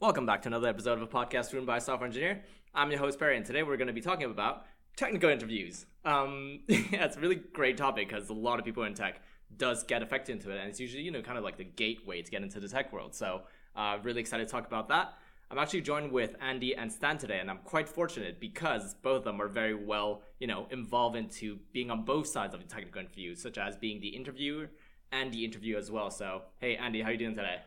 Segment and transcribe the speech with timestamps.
[0.00, 2.44] Welcome back to another episode of a podcast run by a software engineer.
[2.72, 4.64] I'm your host Barry, and today we're going to be talking about
[4.96, 5.86] technical interviews.
[6.04, 9.20] Um, yeah, it's a really great topic because a lot of people in tech
[9.56, 12.22] does get affected into it, and it's usually you know kind of like the gateway
[12.22, 13.12] to get into the tech world.
[13.12, 13.42] So,
[13.74, 15.14] uh, really excited to talk about that.
[15.50, 19.24] I'm actually joined with Andy and Stan today, and I'm quite fortunate because both of
[19.24, 23.00] them are very well, you know, involved into being on both sides of the technical
[23.00, 24.70] interview, such as being the interviewer
[25.10, 26.12] and the interview as well.
[26.12, 27.62] So, hey, Andy, how are you doing today?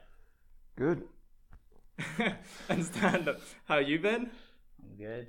[0.77, 1.03] Good.
[2.69, 3.27] and Stan,
[3.65, 4.29] how you been?
[4.83, 5.27] I'm good.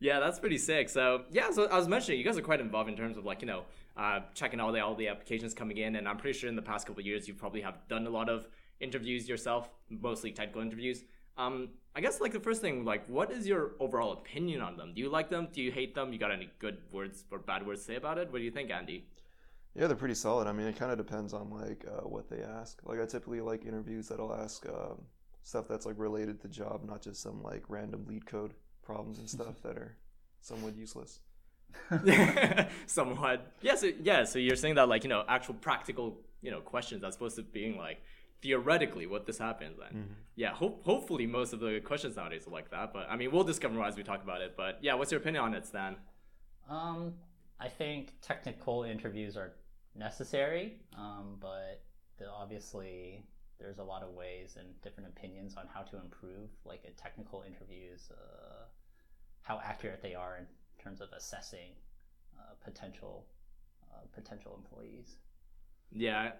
[0.00, 0.88] Yeah, that's pretty sick.
[0.88, 3.40] So yeah, so I was mentioning you guys are quite involved in terms of like
[3.40, 3.62] you know
[3.96, 6.62] uh, checking all the all the applications coming in, and I'm pretty sure in the
[6.62, 8.48] past couple of years you probably have done a lot of
[8.80, 11.04] interviews yourself, mostly technical interviews.
[11.36, 14.92] Um, I guess like the first thing, like what is your overall opinion on them?
[14.94, 15.48] Do you like them?
[15.52, 16.12] Do you hate them?
[16.12, 18.30] You got any good words or bad words to say about it?
[18.30, 19.06] What do you think, Andy?
[19.74, 20.46] Yeah, they're pretty solid.
[20.46, 22.80] I mean, it kind of depends on like uh, what they ask.
[22.84, 25.02] Like I typically like interviews that'll ask um,
[25.44, 28.50] stuff that's like related to job, not just some like random LeetCode
[28.82, 29.96] problems and stuff that are
[30.40, 31.20] somewhat useless.
[32.86, 33.52] Somewhat.
[33.60, 37.02] Yeah, so yeah, so you're saying that like, you know, actual practical, you know, questions
[37.02, 38.00] as opposed to being like
[38.42, 39.88] theoretically what this happens then.
[39.88, 40.12] Mm-hmm.
[40.36, 42.92] Yeah, hope hopefully most of the questions nowadays are like that.
[42.92, 44.54] But I mean we'll discover more as we talk about it.
[44.56, 45.96] But yeah, what's your opinion on it, Stan?
[46.70, 47.14] Um,
[47.60, 49.52] I think technical interviews are
[49.96, 51.82] necessary, um, but
[52.32, 53.24] obviously
[53.58, 57.44] there's a lot of ways and different opinions on how to improve like a technical
[57.46, 58.64] interviews, uh,
[59.42, 60.46] how accurate they are in
[60.82, 61.72] terms of assessing
[62.38, 63.26] uh, potential
[63.92, 65.16] uh, potential employees.
[65.92, 66.32] Yeah,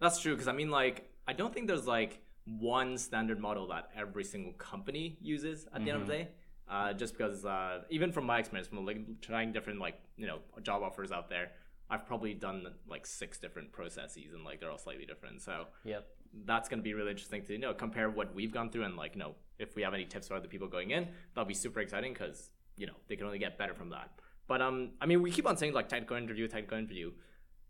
[0.00, 0.32] that's true.
[0.32, 4.52] Because I mean, like, I don't think there's like one standard model that every single
[4.54, 6.28] company uses at the end of the day.
[6.66, 10.38] Uh, just because, uh, even from my experience, from like trying different like you know
[10.62, 11.52] job offers out there,
[11.90, 15.42] I've probably done like six different processes, and like they're all slightly different.
[15.42, 16.06] So Yep.
[16.44, 18.96] That's going to be really interesting to you know compare what we've gone through and
[18.96, 21.54] like you know if we have any tips for other people going in that'll be
[21.54, 24.10] super exciting because you know they can only get better from that
[24.48, 27.12] but um i mean we keep on saying like technical interview technical interview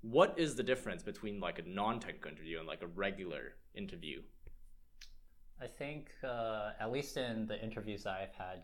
[0.01, 4.21] what is the difference between like a non-technical interview and like a regular interview
[5.61, 8.63] I think uh, at least in the interviews I've had,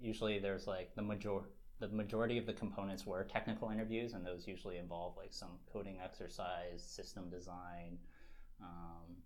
[0.00, 1.40] usually there's like the major
[1.80, 5.98] the majority of the components were technical interviews, and those usually involve like some coding
[6.02, 7.98] exercise, system design.
[8.60, 9.16] Um,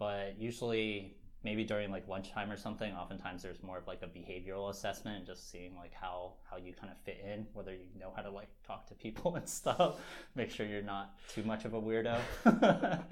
[0.00, 4.70] but usually, maybe during like lunchtime or something, oftentimes there's more of like a behavioral
[4.70, 8.10] assessment, and just seeing like how how you kind of fit in, whether you know
[8.16, 9.96] how to like talk to people and stuff.
[10.34, 12.18] Make sure you're not too much of a weirdo.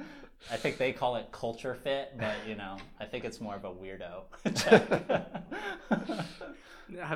[0.50, 3.65] I think they call it culture fit, but you know, I think it's more of
[3.66, 4.22] a weirdo.
[4.56, 4.88] check.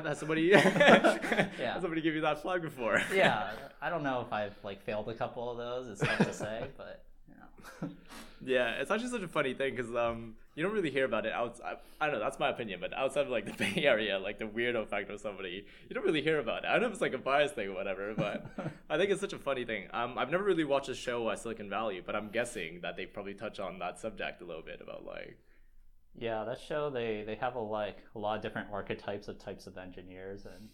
[0.05, 3.49] has somebody has somebody give you that flag before yeah,
[3.81, 5.87] I don't know if I've like failed a couple of those.
[5.87, 7.03] It's tough to say, but.
[8.45, 11.33] Yeah, it's actually such a funny thing because um, you don't really hear about it
[11.33, 11.77] outside.
[11.99, 14.45] I don't know, that's my opinion, but outside of like the Bay Area, like the
[14.45, 16.67] weirdo factor of somebody, you don't really hear about it.
[16.67, 18.45] I don't know if it's like a bias thing or whatever, but
[18.89, 19.87] I think it's such a funny thing.
[19.93, 23.05] Um, I've never really watched a show uh, Silicon Valley, but I'm guessing that they
[23.05, 25.37] probably touch on that subject a little bit about like.
[26.15, 29.65] Yeah, that show they they have a like a lot of different archetypes of types
[29.65, 30.69] of engineers, and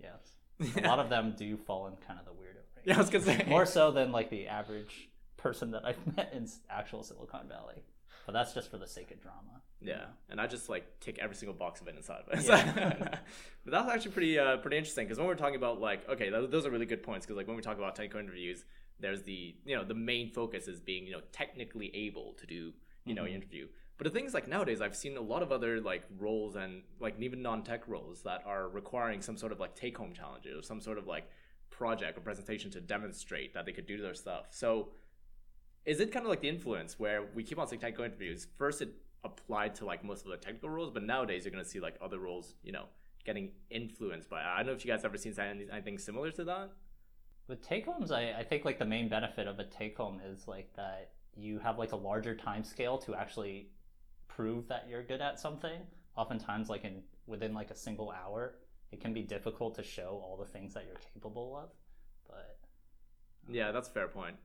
[0.00, 2.84] yes, a lot of them do fall in kind of the weirdo range.
[2.84, 6.32] Yeah, I was gonna say More so than like the average person that I've met
[6.34, 7.82] in actual Silicon Valley,
[8.26, 9.62] but that's just for the sake of drama.
[9.80, 12.44] Yeah, and I just like tick every single box of it inside of it.
[12.46, 13.18] Yeah.
[13.64, 16.50] but that's actually pretty uh, pretty interesting because when we're talking about like okay, those,
[16.50, 18.64] those are really good points because like when we talk about technical interviews,
[19.00, 22.72] there's the you know the main focus is being you know technically able to do
[23.04, 23.28] you know Mhm.
[23.28, 23.68] an interview.
[23.96, 26.82] But the thing is like nowadays I've seen a lot of other like roles and
[27.00, 30.80] like even non-tech roles that are requiring some sort of like take-home challenges or some
[30.80, 31.28] sort of like
[31.70, 34.46] project or presentation to demonstrate that they could do their stuff.
[34.50, 34.90] So
[35.84, 38.46] is it kind of like the influence where we keep on saying technical interviews?
[38.56, 38.90] First, it
[39.24, 41.96] applied to like most of the technical roles, but nowadays you're going to see like
[42.00, 42.86] other roles, you know,
[43.24, 44.42] getting influenced by.
[44.42, 46.70] I don't know if you guys ever seen anything, anything similar to that.
[47.46, 50.46] With take homes, I, I think like the main benefit of a take home is
[50.46, 53.70] like that you have like a larger time scale to actually
[54.26, 55.80] prove that you're good at something.
[56.16, 58.56] Oftentimes, like in within like a single hour,
[58.92, 61.70] it can be difficult to show all the things that you're capable of.
[62.26, 62.58] But
[63.48, 64.36] Yeah, um, that's a fair point.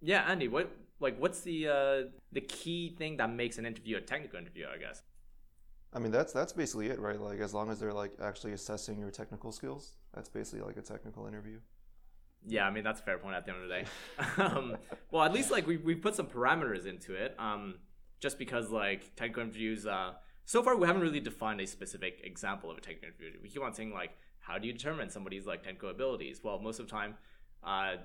[0.00, 2.02] Yeah, Andy, what like what's the uh,
[2.32, 4.66] the key thing that makes an interview a technical interview?
[4.72, 5.02] I guess.
[5.92, 7.20] I mean, that's that's basically it, right?
[7.20, 10.82] Like as long as they're like actually assessing your technical skills, that's basically like a
[10.82, 11.58] technical interview.
[12.46, 13.84] Yeah, I mean that's a fair point at the end of the day.
[14.42, 14.76] um,
[15.10, 17.34] well, at least like we we put some parameters into it.
[17.38, 17.76] Um,
[18.20, 20.12] just because like technical interviews, uh,
[20.44, 23.38] so far we haven't really defined a specific example of a technical interview.
[23.42, 24.10] We keep on saying like,
[24.40, 26.40] how do you determine somebody's like technical abilities?
[26.42, 27.14] Well, most of the time,
[27.62, 27.96] uh,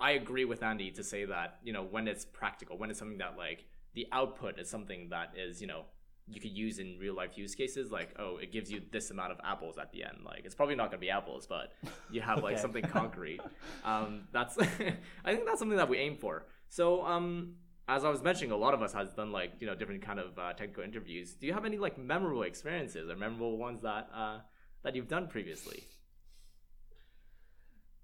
[0.00, 3.18] I agree with Andy to say that you know when it's practical, when it's something
[3.18, 3.64] that like
[3.94, 5.84] the output is something that is you know
[6.30, 9.32] you could use in real life use cases like oh it gives you this amount
[9.32, 10.18] of apples at the end.
[10.24, 11.72] Like it's probably not going to be apples but
[12.10, 13.40] you have like something concrete.
[13.84, 14.58] Um, that's
[15.24, 16.46] i think that's something that we aim for.
[16.68, 17.54] So um,
[17.88, 20.20] as i was mentioning a lot of us has done like you know different kind
[20.20, 21.34] of uh, technical interviews.
[21.34, 24.38] Do you have any like memorable experiences or memorable ones that uh,
[24.84, 25.82] that you've done previously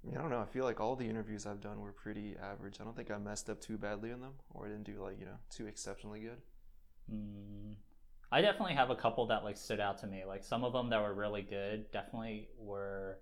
[0.04, 0.40] I, mean, I don't know.
[0.40, 2.76] I feel like all the interviews I've done were pretty average.
[2.80, 5.18] I don't think I messed up too badly in them, or I didn't do like
[5.18, 6.40] you know too exceptionally good.
[7.12, 7.74] Mm,
[8.30, 10.24] I definitely have a couple that like stood out to me.
[10.26, 13.18] Like some of them that were really good definitely were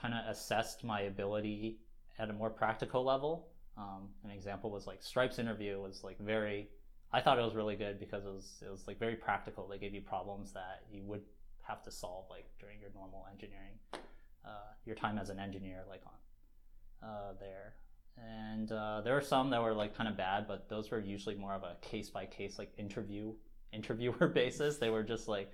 [0.00, 1.78] kind of assessed my ability
[2.18, 3.48] at a more practical level.
[3.76, 6.68] Um, an example was like Stripe's interview was like very.
[7.12, 9.68] I thought it was really good because it was it was like very practical.
[9.68, 11.22] They gave you problems that you would
[11.62, 13.78] have to solve like during your normal engineering,
[14.44, 17.74] uh, your time as an engineer, like on uh, there.
[18.16, 21.36] And uh, there were some that were like kind of bad, but those were usually
[21.36, 23.32] more of a case by case like interview
[23.72, 24.78] interviewer basis.
[24.78, 25.52] They were just like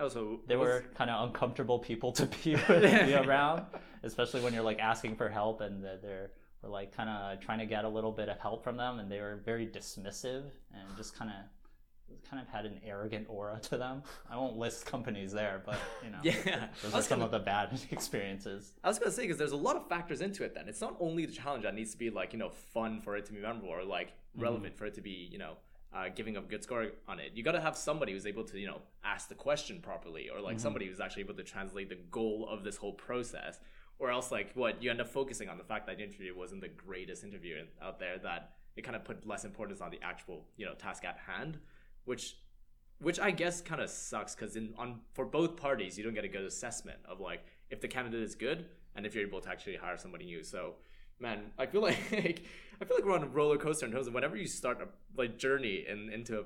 [0.00, 2.68] also they were kind of uncomfortable people to be with,
[3.06, 3.64] be around,
[4.02, 6.30] especially when you're like asking for help and they're, they're
[6.62, 9.10] were like kind of trying to get a little bit of help from them, and
[9.10, 11.36] they were very dismissive and just kind of
[12.28, 14.02] kind of had an arrogant aura to them.
[14.30, 17.38] I won't list companies there, but you know, yeah those are some gonna- of the
[17.38, 18.72] bad experiences.
[18.84, 20.54] I was gonna say because there's a lot of factors into it.
[20.54, 23.16] Then it's not only the challenge that needs to be like you know fun for
[23.16, 25.54] it to be memorable or like relevant for it to be you know
[25.94, 27.32] uh, giving a good score on it.
[27.34, 30.40] You got to have somebody who's able to you know ask the question properly or
[30.40, 33.58] like somebody who's actually able to translate the goal of this whole process.
[34.00, 36.60] Or else like what you end up focusing on the fact that the interview wasn't
[36.60, 40.44] the greatest interview out there that it kind of put less importance on the actual
[40.56, 41.58] you know task at hand,
[42.08, 42.36] which
[43.00, 46.24] which I guess kind of sucks because in on for both parties you don't get
[46.24, 48.66] a good assessment of like if the candidate is good
[48.96, 50.42] and if you're able to actually hire somebody new.
[50.42, 50.74] So,
[51.20, 54.14] man, I feel like I feel like we're on a roller coaster in terms of
[54.14, 56.44] whenever you start a like journey in, into a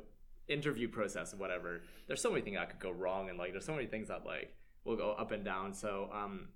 [0.48, 1.82] interview process or whatever.
[2.06, 4.26] There's so many things that could go wrong and like there's so many things that
[4.26, 4.54] like
[4.84, 5.72] will go up and down.
[5.72, 6.48] So, um,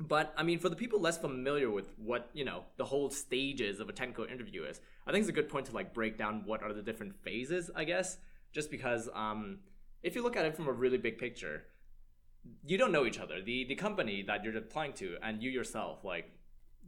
[0.00, 3.80] but I mean, for the people less familiar with what you know the whole stages
[3.80, 6.42] of a technical interview is, I think it's a good point to like break down
[6.46, 7.70] what are the different phases.
[7.76, 8.18] I guess
[8.52, 9.58] just because um,
[10.02, 11.64] if you look at it from a really big picture,
[12.64, 13.40] you don't know each other.
[13.42, 16.30] The the company that you're applying to and you yourself, like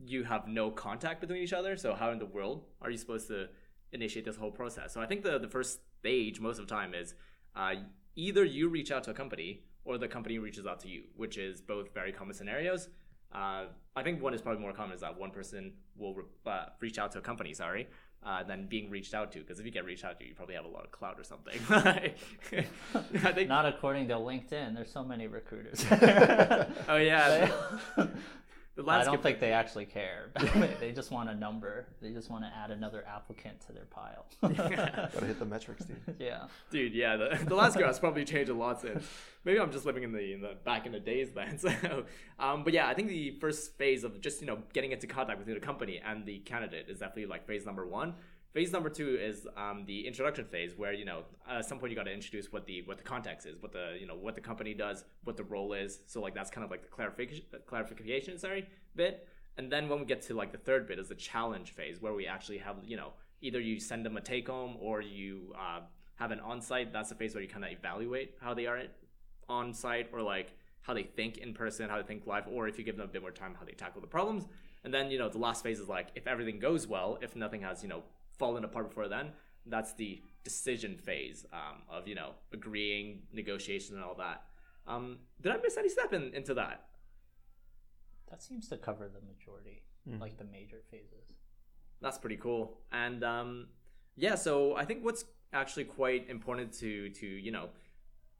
[0.04, 1.76] you have no contact between each other.
[1.76, 3.48] So how in the world are you supposed to
[3.92, 4.92] initiate this whole process?
[4.94, 7.14] So I think the the first stage most of the time is
[7.54, 7.74] uh,
[8.16, 11.36] either you reach out to a company or the company reaches out to you, which
[11.36, 12.88] is both very common scenarios.
[13.32, 13.64] Uh,
[13.96, 16.98] I think one is probably more common is that one person will re- uh, reach
[16.98, 17.88] out to a company, sorry,
[18.24, 19.38] uh, than being reached out to.
[19.38, 21.24] Because if you get reached out to, you probably have a lot of clout or
[21.24, 21.58] something.
[23.34, 23.48] Think.
[23.48, 24.74] Not according to LinkedIn.
[24.74, 25.84] There's so many recruiters.
[26.88, 27.50] oh yeah,
[28.74, 30.30] the, I don't think they actually care.
[30.80, 31.88] they just want a number.
[32.00, 34.24] They just want to add another applicant to their pile.
[34.40, 36.16] Gotta hit the metrics, dude.
[36.18, 36.46] yeah.
[36.70, 39.04] Dude, yeah, the, the landscape has probably changed a lot since.
[39.44, 41.58] Maybe I'm just living in the in the back in the days then.
[41.58, 42.04] So,
[42.38, 45.38] um, but yeah, I think the first phase of just you know getting into contact
[45.38, 48.14] with the company and the candidate is definitely like phase number one.
[48.52, 51.96] Phase number two is um, the introduction phase, where you know at some point you
[51.96, 54.42] got to introduce what the what the context is, what the you know what the
[54.42, 56.00] company does, what the role is.
[56.06, 59.26] So like that's kind of like the clarification clarification sorry bit.
[59.56, 62.12] And then when we get to like the third bit is the challenge phase, where
[62.12, 65.80] we actually have you know either you send them a take home or you uh,
[66.16, 66.92] have an on site.
[66.92, 68.82] That's the phase where you kind of evaluate how they are
[69.48, 72.76] on site or like how they think in person, how they think live, or if
[72.76, 74.44] you give them a bit more time, how they tackle the problems.
[74.84, 77.62] And then you know the last phase is like if everything goes well, if nothing
[77.62, 78.02] has you know
[78.42, 79.26] fallen apart before then,
[79.66, 84.38] that's the decision phase um, of you know agreeing, negotiation, and all that.
[84.92, 86.78] Um, did I miss any step in, into that?
[88.30, 90.18] That seems to cover the majority, Hmm.
[90.20, 91.26] like the major phases.
[92.00, 92.78] That's pretty cool.
[92.90, 93.50] And um,
[94.16, 97.68] yeah, so I think what's actually quite important to to you know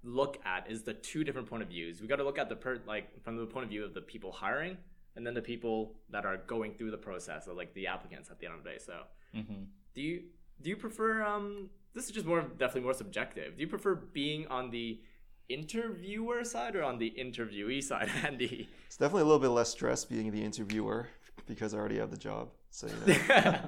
[0.03, 2.01] look at is the two different point of views.
[2.03, 4.01] We got to look at the per like from the point of view of the
[4.13, 4.77] people hiring,
[5.15, 5.77] and then the people
[6.11, 8.71] that are going through the process, or like the applicants at the end of the
[8.71, 8.79] day.
[8.91, 8.95] So
[9.41, 9.63] Mm-hmm.
[9.95, 10.23] Do you
[10.61, 13.57] do you prefer um this is just more definitely more subjective.
[13.57, 15.01] Do you prefer being on the
[15.49, 18.69] interviewer side or on the interviewee side, Andy?
[18.87, 21.09] It's definitely a little bit less stress being the interviewer
[21.47, 23.61] because I already have the job, so you know,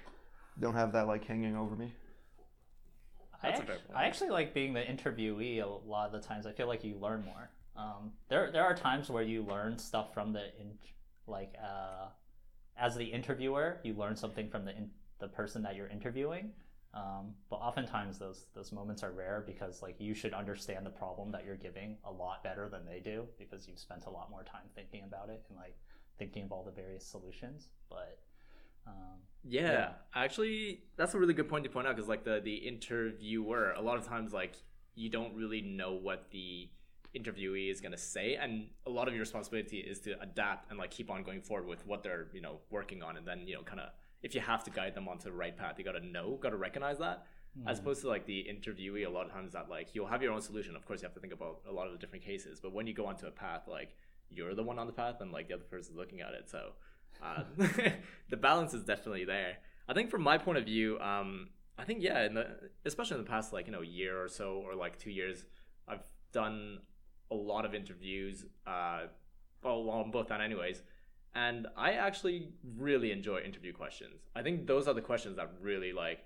[0.60, 1.92] don't have that like hanging over me.
[3.42, 6.46] I, That's a act- I actually like being the interviewee a lot of the times.
[6.46, 7.50] I feel like you learn more.
[7.76, 10.78] Um, there, there are times where you learn stuff from the in,
[11.26, 12.06] like uh,
[12.78, 16.52] as the interviewer, you learn something from the in, the person that you're interviewing.
[16.92, 21.32] Um, but oftentimes those those moments are rare because like you should understand the problem
[21.32, 24.44] that you're giving a lot better than they do because you've spent a lot more
[24.44, 25.76] time thinking about it and like
[26.18, 27.68] thinking of all the various solutions.
[27.88, 28.18] But
[28.86, 29.92] Um, Yeah, Yeah.
[30.14, 33.80] actually, that's a really good point to point out because, like, the the interviewer, a
[33.82, 34.56] lot of times, like,
[34.94, 36.70] you don't really know what the
[37.14, 40.90] interviewee is gonna say, and a lot of your responsibility is to adapt and like
[40.90, 43.62] keep on going forward with what they're you know working on, and then you know
[43.62, 43.90] kind of
[44.24, 46.98] if you have to guide them onto the right path, you gotta know, gotta recognize
[46.98, 47.26] that.
[47.68, 50.32] As opposed to like the interviewee, a lot of times that like you'll have your
[50.32, 50.74] own solution.
[50.74, 52.88] Of course, you have to think about a lot of the different cases, but when
[52.88, 53.94] you go onto a path, like
[54.28, 56.72] you're the one on the path, and like the other person's looking at it, so
[57.22, 57.44] uh,
[58.28, 59.58] the balance is definitely there.
[59.88, 62.46] I think from my point of view, um, I think yeah, in the
[62.84, 65.44] especially in the past like you know year or so or like two years,
[65.86, 66.78] I've done
[67.30, 68.46] a lot of interviews.
[68.66, 69.02] Uh,
[69.62, 70.82] well, on both that anyways,
[71.34, 74.22] and I actually really enjoy interview questions.
[74.36, 76.20] I think those are the questions that really like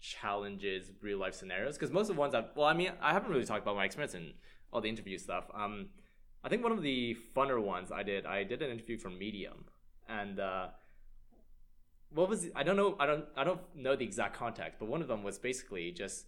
[0.00, 3.30] challenges real life scenarios because most of the ones I've well, I mean, I haven't
[3.30, 4.32] really talked about my experience in
[4.72, 5.44] all the interview stuff.
[5.54, 5.88] Um,
[6.42, 9.64] I think one of the funner ones I did, I did an interview for Medium,
[10.08, 10.68] and uh,
[12.10, 15.02] what was I don't know I don't I don't know the exact context, but one
[15.02, 16.26] of them was basically just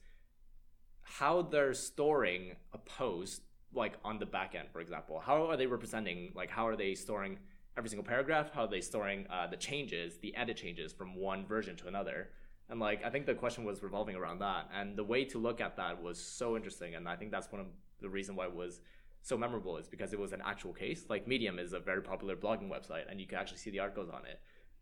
[1.03, 5.21] how they're storing a post like on the back end, for example.
[5.25, 7.39] How are they representing like how are they storing
[7.77, 8.51] every single paragraph?
[8.53, 12.31] How are they storing uh, the changes, the edit changes from one version to another?
[12.69, 15.61] And like I think the question was revolving around that, and the way to look
[15.61, 17.67] at that was so interesting, and I think that's one of
[18.01, 18.81] the reason why it was
[19.23, 21.05] so memorable is because it was an actual case.
[21.09, 24.09] Like Medium is a very popular blogging website, and you can actually see the articles
[24.09, 24.41] on it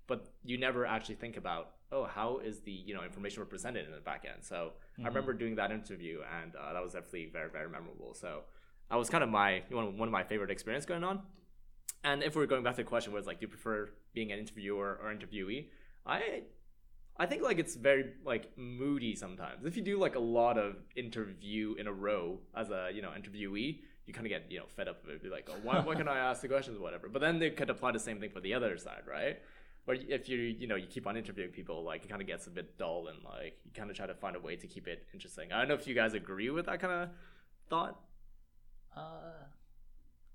[0.09, 3.93] but you never actually think about oh how is the you know information represented in
[3.93, 4.73] the back end so
[5.05, 8.41] i remember doing that interview and uh, that was definitely very very memorable so
[8.91, 11.21] that was kind of my one of, one of my favorite experience going on
[12.05, 14.39] and if we're going back to the question it's like do you prefer being an
[14.39, 15.67] interviewer or interviewee?
[16.07, 16.43] I
[17.17, 19.65] i think like it's very like moody sometimes.
[19.65, 23.11] If you do like a lot of interview in a row as a you know
[23.11, 25.23] interviewee you kind of get you know fed up of it.
[25.23, 27.09] Be like oh why, why can i ask the questions or whatever?
[27.09, 29.39] But then they could apply the same thing for the other side right?
[29.87, 32.47] Or if you you know you keep on interviewing people like it kind of gets
[32.47, 34.87] a bit dull and like you kind of try to find a way to keep
[34.87, 35.53] it interesting.
[35.53, 37.09] I don't know if you guys agree with that kind of
[37.69, 38.01] thought.
[38.97, 39.45] Uh,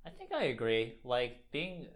[0.06, 0.96] I think I agree.
[1.04, 1.88] Like being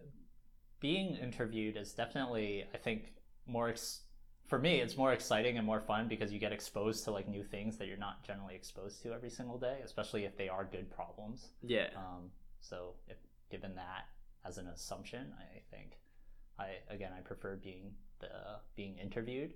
[0.79, 3.13] being interviewed is definitely, I think,
[3.45, 4.01] more ex-
[4.45, 4.79] for me.
[4.79, 7.87] It's more exciting and more fun because you get exposed to like new things that
[7.87, 11.49] you're not generally exposed to every single day, especially if they are good problems.
[11.61, 13.17] yeah Um, so if
[13.49, 14.05] given that
[14.45, 15.97] as an assumption, I think
[16.59, 19.53] I again I prefer being the being interviewed.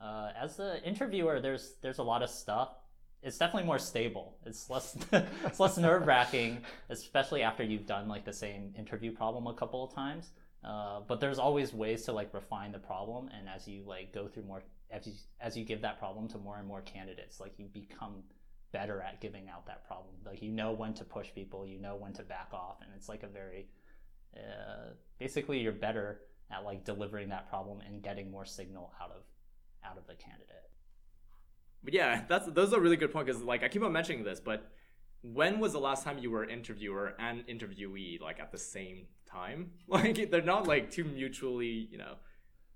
[0.00, 2.70] Uh, as the interviewer, there's there's a lot of stuff.
[3.22, 4.36] It's definitely more stable.
[4.46, 6.58] It's less it's less nerve wracking,
[6.88, 10.30] especially after you've done like the same interview problem a couple of times.
[10.64, 14.26] Uh, but there's always ways to like refine the problem, and as you like go
[14.26, 17.52] through more, as you as you give that problem to more and more candidates, like
[17.58, 18.22] you become
[18.72, 20.14] better at giving out that problem.
[20.24, 23.08] Like you know when to push people, you know when to back off, and it's
[23.08, 23.68] like a very
[24.36, 26.20] uh, basically you're better
[26.50, 29.22] at like delivering that problem and getting more signal out of
[29.84, 30.67] out of the candidate.
[31.82, 34.40] But yeah that's those are really good point because like i keep on mentioning this
[34.40, 34.70] but
[35.22, 39.72] when was the last time you were interviewer and interviewee like at the same time?
[39.88, 42.14] Like they're not like two mutually you know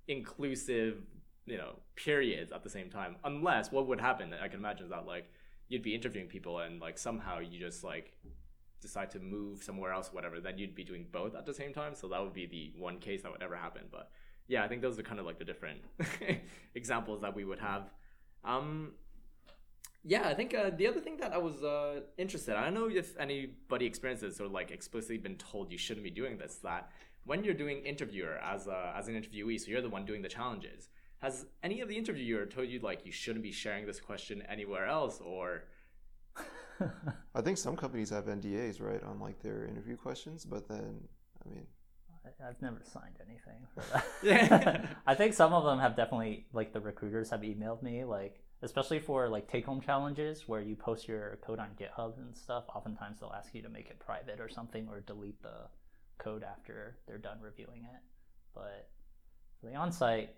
[0.07, 0.97] inclusive
[1.45, 4.91] you know periods at the same time unless what would happen i can imagine is
[4.91, 5.29] that like
[5.69, 8.13] you'd be interviewing people and like somehow you just like
[8.81, 11.95] decide to move somewhere else whatever then you'd be doing both at the same time
[11.95, 14.09] so that would be the one case that would ever happen but
[14.47, 15.79] yeah i think those are kind of like the different
[16.75, 17.83] examples that we would have
[18.43, 18.91] um
[20.03, 22.89] yeah i think uh, the other thing that i was uh, interested i don't know
[22.89, 26.89] if anybody experiences or like explicitly been told you shouldn't be doing this that
[27.25, 30.29] when you're doing interviewer as a, as an interviewee so you're the one doing the
[30.29, 30.89] challenges
[31.23, 34.85] has any of the interviewer told you like you shouldn't be sharing this question anywhere
[34.85, 35.63] else or?
[37.33, 40.99] I think some companies have NDAs, right, on like their interview questions, but then,
[41.45, 41.82] I mean, I-
[42.25, 44.97] I've never signed anything for that.
[45.07, 48.99] I think some of them have definitely like the recruiters have emailed me like especially
[48.99, 52.63] for like take home challenges where you post your code on GitHub and stuff.
[52.73, 55.67] Oftentimes they'll ask you to make it private or something or delete the
[56.17, 57.99] code after they're done reviewing it.
[58.55, 58.89] But
[59.59, 60.29] for the on-site,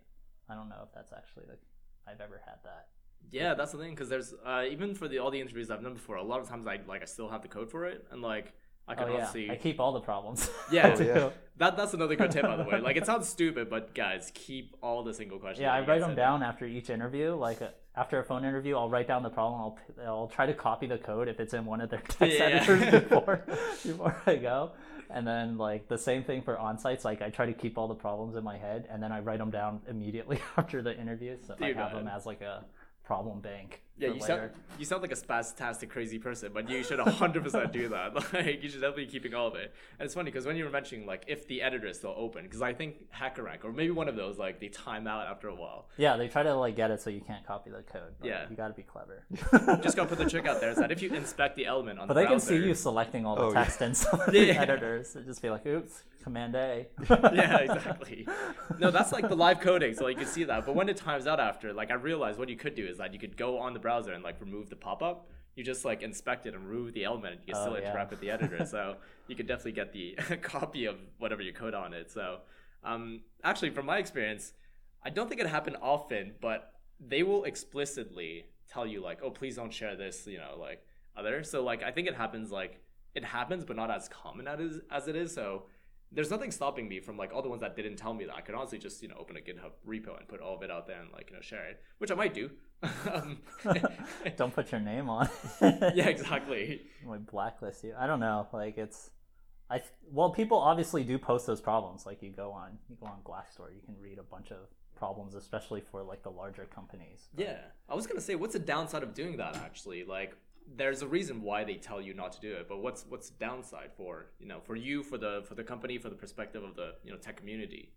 [0.49, 1.61] I don't know if that's actually like
[2.07, 2.87] I've ever had that.
[3.31, 5.93] Yeah, that's the thing because there's uh, even for the all the interviews I've done
[5.93, 8.21] before, a lot of times I like I still have the code for it, and
[8.21, 8.53] like
[8.87, 10.49] I can oh yeah, obviously I keep all the problems.
[10.71, 11.29] Yeah, Oh, yeah.
[11.57, 12.79] that that's another good tip by the way.
[12.81, 15.63] Like it sounds stupid, but guys, keep all the single questions.
[15.63, 17.33] Yeah, I write them sent down after each interview.
[17.35, 19.59] Like uh, after a phone interview, I'll write down the problem.
[19.61, 22.45] I'll I'll try to copy the code if it's in one of their text Yeah.
[22.45, 23.43] editors before
[23.83, 24.71] before I go.
[25.09, 27.05] And then like the same thing for on sites.
[27.05, 29.39] Like I try to keep all the problems in my head, and then I write
[29.39, 32.65] them down immediately after the interview, so I Dude, have them as like a
[33.05, 33.81] problem bank.
[33.97, 34.25] Yeah, you later.
[34.25, 38.13] sound you sound like a spastastic crazy person, but you should 100% do that.
[38.33, 39.73] Like you should definitely be keeping all of it.
[39.97, 42.43] And it's funny because when you were mentioning like if the editor is still open,
[42.43, 45.55] because I think HackerRank or maybe one of those like they time out after a
[45.55, 45.87] while.
[45.95, 48.15] Yeah, they try to like get it so you can't copy the code.
[48.19, 48.45] But Yeah.
[48.49, 49.23] you got to be clever.
[49.81, 52.07] Just gonna put the trick out there is that if you inspect the element on
[52.09, 53.63] But the they can see you selecting all the Oh, yeah.
[53.63, 54.61] text in some of the yeah.
[54.61, 55.15] editors.
[55.15, 56.87] It'd just be like, oops, Command A.
[57.09, 58.27] yeah, exactly.
[58.79, 60.65] No, that's like the live coding, so you can see that.
[60.65, 63.13] But when it times out after, like I realized what you could do is that
[63.13, 65.29] you could go on the browser and like remove the pop-up.
[65.55, 67.41] You just like inspect it and remove the element.
[67.45, 67.87] You can Oh, still yeah.
[67.89, 71.75] interact with the editor, so you could definitely get the copy of whatever you code
[71.75, 72.11] on it.
[72.11, 72.39] So,
[72.83, 74.53] um, actually, from my experience,
[75.03, 79.55] I don't think it happened often, but they will explicitly tell you like, oh, please
[79.55, 80.83] don't share this, you know, like
[81.15, 81.43] other.
[81.43, 82.81] So like I think it happens like
[83.13, 85.33] it happens, but not as common as as it is.
[85.33, 85.63] So
[86.11, 88.35] there's nothing stopping me from like all the ones that didn't tell me that.
[88.35, 90.71] I could honestly just you know open a GitHub repo and put all of it
[90.71, 92.49] out there and like you know share it, which I might do.
[93.13, 93.39] um,
[94.37, 95.29] Don't put your name on.
[95.61, 96.81] yeah, exactly.
[97.05, 97.93] Like blacklist you.
[97.97, 98.47] I don't know.
[98.53, 99.11] Like it's,
[99.69, 99.81] I
[100.11, 102.05] well, people obviously do post those problems.
[102.05, 105.35] Like you go on, you go on Glassdoor, you can read a bunch of problems,
[105.35, 107.27] especially for like the larger companies.
[107.37, 107.57] Yeah,
[107.89, 109.55] I was gonna say, what's the downside of doing that?
[109.57, 110.35] Actually, like,
[110.75, 113.37] there's a reason why they tell you not to do it, but what's what's the
[113.37, 116.75] downside for you know for you, for the for the company, for the perspective of
[116.75, 117.91] the you know tech community?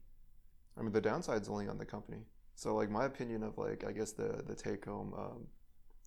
[0.78, 2.18] I mean, the downside's only on the company.
[2.54, 5.46] So, like, my opinion of like, I guess the the take home, um,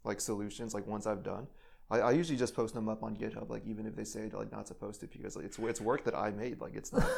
[0.03, 1.47] like solutions, like ones I've done,
[1.89, 4.51] I, I usually just post them up on GitHub, like even if they say like
[4.51, 6.61] not to post it because like, it's it's work that I made.
[6.61, 7.09] Like, it's not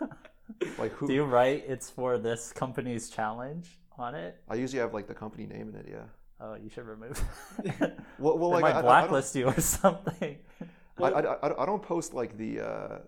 [0.78, 1.08] like who.
[1.08, 4.40] Do you write it's for this company's challenge on it?
[4.48, 5.86] I usually have like the company name in it.
[5.90, 6.04] Yeah.
[6.44, 7.22] Oh, you should remove.
[8.18, 10.38] Well, well, they like might I- I- I blacklist you or something.
[10.98, 12.98] I, I, I, I don't post like the uh,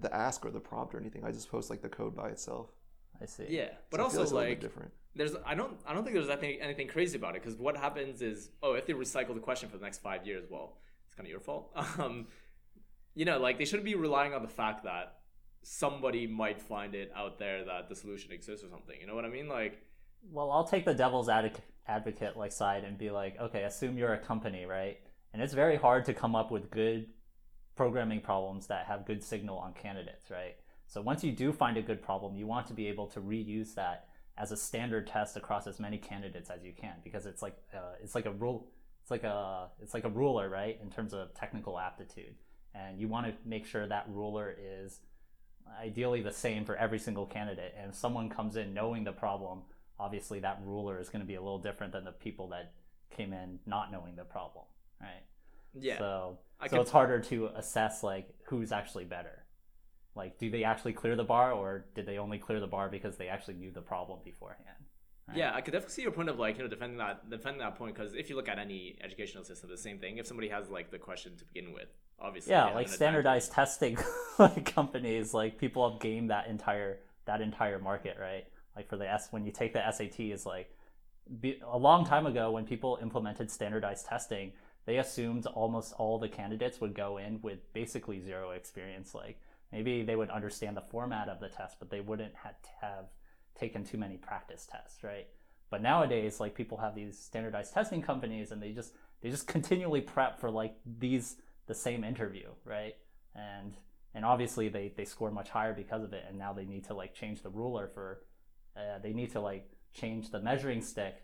[0.00, 1.24] the ask or the prompt or anything.
[1.24, 2.68] I just post like the code by itself.
[3.22, 3.46] I see.
[3.48, 4.90] Yeah, but So it also feels a bit like different.
[5.14, 8.20] there's I don't I don't think there's anything anything crazy about it because what happens
[8.22, 11.26] is oh if they recycle the question for the next five years, well it's kind
[11.26, 11.70] of your fault.
[11.98, 12.26] Um,
[13.14, 15.18] you know, like they shouldn't be relying on the fact that
[15.62, 18.96] somebody might find it out there that the solution exists or something.
[19.00, 19.48] You know what I mean?
[19.48, 19.78] Like
[20.32, 24.14] Well, I'll take the devil's advoc- advocate like side and be like, okay, assume you're
[24.14, 24.98] a company, right?
[25.32, 27.06] And it's very hard to come up with good
[27.76, 30.56] programming problems that have good signal on candidates, right?
[30.86, 33.74] So once you do find a good problem, you want to be able to reuse
[33.74, 37.56] that as a standard test across as many candidates as you can because it's like
[37.72, 38.68] uh, it's like a rule
[39.04, 42.34] it's like a it's like a ruler, right, in terms of technical aptitude.
[42.74, 45.00] And you want to make sure that ruler is
[45.78, 47.74] ideally the same for every single candidate.
[47.78, 49.60] And if someone comes in knowing the problem,
[49.98, 52.72] obviously that ruler is going to be a little different than the people that
[53.10, 54.64] came in not knowing the problem,
[55.00, 55.22] right?
[55.74, 59.44] yeah, So, I so could- it's harder to assess like who's actually better.
[60.16, 63.16] Like, do they actually clear the bar, or did they only clear the bar because
[63.16, 64.84] they actually knew the problem beforehand?
[65.26, 65.36] right?
[65.36, 67.76] Yeah, I could definitely see your point of like you know defending that defending that
[67.76, 70.18] point because if you look at any educational system, the same thing.
[70.18, 71.88] If somebody has like the question to begin with,
[72.20, 72.94] obviously, yeah like advantage.
[72.96, 73.98] standardized testing
[74.38, 78.44] like companies like people have gamed that entire that entire market right
[78.76, 80.70] like for the s when you take the sat is like
[81.40, 84.52] be, a long time ago when people implemented standardized testing
[84.86, 89.14] they assumed almost all the candidates would go in with basically zero experience.
[89.14, 89.40] Like
[89.72, 93.06] maybe they would understand the format of the test but they wouldn't have, have
[93.58, 95.26] taken too many practice tests right?
[95.70, 100.00] But nowadays like people have these standardized testing companies and they just they just continually
[100.00, 102.96] prep for like these the same interview right?
[103.34, 103.76] And
[104.14, 106.94] and obviously they they score much higher because of it and now they need to
[106.94, 108.20] like change the ruler for
[108.76, 111.22] uh, they need to like change the measuring stick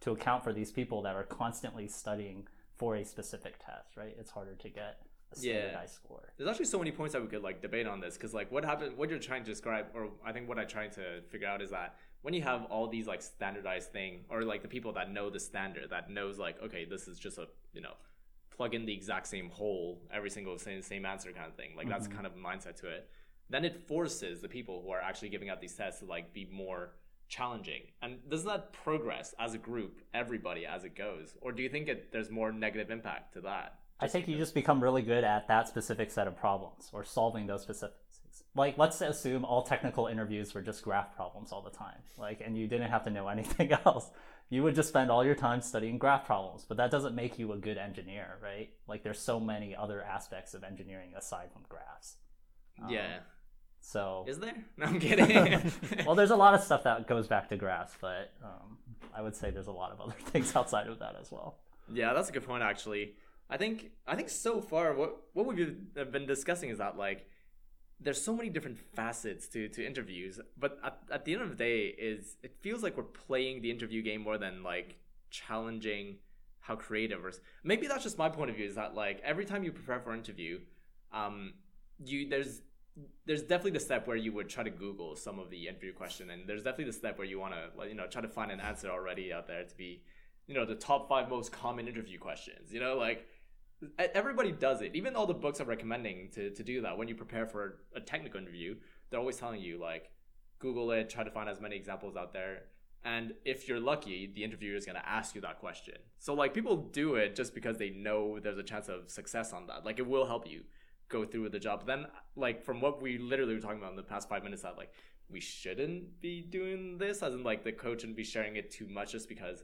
[0.00, 4.30] to account for these people that are constantly studying for a specific test right it's
[4.30, 4.98] harder to get
[5.34, 5.52] a Yeah.
[5.60, 8.34] standardized score There's actually so many points that we could like debate on this because
[8.34, 11.22] like what happened, what you're trying to describe, or I think what I'm trying to
[11.30, 14.68] figure out is that when you have all these like standardized thing, or like the
[14.68, 17.94] people that know the standard, that knows like okay, this is just a you know
[18.50, 21.70] plug in the exact same hole every single same same answer kind of thing.
[21.76, 23.08] Like that's kind of mindset to it.
[23.52, 26.48] Then it forces the people who are actually giving out these tests to like be
[26.50, 26.94] more
[27.28, 27.82] challenging.
[28.00, 31.86] And doesn't that progress as a group, everybody as it goes, or do you think
[31.86, 33.78] it, there's more negative impact to that?
[34.00, 37.46] I think you just become really good at that specific set of problems or solving
[37.46, 37.96] those specifics.
[38.54, 42.00] Like, let's assume all technical interviews were just graph problems all the time.
[42.16, 44.10] Like, and you didn't have to know anything else.
[44.48, 47.52] You would just spend all your time studying graph problems, but that doesn't make you
[47.52, 48.70] a good engineer, right?
[48.88, 52.16] Like, there's so many other aspects of engineering aside from graphs.
[52.88, 53.16] Yeah.
[53.16, 53.22] Um,
[53.84, 54.54] So, Is there?
[54.76, 55.72] No, I'm kidding.
[56.06, 58.78] well, there's a lot of stuff that goes back to graphs, but um,
[59.12, 61.58] I would say there's a lot of other things outside of that as well.
[61.92, 63.14] Yeah, that's a good point actually.
[63.50, 67.26] I think I think so far what what we've been discussing is that like
[68.00, 71.56] there's so many different facets to, to interviews, but at, at the end of the
[71.56, 74.96] day is it feels like we're playing the interview game more than like
[75.30, 76.16] challenging
[76.60, 77.32] how creative or
[77.64, 80.12] maybe that's just my point of view is that like every time you prepare for
[80.12, 80.60] an interview
[81.12, 81.54] um
[82.04, 82.62] you there's
[83.26, 86.30] there's definitely the step where you would try to google some of the interview question
[86.30, 88.60] and there's definitely the step where you want to you know try to find an
[88.60, 90.02] answer already out there to be
[90.46, 93.26] you know the top five most common interview questions you know like
[94.14, 94.94] everybody does it.
[94.94, 96.96] Even all the books are recommending to, to do that.
[96.96, 98.76] When you prepare for a technical interview
[99.10, 100.10] they're always telling you like
[100.58, 102.62] google it try to find as many examples out there.
[103.04, 105.96] And if you're lucky the interviewer is going to ask you that question.
[106.18, 109.66] So like people do it just because they know there's a chance of success on
[109.66, 109.84] that.
[109.84, 110.62] Like it will help you
[111.12, 111.80] go through with the job.
[111.80, 114.62] But then like from what we literally were talking about in the past five minutes
[114.62, 114.92] that like
[115.30, 118.88] we shouldn't be doing this as in like the coach shouldn't be sharing it too
[118.88, 119.62] much just because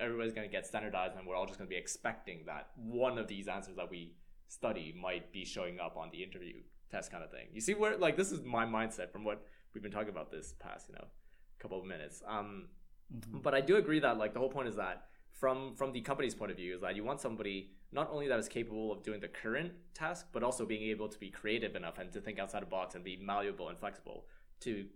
[0.00, 3.16] everybody's going to get standardized and we're all just going to be expecting that one
[3.16, 4.12] of these answers that we
[4.48, 6.54] study might be showing up on the interview
[6.90, 7.46] test kind of thing.
[7.52, 10.54] You see where like this is my mindset from what we've been talking about this
[10.58, 11.04] past you know
[11.58, 12.22] couple of minutes.
[12.26, 12.68] Um
[13.12, 13.38] mm-hmm.
[13.38, 15.06] but i do agree that like the whole point is that
[15.38, 18.38] from from the company's point of view is that you want somebody not only that
[18.38, 21.98] is capable of doing the current task but also being able to be creative enough
[21.98, 24.26] and to think outside the box and be malleable and flexible
[24.60, 24.86] to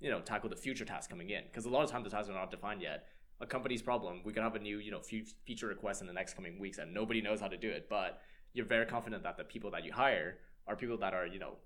[0.00, 2.30] you know tackle the future tasks coming in because a lot of times the tasks
[2.30, 3.06] are not defined yet
[3.40, 4.20] a company's problem.
[4.24, 6.92] We could have a new, you know, feature request in the next coming weeks, and
[6.92, 7.86] nobody knows how to do it.
[7.88, 8.20] But
[8.52, 11.56] you're very confident that the people that you hire are people that are, you know,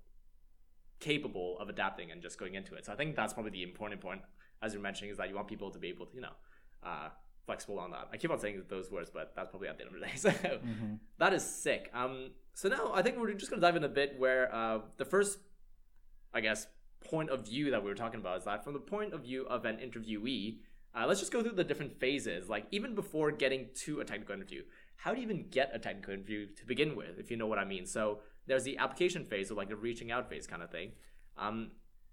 [0.99, 2.85] capable of adapting and just going into it.
[2.85, 4.21] So I think that's probably the important point,
[4.61, 6.35] as you're mentioning, is that you want people to be able to, you know,
[6.83, 7.09] uh,
[7.45, 8.07] flexible on that.
[8.11, 10.13] I keep on saying those words, but that's probably at the end of the day.
[10.17, 10.95] So mm-hmm.
[11.19, 11.89] that is sick.
[11.93, 15.05] Um, so now I think we're just gonna dive in a bit where uh, the
[15.05, 15.39] first,
[16.33, 16.67] I guess,
[17.03, 19.45] point of view that we were talking about is that from the point of view
[19.47, 20.59] of an interviewee
[20.95, 24.35] uh, let's just go through the different phases, like even before getting to a technical
[24.35, 24.61] interview.
[24.97, 27.57] How do you even get a technical interview to begin with, if you know what
[27.57, 27.85] I mean?
[27.85, 30.91] So there's the application phase, or like the reaching out phase kind of thing.
[31.35, 31.71] Um,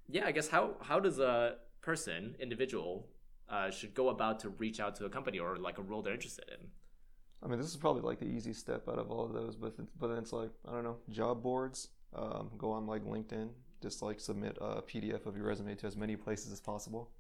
[0.08, 3.08] yeah, I guess how how does a person, individual,
[3.50, 6.14] uh, should go about to reach out to a company or like a role they're
[6.14, 6.68] interested in?
[7.42, 9.74] I mean, this is probably like the easy step out of all of those, but
[9.98, 11.88] but then it's like I don't know, job boards.
[12.14, 15.96] Um, go on like LinkedIn, just like submit a PDF of your resume to as
[15.96, 17.10] many places as possible.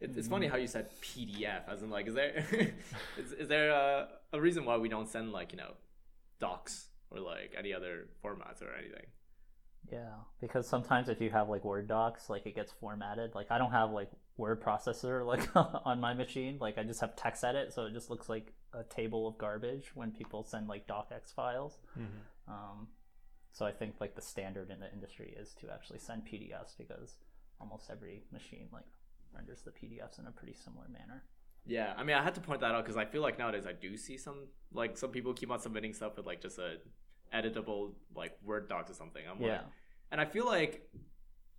[0.00, 2.46] It, it's funny how you said PDF, as in like, is there
[3.18, 5.72] is, is there a, a reason why we don't send like you know
[6.38, 9.06] docs or like any other formats or anything?
[9.90, 13.34] Yeah, because sometimes if you have like Word docs, like it gets formatted.
[13.34, 16.56] Like I don't have like word processor like on my machine.
[16.60, 19.90] Like I just have text edit, so it just looks like a table of garbage
[19.94, 21.78] when people send like docx files.
[21.98, 22.52] Mm-hmm.
[22.52, 22.88] Um,
[23.52, 27.16] so I think like the standard in the industry is to actually send PDFs because
[27.60, 28.84] almost every machine like
[29.34, 31.24] renders the PDFs in a pretty similar manner.
[31.66, 33.72] Yeah, I mean, I had to point that out because I feel like nowadays I
[33.72, 36.76] do see some like some people keep on submitting stuff with like just a
[37.34, 39.22] editable like Word docs or something.
[39.30, 39.60] I'm yeah, like,
[40.12, 40.88] and I feel like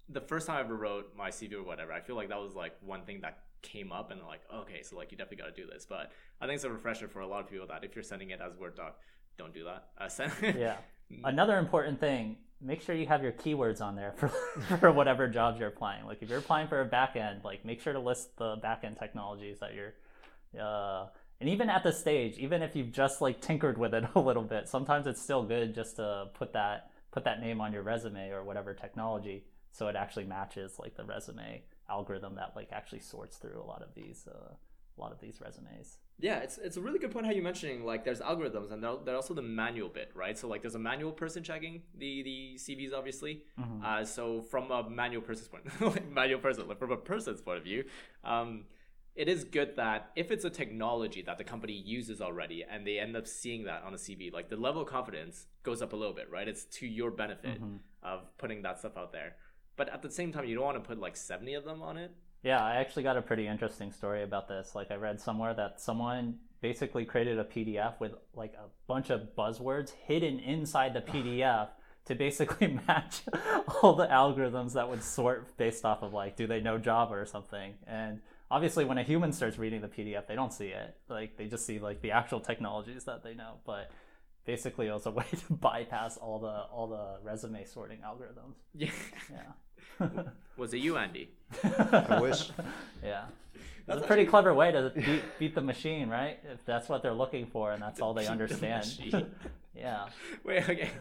[0.10, 2.56] the first time I ever wrote my CV or whatever, I feel like that was
[2.56, 5.62] like one thing that came up and like okay, so like you definitely got to
[5.62, 5.86] do this.
[5.88, 8.30] But I think it's a refresher for a lot of people that if you're sending
[8.32, 9.00] it as Word doc,
[9.38, 9.88] don't do that.
[9.98, 10.78] Uh, send yeah.
[11.24, 14.30] Another important thing make sure you have your keywords on there for,
[14.78, 16.06] for whatever jobs you're applying.
[16.06, 19.60] Like if you're applying for a backend, like make sure to list the backend technologies
[19.60, 19.94] that you're,
[20.62, 21.08] uh,
[21.40, 24.44] and even at the stage, even if you've just like tinkered with it a little
[24.44, 28.30] bit, sometimes it's still good just to put that put that name on your resume
[28.30, 33.38] or whatever technology, so it actually matches like the resume algorithm that like actually sorts
[33.38, 34.54] through a lot of these uh,
[34.98, 35.98] a lot of these resumes.
[36.20, 39.16] Yeah, it's it's a really good point how you're mentioning like there's algorithms and there's
[39.16, 40.38] also the manual bit, right?
[40.38, 43.44] So like there's a manual person checking the the CVs, obviously.
[43.60, 43.86] Mm-hmm.
[43.86, 47.58] Uh, so from a manual person's point, like manual person, like from a person's point
[47.58, 47.86] of view,
[48.26, 48.66] um,
[49.20, 52.98] it is good that if it's a technology that the company uses already and they
[53.00, 55.96] end up seeing that on a CV, like the level of confidence goes up a
[55.96, 56.48] little bit, right?
[56.48, 57.76] It's to your benefit mm-hmm.
[58.02, 59.36] of putting that stuff out there.
[59.76, 61.98] But at the same time, you don't want to put like 70 of them on
[61.98, 62.12] it
[62.44, 64.74] yeah, I actually got a pretty interesting story about this.
[64.74, 69.36] Like I read somewhere that someone basically created a PDF with like a bunch of
[69.38, 71.70] buzzwords hidden inside the PDF
[72.06, 73.22] to basically match
[73.82, 77.26] all the algorithms that would sort based off of like do they know Java or
[77.26, 77.74] something.
[77.86, 80.96] And obviously when a human starts reading the PDF, they don't see it.
[81.08, 83.56] Like they just see like the actual technologies that they know.
[83.66, 83.92] But
[84.46, 88.56] basically it was a way to bypass all the all the resume sorting algorithms.
[88.74, 88.92] Yeah.
[89.32, 90.10] Yeah.
[90.58, 91.30] Was it you, Andy?
[91.64, 92.50] I wish.
[93.04, 93.26] Yeah.
[93.90, 96.40] That's a pretty clever way to beat, beat the machine, right?
[96.44, 98.86] If that's what they're looking for and that's all they understand.
[98.86, 99.26] The
[99.76, 100.10] yeah.
[100.44, 100.92] Wait, okay.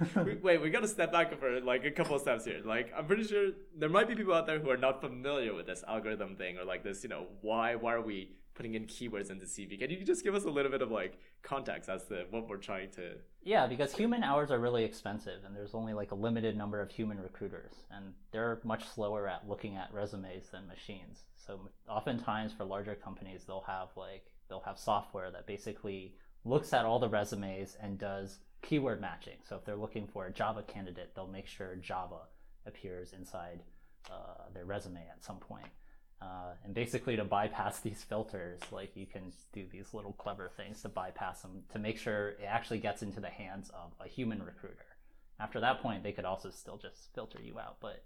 [0.43, 2.61] Wait, we got to step back for like a couple of steps here.
[2.65, 5.67] Like, I'm pretty sure there might be people out there who are not familiar with
[5.67, 9.31] this algorithm thing or like this, you know, why why are we putting in keywords
[9.31, 9.79] into CV.
[9.79, 12.57] Can you just give us a little bit of like context as to what we're
[12.57, 13.13] trying to?
[13.45, 16.91] Yeah, because human hours are really expensive, and there's only like a limited number of
[16.91, 21.23] human recruiters, and they're much slower at looking at resumes than machines.
[21.49, 26.85] So oftentimes for larger companies, they'll have like they'll have software that basically looks at
[26.85, 29.39] all the resumes and does keyword matching.
[29.49, 32.21] So if they're looking for a Java candidate, they'll make sure Java
[32.67, 33.63] appears inside
[34.11, 35.69] uh, their resume at some point.
[36.21, 40.83] Uh, and basically, to bypass these filters, like you can do these little clever things
[40.83, 44.43] to bypass them to make sure it actually gets into the hands of a human
[44.43, 44.85] recruiter.
[45.41, 48.03] After that point, they could also still just filter you out, but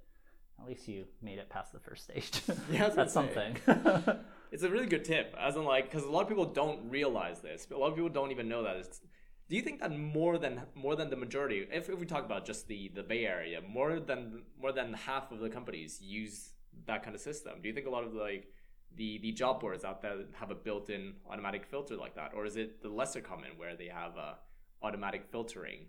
[0.63, 2.43] at least you made it past the first stage.
[2.71, 3.57] Yeah, I was gonna that's something.
[4.53, 7.41] It's a really good tip, as in like, because a lot of people don't realize
[7.41, 7.67] this.
[7.71, 8.77] A lot of people don't even know that.
[8.77, 9.01] It's,
[9.49, 12.45] do you think that more than more than the majority, if, if we talk about
[12.45, 16.51] just the the Bay Area, more than more than half of the companies use
[16.87, 17.63] that kind of system?
[17.63, 18.49] Do you think a lot of like
[18.95, 22.57] the the job boards out there have a built-in automatic filter like that, or is
[22.57, 24.37] it the lesser common where they have a
[24.83, 25.87] automatic filtering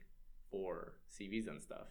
[0.52, 1.88] for CVs and stuff?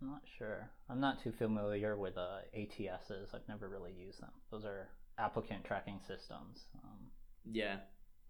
[0.00, 0.70] I'm not sure.
[0.90, 3.34] I'm not too familiar with uh, ATSs.
[3.34, 4.30] I've never really used them.
[4.50, 6.66] Those are applicant tracking systems.
[6.84, 7.10] Um,
[7.50, 7.76] Yeah,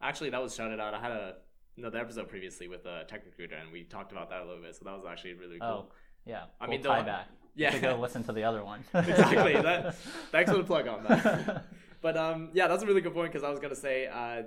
[0.01, 0.95] actually, that was shouted out.
[0.95, 1.35] I had a
[1.77, 4.75] another episode previously with a tech recruiter, and we talked about that a little bit.
[4.77, 5.89] So that was actually really cool.
[5.91, 5.93] Oh,
[6.25, 6.45] yeah.
[6.61, 7.29] I mean, tie the- back.
[7.55, 7.75] yeah.
[7.75, 8.85] You go listen to the other one.
[8.95, 9.55] exactly.
[9.55, 9.95] That,
[10.33, 11.65] thanks for the plug on that.
[12.01, 14.43] but um, yeah, that's a really good point because I was gonna say, uh,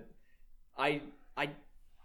[0.77, 1.01] I
[1.37, 1.49] I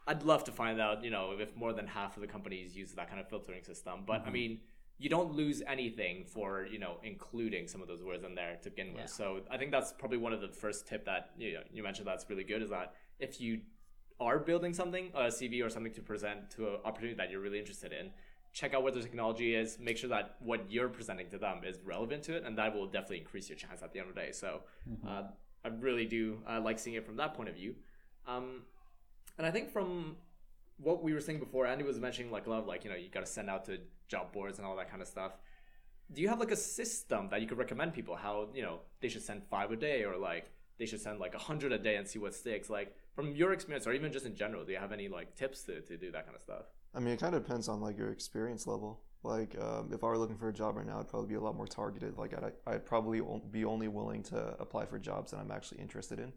[0.07, 2.93] I'd love to find out, you know, if more than half of the companies use
[2.93, 4.05] that kind of filtering system.
[4.07, 4.61] But I mean,
[4.99, 8.71] you don't lose anything for you know including some of those words in there to
[8.71, 9.03] begin with.
[9.03, 9.07] Yeah.
[9.07, 12.07] So I think that's probably one of the first tip that you know, you mentioned
[12.07, 13.61] that's really good is that if you
[14.21, 17.59] are building something, a CV or something to present to an opportunity that you're really
[17.59, 18.11] interested in,
[18.53, 21.79] check out what the technology is, make sure that what you're presenting to them is
[21.85, 24.21] relevant to it, and that will definitely increase your chance at the end of the
[24.21, 24.31] day.
[24.31, 24.61] So
[25.07, 25.23] uh,
[25.65, 27.75] I really do uh, like seeing it from that point of view.
[28.29, 28.63] Um,
[29.37, 30.17] and I think from
[30.79, 32.97] what we were saying before, Andy was mentioning like a lot of like, you know,
[32.97, 35.33] you got to send out to job boards and all that kind of stuff.
[36.13, 39.09] Do you have like a system that you could recommend people how, you know, they
[39.09, 41.97] should send five a day or like they should send like a hundred a day
[41.97, 42.69] and see what sticks?
[42.69, 45.63] Like from your experience or even just in general, do you have any like tips
[45.63, 46.67] to, to do that kind of stuff?
[46.95, 49.01] I mean, it kind of depends on like your experience level.
[49.25, 51.41] Like, um, if I were looking for a job right now, I'd probably be a
[51.41, 52.19] lot more targeted.
[52.19, 56.19] Like, I'd, I'd probably be only willing to apply for jobs that I'm actually interested
[56.19, 56.31] in.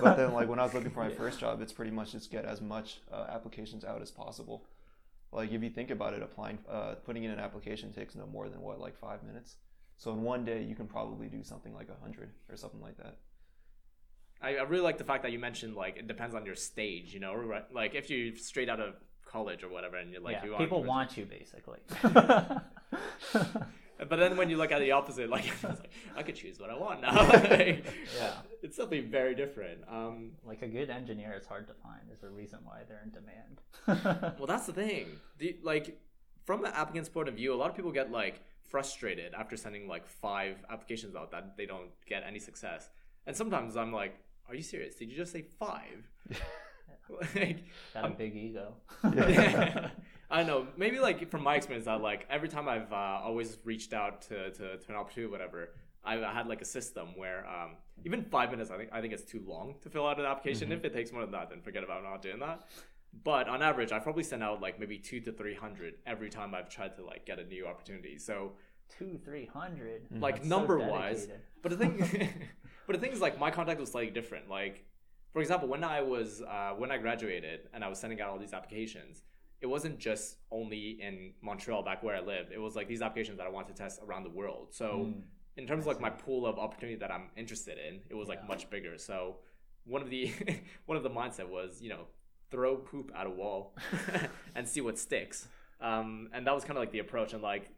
[0.00, 2.30] But then, like when I was looking for my first job, it's pretty much just
[2.30, 4.66] get as much uh, applications out as possible.
[5.32, 8.50] Like, if you think about it, applying, uh, putting in an application takes no more
[8.50, 9.56] than what, like five minutes.
[9.96, 12.98] So in one day, you can probably do something like a hundred or something like
[12.98, 13.16] that.
[14.42, 17.14] I, I really like the fact that you mentioned like it depends on your stage,
[17.14, 18.94] you know, like if you're straight out of
[19.26, 21.80] college or whatever and you're like yeah, people want you basically.
[23.98, 26.68] But then when you look at the opposite, like, it's like I could choose what
[26.70, 27.16] I want now.
[27.28, 27.84] Like,
[28.18, 28.32] Yeah.
[28.62, 29.80] it's something very different.
[29.88, 32.00] Um, like a good engineer is hard to find.
[32.06, 34.34] There's a reason why they're in demand.
[34.38, 35.06] well, that's the thing.
[35.38, 35.98] The, like,
[36.44, 39.88] from an applicant's point of view, a lot of people get like frustrated after sending
[39.88, 42.90] like five applications out that they don't get any success.
[43.26, 44.14] And sometimes I'm like,
[44.48, 44.94] "Are you serious?
[44.96, 46.10] Did you just say five?
[47.34, 47.64] like,
[47.94, 48.74] Got a big ego.
[49.14, 49.90] yeah.
[50.30, 50.66] I know.
[50.76, 54.50] Maybe like from my experience, that like every time I've uh, always reached out to,
[54.50, 55.70] to, to an opportunity, whatever,
[56.04, 59.22] I've had like a system where um, even five minutes, I think I think it's
[59.24, 60.72] too long to fill out an application.
[60.72, 62.62] If it takes more than that, then forget about not doing that.
[63.24, 66.54] But on average, I probably send out like maybe two to three hundred every time
[66.54, 68.18] I've tried to like get a new opportunity.
[68.18, 68.52] So
[68.98, 70.02] Two, three hundred.
[70.10, 71.28] like number wise.
[71.62, 71.98] But the thing,
[72.86, 74.48] but the thing is, like my contact was slightly different.
[74.48, 74.84] Like,
[75.36, 78.38] for example, when I was uh, when I graduated and I was sending out all
[78.38, 79.22] these applications,
[79.60, 82.52] it wasn't just only in Montreal, back where I lived.
[82.54, 84.68] It was like these applications that I wanted to test around the world.
[84.70, 85.12] So,
[85.58, 88.48] in terms of like my pool of opportunity that I'm interested in, it was like
[88.48, 88.96] much bigger.
[88.96, 89.36] So,
[89.84, 90.32] one of the
[90.86, 92.06] one of the mindset was, you know,
[92.50, 93.76] throw poop at a wall
[94.54, 95.48] and see what sticks.
[95.82, 97.34] Um, and that was kind of like the approach.
[97.34, 97.68] And like,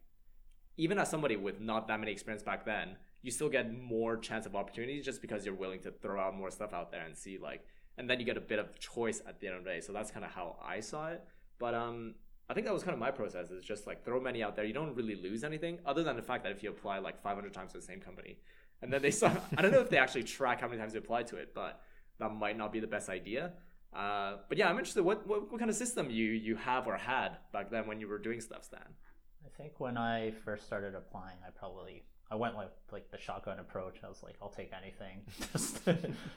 [0.76, 4.46] even as somebody with not that many experience back then, you still get more chance
[4.46, 7.38] of opportunities just because you're willing to throw out more stuff out there and see
[7.38, 7.64] like,
[7.96, 9.80] and then you get a bit of choice at the end of the day.
[9.80, 11.24] So that's kind of how I saw it.
[11.58, 12.14] But um,
[12.48, 13.50] I think that was kind of my process.
[13.50, 14.64] Is just like throw many out there.
[14.64, 17.52] You don't really lose anything other than the fact that if you apply like 500
[17.52, 18.38] times to the same company,
[18.82, 21.00] and then they saw, I don't know if they actually track how many times you
[21.00, 21.80] apply to it, but
[22.20, 23.52] that might not be the best idea.
[23.94, 25.02] Uh, but yeah, I'm interested.
[25.02, 28.06] What, what what kind of system you you have or had back then when you
[28.06, 28.80] were doing stuff, Stan?
[29.44, 33.58] I think when I first started applying, I probably I went like like the shotgun
[33.58, 33.98] approach.
[34.04, 35.94] I was like, I'll take anything just to,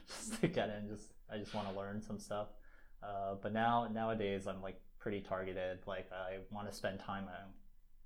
[0.07, 0.87] just to get in.
[0.89, 2.47] Just I just want to learn some stuff.
[3.03, 5.79] Uh, but now nowadays, I'm like pretty targeted.
[5.85, 7.51] Like I want to spend time on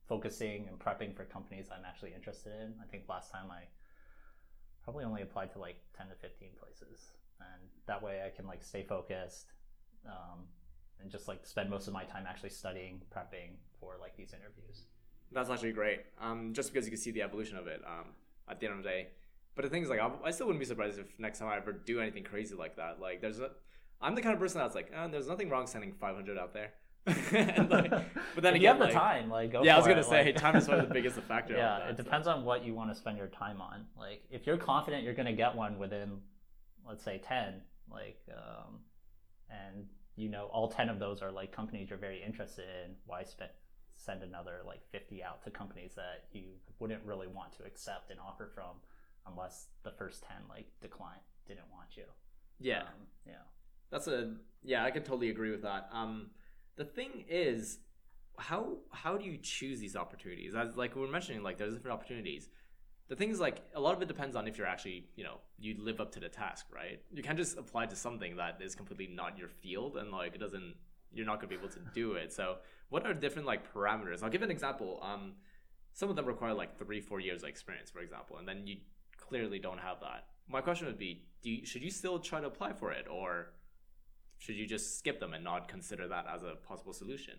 [0.07, 2.73] focusing and prepping for companies I'm actually interested in.
[2.81, 3.63] I think last time I
[4.83, 8.63] probably only applied to like 10 to 15 places, and that way I can like
[8.63, 9.51] stay focused.
[10.05, 10.45] Um,
[11.01, 14.85] and just like spend most of my time actually studying, prepping for like these interviews.
[15.31, 16.01] That's actually great.
[16.21, 18.05] Um, just because you can see the evolution of it um,
[18.49, 19.07] at the end of the day.
[19.55, 21.57] But the thing is, like, I, I still wouldn't be surprised if next time I
[21.57, 22.99] ever do anything crazy like that.
[22.99, 23.51] Like, there's a,
[24.01, 26.71] I'm the kind of person that's like, oh, there's nothing wrong sending 500 out there.
[27.07, 29.99] like, but then if again, you have like, the time, like yeah, I was gonna
[29.99, 31.53] it, say like- time is probably the biggest factor.
[31.53, 32.03] yeah, that, it so.
[32.03, 33.85] depends on what you want to spend your time on.
[33.95, 36.17] Like, if you're confident you're gonna get one within,
[36.87, 37.61] let's say, ten,
[37.91, 38.79] like, um,
[39.51, 39.85] and
[40.15, 43.51] you know all ten of those are like companies you're very interested in, why spend
[44.05, 46.43] send another like fifty out to companies that you
[46.79, 48.75] wouldn't really want to accept an offer from,
[49.27, 52.03] unless the first ten like decline didn't want you.
[52.59, 53.33] Yeah, Um, yeah.
[53.89, 54.83] that's a yeah.
[54.83, 55.89] I could totally agree with that.
[55.91, 56.31] Um,
[56.75, 57.79] the thing is,
[58.37, 60.55] how how do you choose these opportunities?
[60.55, 62.49] As like we were mentioning, like there's different opportunities.
[63.07, 65.37] The thing is, like a lot of it depends on if you're actually, you know,
[65.59, 66.99] you live up to the task, right?
[67.13, 70.39] You can't just apply to something that is completely not your field and like it
[70.39, 70.75] doesn't.
[71.13, 72.33] You're not gonna be able to do it.
[72.33, 72.57] So,
[72.89, 74.23] what are different like parameters?
[74.23, 74.99] I'll give an example.
[75.01, 75.33] Um,
[75.93, 78.77] some of them require like three, four years of experience, for example, and then you
[79.17, 80.25] clearly don't have that.
[80.47, 83.53] My question would be: Do you, should you still try to apply for it, or
[84.37, 87.35] should you just skip them and not consider that as a possible solution?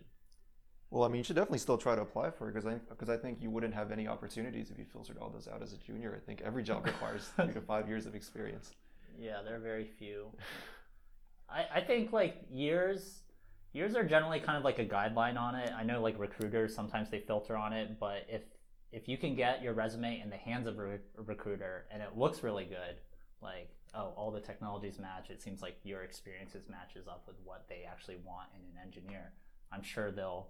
[0.89, 3.09] Well, I mean, you should definitely still try to apply for it because I because
[3.09, 5.77] I think you wouldn't have any opportunities if you filtered all those out as a
[5.77, 6.15] junior.
[6.15, 8.71] I think every job requires three to five years of experience.
[9.19, 10.27] Yeah, there are very few.
[11.49, 13.21] I, I think like years
[13.77, 15.71] years are generally kind of like a guideline on it.
[15.77, 18.41] I know like recruiters sometimes they filter on it, but if
[18.91, 22.17] if you can get your resume in the hands of a, re- recruiter and it
[22.17, 22.95] looks really good,
[23.41, 27.65] like oh all the technologies match, it seems like your experiences matches up with what
[27.69, 29.31] they actually want in an engineer.
[29.71, 30.47] I'm sure they'll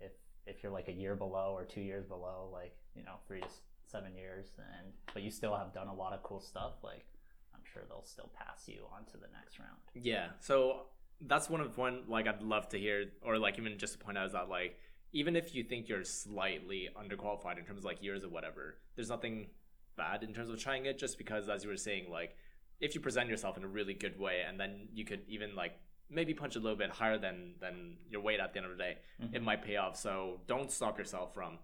[0.00, 0.12] if
[0.46, 3.48] if you're like a year below or two years below, like you know three to
[3.86, 7.06] seven years, and but you still have done a lot of cool stuff, like
[7.54, 9.78] I'm sure they'll still pass you on to the next round.
[9.94, 10.28] Yeah.
[10.40, 10.86] So
[11.20, 14.18] that's one of one like I'd love to hear, or like even just to point
[14.18, 14.78] out is that like
[15.12, 19.08] even if you think you're slightly underqualified in terms of like years or whatever, there's
[19.08, 19.46] nothing
[19.96, 20.98] bad in terms of trying it.
[20.98, 22.36] Just because, as you were saying, like
[22.80, 25.78] if you present yourself in a really good way, and then you could even like
[26.10, 28.82] maybe punch a little bit higher than than your weight at the end of the
[28.82, 29.44] day, it mm-hmm.
[29.44, 29.96] might pay off.
[29.96, 31.58] So don't stop yourself from,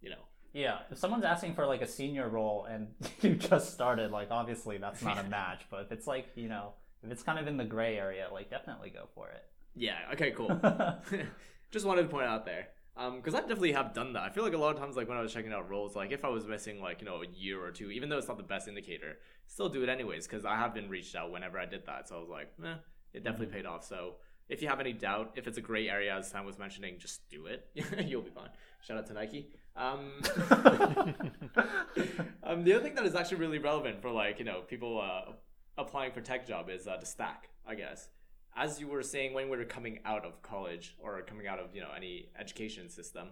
[0.00, 2.88] you know, Yeah, if someone's asking for like a senior role and
[3.20, 5.62] you just started, like obviously that's not a match.
[5.70, 8.50] But if it's like you know, if it's kind of in the gray area, like
[8.50, 9.44] definitely go for it.
[9.74, 9.98] Yeah.
[10.12, 10.30] Okay.
[10.32, 10.48] Cool.
[11.70, 12.68] Just wanted to point out there.
[12.98, 14.22] Um, because I definitely have done that.
[14.22, 16.12] I feel like a lot of times, like when I was checking out roles, like
[16.12, 18.38] if I was missing like you know a year or two, even though it's not
[18.38, 20.26] the best indicator, still do it anyways.
[20.26, 22.74] Because I have been reached out whenever I did that, so I was like, eh,
[23.12, 23.84] it definitely paid off.
[23.84, 24.14] So
[24.48, 27.28] if you have any doubt, if it's a gray area, as Sam was mentioning, just
[27.28, 27.68] do it.
[28.06, 28.48] You'll be fine.
[28.80, 29.50] Shout out to Nike.
[29.76, 30.12] Um,
[32.42, 35.32] um, the other thing that is actually really relevant for like you know people uh,
[35.78, 38.08] applying for tech job is uh, the stack, I guess.
[38.56, 41.74] As you were saying when we were coming out of college or coming out of
[41.74, 43.28] you know any education system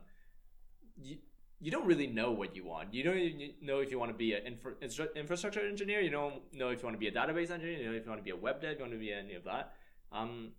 [1.00, 1.16] you,
[1.60, 2.92] you don't really know what you want.
[2.92, 6.00] You don't even know if you want to be an infra- infrastructure engineer.
[6.00, 7.78] You don't know if you want to be a database engineer.
[7.78, 8.76] You don't know if you want to be a web dev.
[8.76, 9.72] You want to be any of that.
[10.12, 10.50] Um,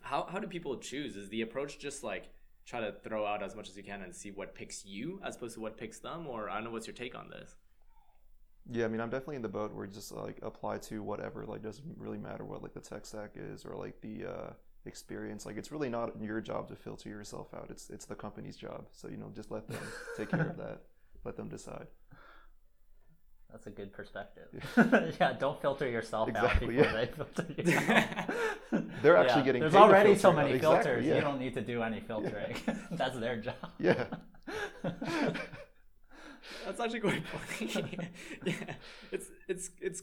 [0.00, 1.16] how, how do people choose?
[1.16, 2.30] Is the approach just like
[2.66, 5.36] try to throw out as much as you can and see what picks you as
[5.36, 6.26] opposed to what picks them?
[6.26, 7.56] Or i don't know what's your take on this
[8.70, 11.44] Yeah, I mean, I'm definitely in the boat where you just like apply to whatever.
[11.46, 14.50] Like, doesn't really matter what like the tech stack is or like the uh,
[14.84, 15.46] experience.
[15.46, 17.68] Like, it's really not your job to filter yourself out.
[17.70, 18.84] It's it's the company's job.
[18.92, 19.78] So you know, just let them
[20.16, 20.82] take care of that.
[21.24, 21.86] Let them decide.
[23.50, 24.48] That's a good perspective.
[25.18, 26.92] yeah, don't filter yourself out Exactly, before yeah.
[26.92, 27.78] they filter you
[28.82, 28.84] out.
[29.02, 30.56] They're actually getting There's already so many out.
[30.56, 31.06] Exactly, filters.
[31.06, 31.14] yeah.
[31.14, 32.56] You don't need to do any filtering.
[32.90, 33.54] That's their job.
[33.78, 34.04] Yeah.
[36.64, 37.98] That's actually quite funny.
[38.44, 38.74] yeah,
[39.10, 40.02] it's it's it's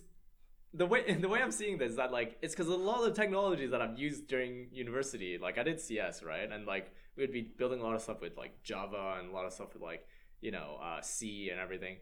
[0.73, 3.05] the way the way I'm seeing this is that like it's because a lot of
[3.05, 7.23] the technologies that I've used during university, like I did CS, right, and like we
[7.23, 9.73] would be building a lot of stuff with like Java and a lot of stuff
[9.73, 10.05] with like
[10.41, 11.97] you know uh, C and everything.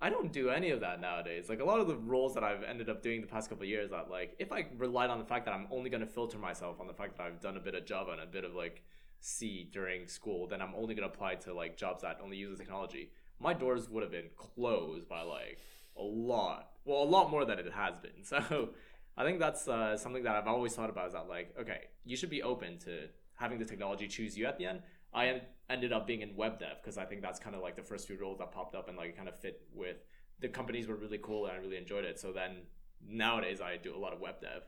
[0.00, 1.48] I don't do any of that nowadays.
[1.48, 3.68] Like a lot of the roles that I've ended up doing the past couple of
[3.68, 6.38] years, that like if I relied on the fact that I'm only going to filter
[6.38, 8.54] myself on the fact that I've done a bit of Java and a bit of
[8.54, 8.84] like
[9.20, 12.58] C during school, then I'm only going to apply to like jobs that only use
[12.58, 13.10] the technology.
[13.40, 15.58] My doors would have been closed by like
[15.96, 18.12] a lot, well, a lot more than it has been.
[18.22, 18.70] So
[19.18, 22.16] I think that's uh, something that I've always thought about is that like, okay, you
[22.16, 24.82] should be open to having the technology choose you at the end.
[25.14, 27.76] I en- ended up being in web dev because I think that's kind of like
[27.76, 29.96] the first few roles that popped up and like kind of fit with
[30.40, 32.18] the companies were really cool and I really enjoyed it.
[32.20, 32.62] So then
[33.06, 34.62] nowadays I do a lot of web dev,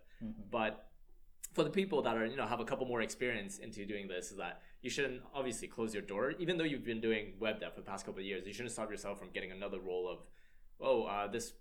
[0.51, 0.87] but
[1.53, 4.31] for the people that are you know have a couple more experience into doing this
[4.31, 6.33] is that you shouldn't obviously close your door.
[6.39, 8.73] Even though you've been doing web dev for the past couple of years you shouldn't
[8.73, 10.19] stop yourself from getting another role of
[10.81, 11.53] oh uh, this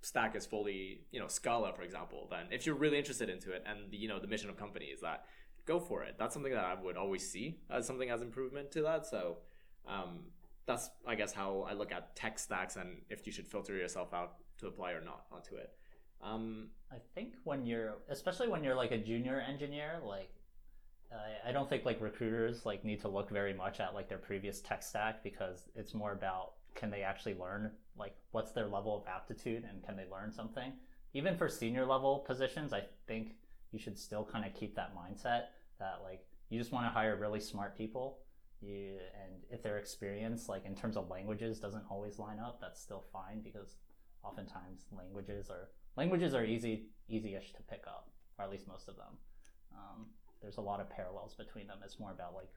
[0.00, 3.64] stack is fully you know scala for example then if you're really interested into it
[3.66, 5.24] and the, you know the mission of company is that
[5.66, 6.16] go for it.
[6.18, 9.06] That's something that i would always see as something as improvement to that.
[9.06, 9.38] So
[9.88, 10.24] um,
[10.66, 14.14] that's i guess how i look at tech stacks and if you should filter yourself
[14.14, 15.72] out to apply or not onto it.
[16.22, 20.30] Um, I think when you're, especially when you're like a junior engineer, like
[21.46, 24.60] I, don't think like recruiters like need to look very much at like their previous
[24.60, 29.06] tech stack because it's more about can they actually learn like what's their level of
[29.06, 30.72] aptitude and can they learn something.
[31.12, 33.36] Even for senior level positions, I think
[33.70, 35.44] you should still kind of keep that mindset
[35.78, 38.18] that like you just want to hire really smart people.
[38.60, 42.80] You, and if their experience like in terms of languages doesn't always line up, that's
[42.80, 43.76] still fine because
[44.24, 48.96] oftentimes languages are languages are easy easy-ish to pick up, or at least most of
[48.96, 49.18] them.
[49.74, 50.06] Um,
[50.44, 51.78] there's a lot of parallels between them.
[51.84, 52.50] It's more about like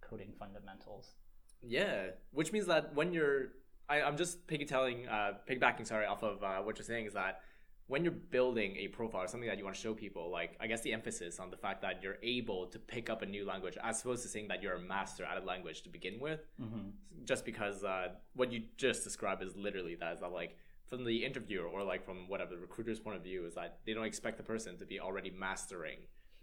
[0.00, 1.14] coding fundamentals.
[1.62, 3.48] Yeah, which means that when you're,
[3.88, 7.40] I, I'm just piggybacking, uh, piggybacking, sorry, off of uh, what you're saying is that
[7.86, 10.66] when you're building a profile or something that you want to show people, like I
[10.66, 13.76] guess the emphasis on the fact that you're able to pick up a new language,
[13.82, 16.90] as opposed to saying that you're a master at a language to begin with, mm-hmm.
[17.24, 20.56] just because uh, what you just described is literally that is that like
[20.86, 23.94] from the interviewer or like from whatever the recruiter's point of view is that they
[23.94, 25.98] don't expect the person to be already mastering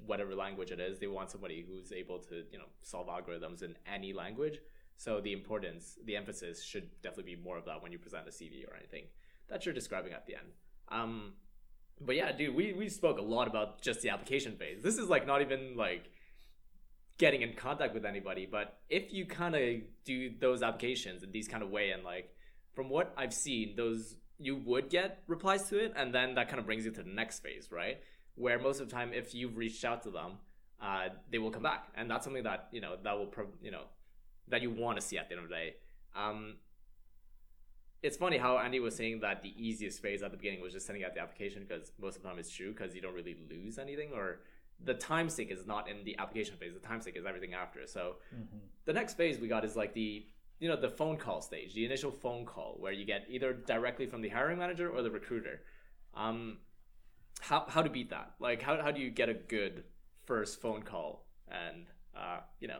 [0.05, 0.99] whatever language it is.
[0.99, 4.59] They want somebody who's able to you know solve algorithms in any language.
[4.95, 8.31] So the importance, the emphasis should definitely be more of that when you present a
[8.31, 9.05] CV or anything
[9.49, 10.47] that you're describing at the end.
[10.89, 11.33] Um,
[12.01, 14.81] but yeah, dude, we, we spoke a lot about just the application phase.
[14.81, 16.09] This is like not even like
[17.17, 21.47] getting in contact with anybody, but if you kind of do those applications in these
[21.47, 22.33] kind of way and like
[22.73, 26.59] from what I've seen, those you would get replies to it, and then that kind
[26.59, 27.99] of brings you to the next phase, right?
[28.39, 30.31] Where most of the time, if you've reached out to them,
[30.81, 33.71] uh, they will come back, and that's something that you know that will pro- you
[33.71, 33.83] know
[34.47, 35.75] that you want to see at the end of the day.
[36.15, 36.55] Um,
[38.01, 40.85] it's funny how Andy was saying that the easiest phase at the beginning was just
[40.85, 43.35] sending out the application because most of the time it's true because you don't really
[43.49, 44.39] lose anything or
[44.85, 46.73] the time sink is not in the application phase.
[46.73, 47.85] The time sink is everything after.
[47.85, 48.57] So Mm-hmm.
[48.85, 50.25] the next phase we got is like the
[50.61, 54.05] you know the phone call stage, the initial phone call where you get either directly
[54.05, 55.61] from the hiring manager or the recruiter.
[56.15, 56.57] Um,
[57.39, 58.33] how how to beat that?
[58.39, 59.83] Like how how do you get a good
[60.25, 61.25] first phone call?
[61.47, 61.85] And
[62.15, 62.79] uh, you know,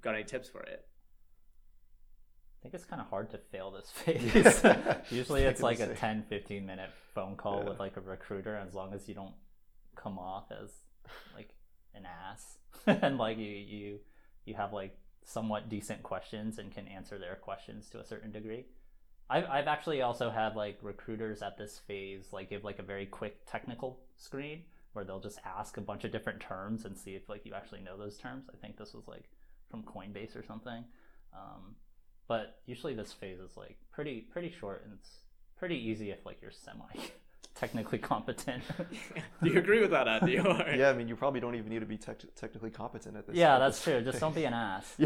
[0.00, 0.86] got any tips for it?
[2.58, 4.64] I think it's kind of hard to fail this phase.
[5.10, 5.94] Usually it's like a say.
[5.96, 7.68] 10, 15 minute phone call Yeah.
[7.70, 9.34] with like a recruiter, as long as you don't
[9.96, 10.70] come off as
[11.34, 11.50] like
[11.94, 13.98] an ass and like you, you,
[14.46, 18.64] you have like somewhat decent questions and can answer their questions to a certain degree.
[19.30, 23.06] I've, I've actually also had like recruiters at this phase like give like a very
[23.06, 24.62] quick technical screen
[24.92, 27.80] where they'll just ask a bunch of different terms and see if like you actually
[27.80, 28.44] know those terms.
[28.52, 29.24] I think this was like
[29.70, 30.84] from Coinbase or something.
[31.34, 31.74] Um,
[32.28, 35.18] but usually this phase is like pretty pretty short and it's
[35.56, 36.84] pretty easy if like you're semi
[37.54, 38.62] technically competent.
[39.42, 40.38] do you agree with that, Andy?
[40.38, 43.26] Or- yeah, I mean, you probably don't even need to be tech- technically competent at
[43.26, 43.36] this.
[43.36, 44.00] yeah, that's true.
[44.02, 44.94] Just don't be an ass.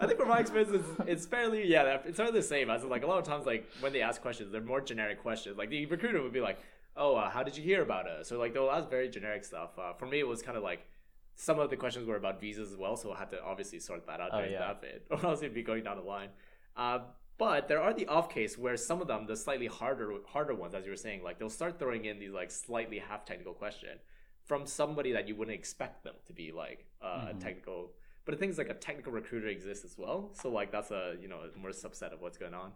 [0.00, 2.70] I think from my experience, it's, it's fairly yeah, it's fairly the same.
[2.70, 5.56] As like a lot of times, like when they ask questions, they're more generic questions.
[5.56, 6.58] Like the recruiter would be like,
[6.96, 9.70] "Oh, uh, how did you hear about us?" So like they'll ask very generic stuff.
[9.78, 10.86] Uh, for me, it was kind of like
[11.36, 14.06] some of the questions were about visas as well, so I had to obviously sort
[14.06, 14.58] that out Oh, during yeah.
[14.58, 16.28] that bit, or else it'd be going down the line.
[16.76, 17.00] Uh,
[17.44, 20.74] but there are the off case where some of them, the slightly harder harder ones,
[20.78, 23.94] as you were saying, like they'll start throwing in these like slightly half technical question
[24.50, 27.40] from somebody that you wouldn't expect them to be like uh, a Mhm.
[27.46, 27.78] technical.
[28.24, 31.04] But the thing is, like a technical recruiter exists as well, so like that's a
[31.22, 32.70] you know a more subset of what's going on.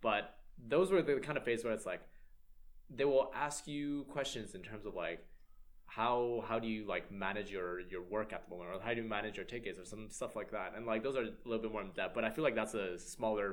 [0.00, 0.22] But
[0.74, 2.02] those were the kind of phase where it's like
[2.98, 5.20] they will ask you questions in terms of like
[5.98, 9.00] how how do you like manage your your work at the moment or how do
[9.02, 11.62] you manage your tickets or some stuff like that and like those are a little
[11.66, 13.48] bit more in depth but i feel like that's a smaller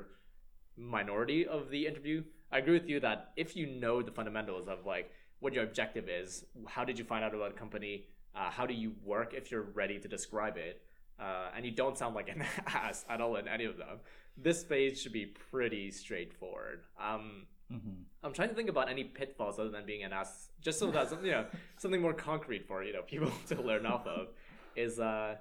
[0.76, 2.22] minority of the interview
[2.52, 5.10] i agree with you that if you know the fundamentals of like
[5.40, 8.74] what your objective is how did you find out about a company uh, how do
[8.74, 10.82] you work if you're ready to describe it
[11.20, 14.00] uh, and you don't sound like an ass at all in any of them
[14.36, 19.58] this phase should be pretty straightforward um, hmm I'm trying to think about any pitfalls
[19.58, 21.44] other than being an ass, just so that you know
[21.76, 24.28] something more concrete for you know people to learn off of.
[24.74, 25.36] Is uh,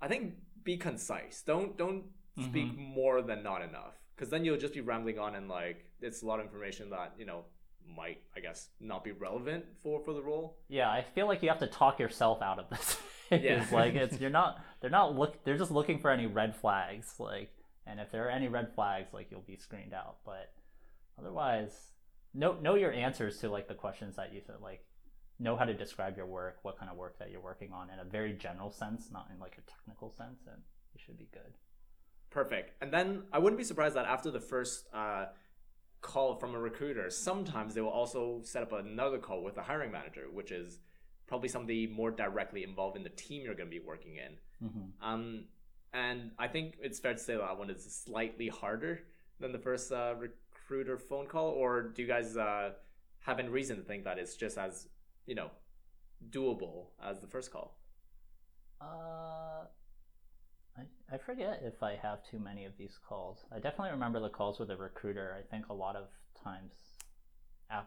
[0.00, 1.42] I think be concise.
[1.46, 2.04] Don't don't
[2.42, 6.22] speak more than not enough, because then you'll just be rambling on and like it's
[6.22, 7.44] a lot of information that you know
[7.96, 10.56] might I guess not be relevant for for the role.
[10.68, 12.96] Yeah, I feel like you have to talk yourself out of this.
[13.28, 13.60] Yeah.
[13.60, 17.16] it's like it's you're not they're not look they're just looking for any red flags
[17.18, 17.50] like
[17.84, 20.52] and if there are any red flags like you'll be screened out but
[21.18, 21.72] otherwise
[22.34, 24.84] know know your answers to like the questions that you said like
[25.40, 27.98] know how to describe your work what kind of work that you're working on in
[27.98, 30.62] a very general sense not in like a technical sense and
[30.94, 31.52] you should be good
[32.36, 32.72] Perfect.
[32.82, 35.24] And then I wouldn't be surprised that after the first uh,
[36.02, 39.90] call from a recruiter, sometimes they will also set up another call with the hiring
[39.90, 40.78] manager, which is
[41.26, 44.68] probably somebody more directly involved in the team you're going to be working in.
[44.68, 45.08] mm-hmm.
[45.08, 45.44] Um,
[45.94, 49.00] and I think it's fair to say that one is slightly harder
[49.40, 52.72] than the first uh, recruiter phone call, or do you guys uh,
[53.20, 54.88] have any reason to think that it's just as
[55.24, 55.50] you know
[56.28, 57.78] doable as the first call?
[58.78, 59.64] Uh,
[60.78, 63.44] I, I forget if I have too many of these calls.
[63.50, 65.36] I definitely remember the calls with a recruiter.
[65.38, 66.08] I think a lot of
[66.42, 66.72] times,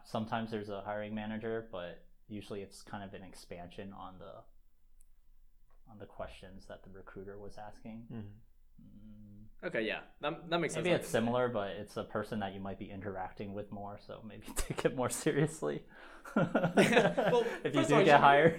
[0.04, 4.42] sometimes there's a hiring manager, but usually it's kind of an expansion on the
[5.90, 8.06] on the questions that the recruiter was asking.
[8.12, 8.22] Mhm.
[8.80, 9.29] Mm,
[9.62, 10.84] Okay, yeah, that, that makes sense.
[10.84, 14.20] Maybe it's similar, but it's a person that you might be interacting with more, so
[14.26, 15.82] maybe take it more seriously.
[16.36, 18.58] Well, if you do all, get you- hired,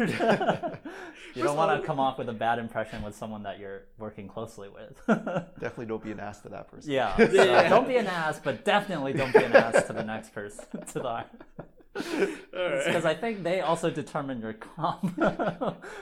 [1.35, 4.27] you don't want to come off with a bad impression with someone that you're working
[4.27, 4.97] closely with.
[5.07, 6.91] Definitely don't be an ass to that person.
[6.91, 7.69] yeah, Yeah, so yeah.
[7.69, 10.65] don't be an ass, but definitely don't be an ass to the next person.
[10.87, 12.85] To the Alright.
[12.85, 15.17] because I think they also determine your comp,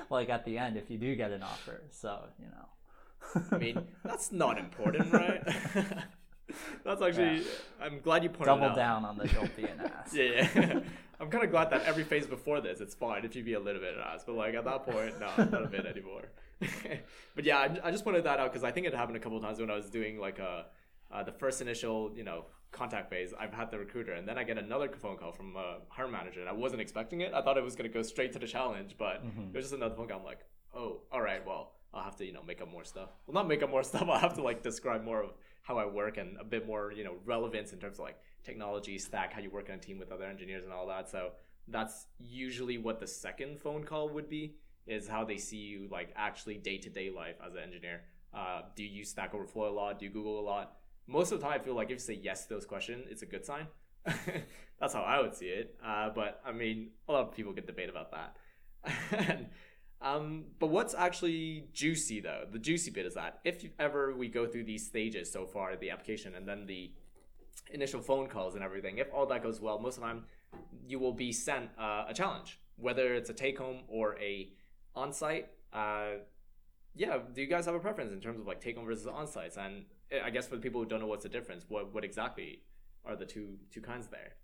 [0.10, 1.82] like at the end if you do get an offer.
[1.91, 2.66] So you know.
[3.51, 5.43] I mean, that's not important, right?
[6.84, 7.38] that's actually.
[7.38, 7.43] Yeah.
[7.82, 8.76] I'm glad you pointed Double out.
[8.76, 10.13] down on the don't be an ass.
[10.13, 10.80] Yeah, yeah.
[11.22, 13.59] I'm kind of glad that every phase before this, it's fine if you be a
[13.59, 16.30] little bit an ass, but like at that point, no, not a bit anymore.
[17.36, 19.38] but yeah, I, I just pointed that out because I think it happened a couple
[19.38, 20.65] of times when I was doing like a
[21.11, 23.34] uh, the first initial, you know, contact phase.
[23.38, 26.39] I've had the recruiter, and then I get another phone call from a hiring manager,
[26.39, 27.34] and I wasn't expecting it.
[27.34, 29.49] I thought it was gonna go straight to the challenge, but mm-hmm.
[29.49, 30.20] it was just another phone call.
[30.20, 30.45] I'm like,
[30.76, 33.10] oh, all right, well, I'll have to, you know, make up more stuff.
[33.26, 34.08] Well, not make up more stuff.
[34.10, 35.32] I'll have to like describe more of
[35.64, 38.98] how I work and a bit more, you know, relevance in terms of like technology
[38.98, 41.10] stack, how you work in a team with other engineers and all that.
[41.10, 41.32] So
[41.68, 44.56] that's usually what the second phone call would be
[44.88, 48.02] is how they see you like actually day to day life as an engineer.
[48.34, 50.00] Uh, do you use Stack Overflow a lot?
[50.00, 50.78] Do you Google a lot?
[51.08, 53.24] Most of the time, I feel like if you say yes to those questions, it's
[53.24, 53.68] a good sign.
[54.80, 55.76] That's how I would see it.
[55.84, 58.36] Uh, but I mean, a lot of people could debate about that.
[59.12, 59.48] And,
[60.02, 62.45] um, but what's actually juicy though?
[62.50, 65.89] The juicy bit is that if ever we go through these stages so far, the
[65.89, 66.91] application and then the
[67.72, 70.24] initial phone calls and everything, if all that goes well, most of the time
[70.88, 74.50] you will be sent uh, a challenge, whether it's a take home or a
[74.95, 75.50] on site.
[75.74, 76.20] Uh,
[76.95, 79.28] yeah, do you guys have a preference in terms of like take home versus on
[79.28, 79.58] sites?
[79.58, 79.84] And
[80.14, 82.62] uh, I guess for the people who don't know what's the difference, what what exactly
[83.06, 84.36] are the two two kinds there?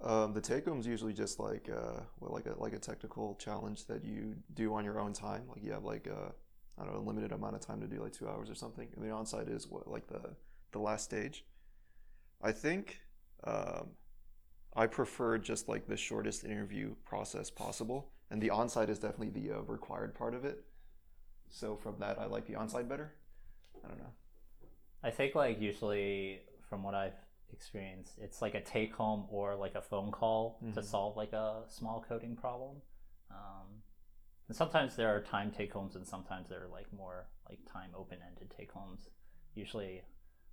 [0.00, 3.36] Um, the take home is usually just like uh, well, like a like a technical
[3.36, 5.44] challenge that you do on your own time.
[5.48, 6.32] Like you have like a
[6.78, 8.88] I don't know a limited amount of time to do like two hours or something.
[8.94, 10.34] And the onsite is what like the
[10.72, 11.44] the last stage.
[12.42, 12.98] I think
[13.44, 13.90] um,
[14.74, 19.58] I prefer just like the shortest interview process possible, and the onsite is definitely the
[19.58, 20.64] uh, required part of it.
[21.48, 23.14] So from that, I like the onsite better.
[23.84, 24.12] I don't know.
[25.02, 27.12] I think like usually from what I've
[27.54, 30.84] experienced, it's like a take home or like a phone call to Mhm.
[30.84, 32.82] solve like a small coding problem.
[33.30, 33.82] Um,
[34.48, 37.90] and sometimes there are time take homes, and sometimes there are like more like time
[37.94, 39.08] open ended take homes.
[39.54, 40.02] Usually,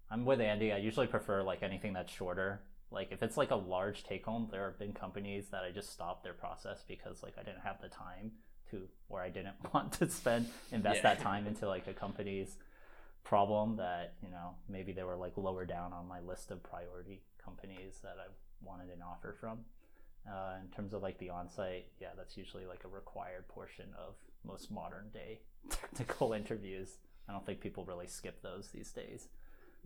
[0.10, 0.72] I'm with Andy.
[0.72, 2.62] I usually prefer like anything that's shorter.
[2.92, 5.90] Like if it's like a large take home, there have been companies that I just
[5.92, 8.32] stopped their process because like I didn't have the time
[8.70, 11.16] to, or I didn't want to spend invest Yeah.
[11.16, 12.58] that time into like a company's
[13.24, 17.22] problem that you know maybe they were like lower down on my list of priority
[17.44, 18.28] companies that I
[18.64, 19.60] wanted an offer from.
[20.30, 24.14] Uh, in terms of like the on-site, yeah, that's usually like a required portion of
[24.46, 26.98] most modern day technical interviews.
[27.28, 29.30] I don't think people really skip those these days.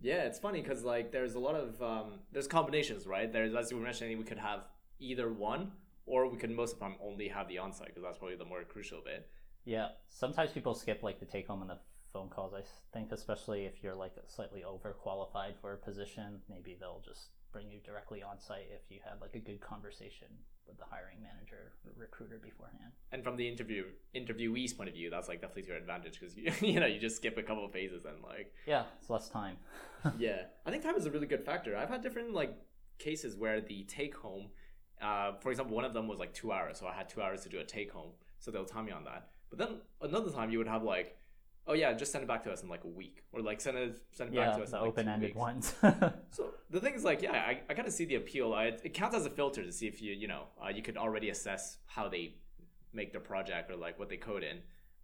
[0.02, 3.32] Yeah, it's funny because like there's a lot of um, there's combinations, right?
[3.32, 4.64] There's as you were mentioning, we could have
[4.98, 5.72] either one,
[6.04, 8.44] or we could most of the time only have the onsite because that's probably the
[8.44, 9.28] more crucial bit.
[9.64, 11.78] Yeah, sometimes people skip like the take home and the
[12.16, 12.54] phone calls.
[12.54, 12.62] I
[12.92, 17.78] think especially if you're like slightly overqualified for a position, maybe they'll just bring you
[17.84, 20.28] directly on site if you had like a good conversation
[20.66, 22.92] with the hiring manager or recruiter beforehand.
[23.12, 26.36] And from the interview interviewee's point of view, that's like definitely to your advantage because
[26.36, 29.28] you you know you just skip a couple of phases and like Yeah, it's less
[29.28, 29.56] time.
[30.18, 31.76] yeah, I think time is a really good factor.
[31.76, 32.56] I've had different like
[32.98, 34.46] cases where the take home,
[35.02, 37.42] uh, for example, one of them was like two hours, so I had two hours
[37.42, 39.28] to do a take home, so they'll tell me on that.
[39.50, 41.16] But then another time you would have like,
[41.66, 43.76] oh yeah, just send it back to us in like a week, or like send
[43.76, 45.74] it send it back to us the in like open ended ones.
[46.30, 48.52] So the thing is, like, yeah, I, I kind of see the appeal.
[48.52, 50.96] I, it counts as a filter to see if you, you know, uh, you could
[50.96, 52.34] already assess how they
[52.92, 54.58] make their project or like what they code in.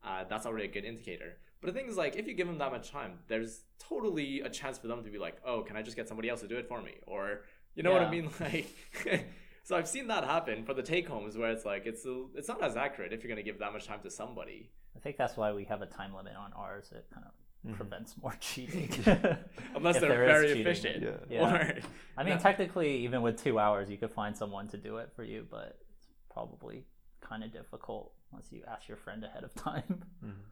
[0.05, 1.37] Uh, that's already a good indicator.
[1.61, 4.49] But the thing is, like, if you give them that much time, there's totally a
[4.51, 6.57] chance for them to be like, oh, can I just get somebody else to do
[6.57, 6.95] it for me?
[7.07, 7.43] Or,
[7.77, 8.11] you know what I Yeah.
[8.11, 8.31] mean?
[8.41, 8.67] Like,
[9.63, 12.49] so I've seen that happen for the take homes where it's like, it's a, it's
[12.49, 14.73] not as accurate if you're going to give that much time to somebody.
[14.97, 16.93] I think that's why we have a time limit on ours.
[16.93, 17.33] It kind of
[17.65, 17.77] Mhm.
[17.77, 18.91] prevents more cheating.
[19.77, 21.03] Unless they're there is very efficient.
[21.03, 21.11] Yeah.
[21.31, 21.41] Yeah.
[21.55, 21.79] Or,
[22.17, 22.41] I mean, No.
[22.41, 25.79] technically, even with two hours, you could find someone to do it for you, but
[25.97, 26.85] it's probably
[27.21, 30.03] kind of difficult once you ask your friend ahead of time.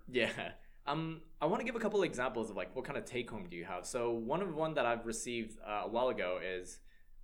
[0.09, 0.31] Yeah.
[0.87, 3.47] Um, I want to give a couple examples of like what kind of take home
[3.51, 3.85] do you have.
[3.87, 6.79] So one of one that I've received uh, a while ago is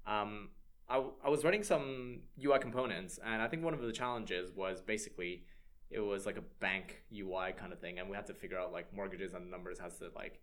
[0.07, 0.51] Um,
[0.89, 4.81] I, I was writing some UI components, and I think one of the challenges was
[4.81, 5.43] basically
[5.91, 8.73] it was like a bank UI kind of thing, and we had to figure out
[8.73, 10.41] like mortgages and numbers has to like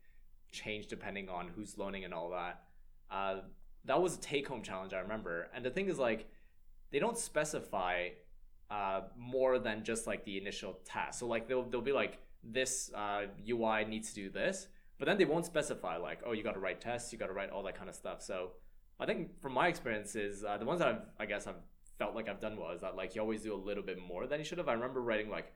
[0.52, 2.64] change depending on who's loaning and all that.
[3.12, 3.42] Uh,
[3.86, 6.30] that was a take home challenge I remember, and the thing is like
[6.92, 8.10] they don't specify
[8.72, 11.20] uh, more than just like the initial task.
[11.20, 14.68] So like they'll they'll be like this uh, UI needs to do this,
[14.98, 17.34] but then they won't specify like oh you got to write tests, you got to
[17.34, 18.22] write all that kind of stuff.
[18.22, 18.52] So
[19.00, 21.62] I think from my experiences, uh, the ones that I've I guess I've
[22.04, 24.28] felt like I've done well is that like you always do a little bit more
[24.28, 24.68] than you should have.
[24.68, 25.54] I remember writing like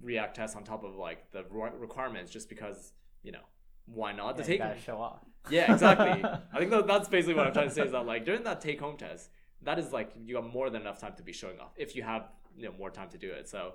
[0.00, 1.44] React tests on top of like the
[1.78, 2.92] requirements just because
[3.22, 3.46] you know
[3.86, 5.20] why not the take gotta show off.
[5.50, 6.24] Yeah, exactly.
[6.24, 8.60] I think that, that's basically what I'm trying to say is that like during that
[8.60, 9.28] take home test,
[9.62, 12.02] that is like you have more than enough time to be showing off if you
[12.02, 13.48] have you know more time to do it.
[13.48, 13.74] So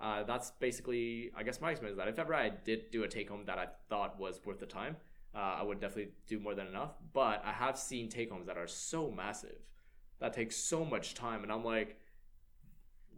[0.00, 3.28] uh, that's basically I guess my experience that if ever I did do a take
[3.30, 4.96] home that I thought was worth the time,
[5.34, 6.92] uh, I would definitely do more than enough.
[7.12, 9.58] But I have seen take homes that are so massive
[10.20, 11.98] that takes so much time, and I'm like,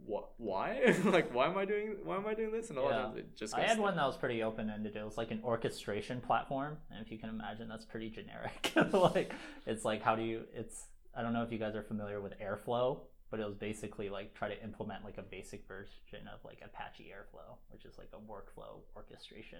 [0.05, 0.29] what?
[0.37, 0.95] Why?
[1.05, 1.97] like, why am I doing?
[2.03, 2.69] Why am I doing this?
[2.69, 3.55] And all of it just.
[3.55, 3.81] I had stuck.
[3.81, 4.95] one that was pretty open ended.
[4.95, 8.71] It was like an orchestration platform, and if you can imagine, that's pretty generic.
[8.93, 9.33] like,
[9.65, 10.43] it's like how do you?
[10.53, 12.99] It's I don't know if you guys are familiar with Airflow,
[13.29, 17.11] but it was basically like try to implement like a basic version of like Apache
[17.11, 19.59] Airflow, which is like a workflow orchestration.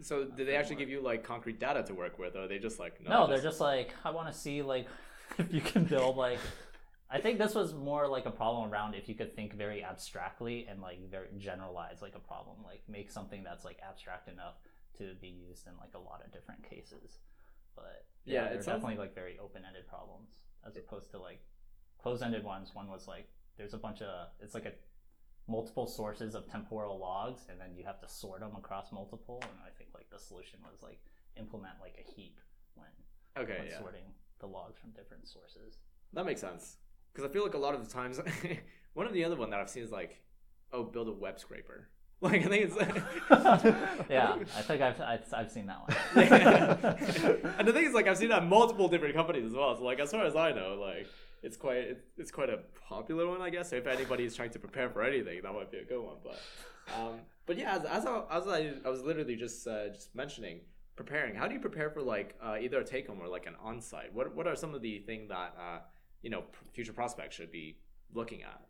[0.00, 2.48] So uh, did they actually give you like concrete data to work with, or are
[2.48, 3.10] they just like no?
[3.10, 4.86] no they're just like I want to see like
[5.38, 6.38] if you can build like
[7.12, 10.66] I think this was more like a problem around if you could think very abstractly
[10.68, 14.54] and like very generalize like a problem, like make something that's like abstract enough
[14.96, 17.18] to be used in like a lot of different cases.
[17.76, 20.30] But yeah, yeah they're definitely like very open-ended problems
[20.66, 21.40] as opposed to like
[22.02, 22.70] closed-ended ones.
[22.72, 24.72] One was like there's a bunch of it's like a
[25.48, 29.58] multiple sources of temporal logs and then you have to sort them across multiple and
[29.66, 31.00] I think like the solution was like
[31.36, 32.38] implement like a heap
[32.74, 32.88] when
[33.36, 33.78] okay when yeah.
[33.78, 35.76] sorting the logs from different sources.
[36.14, 36.78] That makes sense
[37.12, 38.20] because I feel like a lot of the times,
[38.94, 40.20] one of the other one that I've seen is like,
[40.72, 41.88] oh, build a web scraper.
[42.22, 42.76] Like I think it's
[44.08, 45.96] yeah, I think I've, I've, I've seen that one.
[46.14, 47.56] yeah.
[47.58, 49.76] and the thing is, like I've seen that multiple different companies as well.
[49.76, 51.08] So like as far as I know, like
[51.42, 53.70] it's quite it's quite a popular one, I guess.
[53.70, 56.18] So if anybody is trying to prepare for anything, that might be a good one.
[56.22, 56.40] But
[56.96, 60.60] um, but yeah, as, as, I, as I, I was literally just uh, just mentioning
[60.94, 61.34] preparing.
[61.34, 63.80] How do you prepare for like uh, either a take home or like an on
[63.80, 64.14] site?
[64.14, 65.78] What what are some of the things that uh,
[66.22, 67.76] you know future prospects should be
[68.12, 68.60] looking at.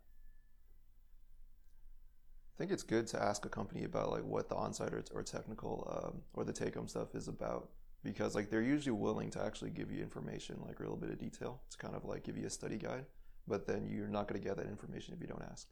[2.53, 5.23] I think it's good to ask a company about like what the on-site or, or
[5.23, 7.69] technical um, or the take-home stuff is about
[8.03, 11.17] because like they're usually willing to actually give you information like a little bit of
[11.17, 13.05] detail to kind of like give you a study guide
[13.47, 15.67] but then you're not going to get that information if you don't ask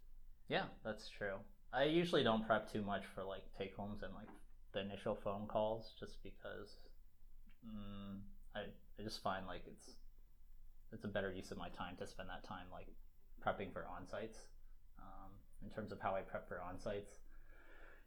[0.49, 1.35] yeah that's true
[1.73, 4.27] i usually don't prep too much for like take homes and like
[4.73, 6.77] the initial phone calls just because
[7.65, 8.17] mm,
[8.55, 8.61] I,
[8.99, 9.95] I just find like it's
[10.93, 12.87] it's a better use of my time to spend that time like
[13.45, 14.39] prepping for on sites.
[14.99, 15.31] Um,
[15.63, 17.11] in terms of how I prep for on sites,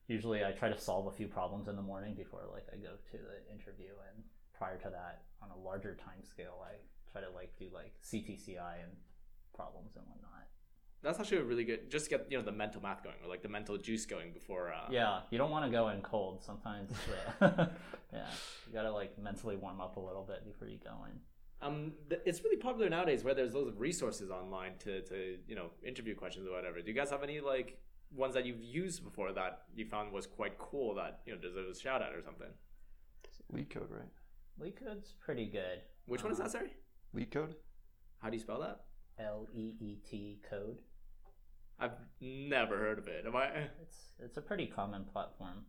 [0.06, 2.92] usually I try to solve a few problems in the morning before like I go
[3.10, 4.24] to the interview, and
[4.56, 6.76] prior to that, on a larger time scale, I
[7.10, 8.92] try to like do like CTCI and
[9.54, 10.30] problems and whatnot.
[11.02, 11.90] That's actually a really good.
[11.90, 14.72] Just get you know the mental math going or like the mental juice going before.
[14.72, 14.88] Uh...
[14.90, 16.42] Yeah, you don't want to go in cold.
[16.42, 16.90] Sometimes,
[17.40, 17.50] yeah,
[18.12, 18.26] yeah,
[18.66, 21.18] you gotta like mentally warm up a little bit before you go in.
[21.64, 25.70] Um, it's really popular nowadays where there's loads of resources online to, to you know
[25.82, 26.82] interview questions or whatever.
[26.82, 27.78] Do you guys have any like
[28.14, 31.78] ones that you've used before that you found was quite cool that you know deserves
[31.78, 32.48] a shout out or something?
[33.52, 34.10] LeetCode, right?
[34.60, 35.80] LeetCode's pretty good.
[36.04, 36.50] Which one is that?
[36.50, 36.74] Sorry.
[37.16, 37.54] LeetCode.
[38.18, 38.80] How do you spell that?
[39.18, 40.76] L E E T code.
[41.80, 43.24] I've never heard of it.
[43.26, 43.46] Am I?
[43.82, 45.64] It's it's a pretty common platform.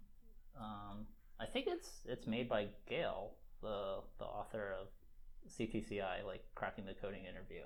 [0.59, 1.05] Um,
[1.39, 3.31] I think it's it's made by Gayle,
[3.61, 4.87] the the author of
[5.49, 7.63] CTCI, like cracking the coding interview.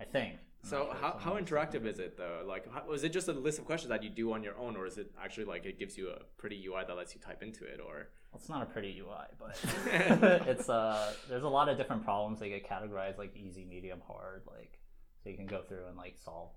[0.00, 0.34] I think.
[0.64, 2.44] I'm so sure how, how interactive is it though?
[2.46, 4.76] Like, how, was it just a list of questions that you do on your own,
[4.76, 7.42] or is it actually like it gives you a pretty UI that lets you type
[7.42, 8.08] into it, or?
[8.30, 9.58] Well, it's not a pretty UI, but
[10.48, 12.40] it's uh, there's a lot of different problems.
[12.40, 14.78] that get categorized like easy, medium, hard, like
[15.22, 16.50] so you can go through and like solve.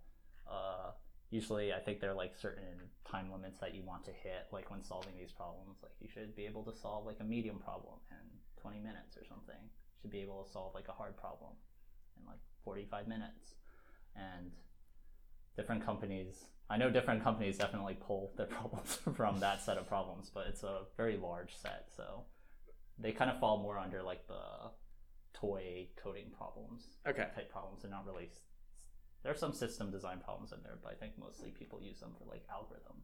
[0.50, 0.92] Uh,
[1.32, 4.70] usually, I think there are like certain time limits that you want to hit, like
[4.70, 5.78] when solving these problems.
[5.82, 9.26] Like you should be able to solve like a medium problem in 20 minutes or
[9.26, 9.70] something
[10.06, 11.52] to be able to solve like a hard problem
[12.20, 13.56] in like 45 minutes.
[14.16, 14.52] And
[15.58, 20.32] different companies, I know different companies definitely pull their problems from that set of problems,
[20.34, 21.88] but it's a very large set.
[21.96, 22.24] So
[22.98, 24.72] they kind of fall more under like the
[25.34, 27.28] toy coding problems okay.
[27.36, 28.30] type problems and not really
[29.24, 32.12] there are some system design problems in there but i think mostly people use them
[32.18, 32.96] for like algorithm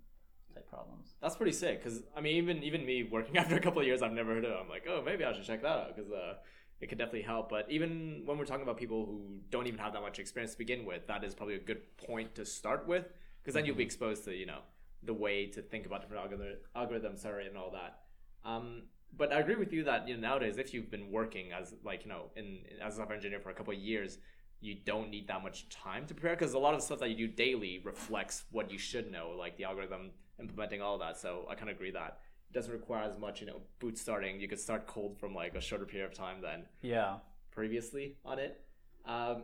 [0.54, 3.82] type problems that's pretty sick because i mean even even me working after a couple
[3.82, 5.68] of years i've never heard of it i'm like oh maybe i should check that
[5.68, 6.36] out because uh,
[6.82, 7.50] it could definitely help.
[7.50, 10.58] But even when we're talking about people who don't even have that much experience to
[10.58, 13.06] begin with, that is probably a good point to start with
[13.42, 14.60] because then you'll be exposed to you know
[15.04, 18.00] the way to think about different algorithm, algorithms, sorry, and all that.
[18.44, 18.84] Um,
[19.16, 22.04] but I agree with you that you know nowadays, if you've been working as like
[22.04, 24.18] you know in as a software engineer for a couple of years,
[24.60, 27.10] you don't need that much time to prepare because a lot of the stuff that
[27.10, 31.18] you do daily reflects what you should know, like the algorithm implementing all that.
[31.18, 32.20] So I kind of agree that
[32.54, 34.40] doesn't require as much, you know, boot starting.
[34.40, 37.18] You could start cold from like a shorter period of time than Yeah.
[37.52, 38.62] previously on it.
[39.06, 39.44] Um,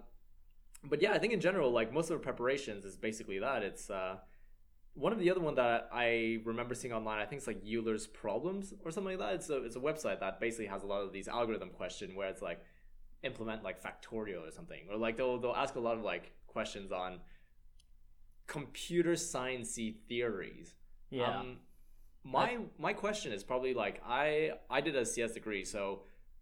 [0.83, 3.63] but yeah, I think in general, like most of the preparations is basically that.
[3.63, 4.17] It's uh,
[4.93, 7.19] one of the other one that I remember seeing online.
[7.19, 9.35] I think it's like Euler's problems or something like that.
[9.35, 12.29] It's a it's a website that basically has a lot of these algorithm question where
[12.29, 12.61] it's like
[13.23, 16.91] implement like factorial or something, or like they'll they'll ask a lot of like questions
[16.91, 17.19] on
[18.47, 20.73] computer sciencey theories.
[21.09, 21.39] Yeah.
[21.39, 21.57] Um,
[22.31, 26.01] my my question is probably like I I did a CS degree, so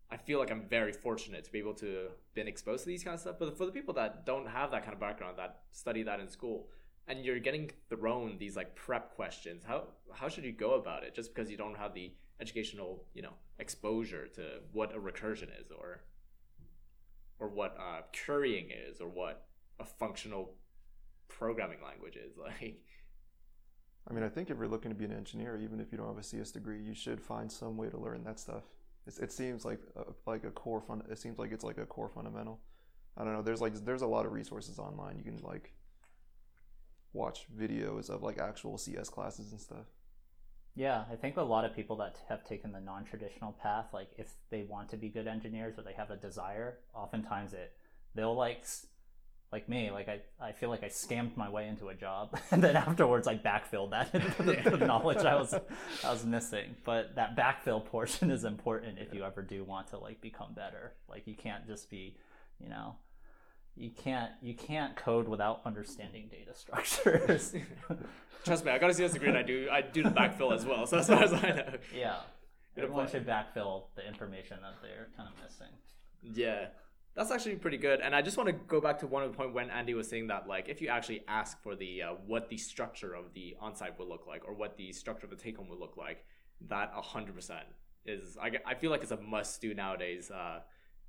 [0.09, 3.13] I feel like I'm very fortunate to be able to been exposed to these kind
[3.13, 3.35] of stuff.
[3.39, 6.27] But for the people that don't have that kind of background, that study that in
[6.27, 6.69] school,
[7.07, 11.13] and you're getting thrown these like prep questions, how how should you go about it?
[11.13, 12.11] Just because you don't have the
[12.41, 16.01] educational you know exposure to what a recursion is, or
[17.39, 19.45] or what uh, currying is, or what
[19.79, 20.55] a functional
[21.27, 22.81] programming language is like.
[24.09, 26.07] I mean, I think if you're looking to be an engineer, even if you don't
[26.07, 28.63] have a CS degree, you should find some way to learn that stuff.
[29.07, 31.03] It's, it seems like a, like a core fun.
[31.09, 32.59] It seems like it's like a core fundamental.
[33.17, 33.41] I don't know.
[33.41, 35.17] There's like there's a lot of resources online.
[35.17, 35.73] You can like
[37.13, 39.85] watch videos of like actual CS classes and stuff.
[40.75, 44.33] Yeah, I think a lot of people that have taken the non-traditional path, like if
[44.49, 47.71] they want to be good engineers or they have a desire, oftentimes it
[48.13, 48.65] they'll like
[49.51, 52.63] like me, like I, I feel like I scammed my way into a job and
[52.63, 56.75] then afterwards I backfilled that the, the knowledge I was I was missing.
[56.83, 60.93] But that backfill portion is important if you ever do want to like become better.
[61.09, 62.17] Like you can't just be,
[62.59, 62.95] you know,
[63.77, 67.53] you can't you can't code without understanding data structures.
[68.43, 70.65] Trust me, I got a CS degree and I do I do the backfill as
[70.65, 70.85] well.
[70.85, 72.17] So as far as I know, Yeah.
[72.77, 75.73] Everyone should backfill the information that they're kind of missing.
[76.37, 76.65] yeah,
[77.15, 78.01] that's actually pretty good.
[78.01, 80.07] And I just want to go back to one of the point when Andy was
[80.07, 83.55] saying that like if you actually ask for the uh, what the structure of the
[83.63, 86.25] onsite would look like or what the structure of the take home would look like,
[86.69, 87.65] that hundred percent
[88.05, 90.29] is I, I feel like it's a must do nowadays.
[90.29, 90.59] Uh,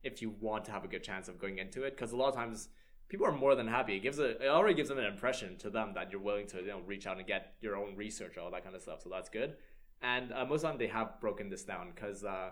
[0.02, 2.28] if you want to have a good chance of going into it, because a lot
[2.28, 2.68] of times
[3.09, 3.96] people are more than happy.
[3.96, 6.59] It gives a it already gives them an impression to them that you're willing to
[6.59, 9.02] you know reach out and get your own research all that kind of stuff.
[9.02, 9.57] So that's good.
[10.02, 12.50] And uh, most of the time they have broken this down because uh,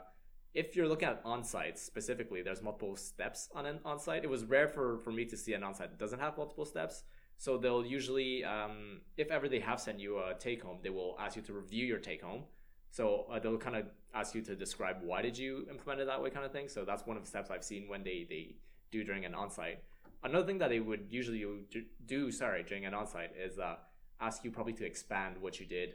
[0.54, 4.22] if you're looking at on-sites specifically, there's multiple steps on an on-site.
[4.22, 7.02] It was rare for, for me to see an on-site that doesn't have multiple steps.
[7.38, 11.34] So they'll usually, um, if ever they have sent you a take-home, they will ask
[11.34, 12.44] you to review your take-home.
[12.90, 16.22] So uh, they'll kind of ask you to describe why did you implement it that
[16.22, 16.68] way, kind of thing.
[16.68, 18.54] So that's one of the steps I've seen when they they
[18.92, 19.80] do during an on-site.
[20.22, 23.74] Another thing that they would usually do, do sorry, during an on-site is uh,
[24.20, 25.94] ask you probably to expand what you did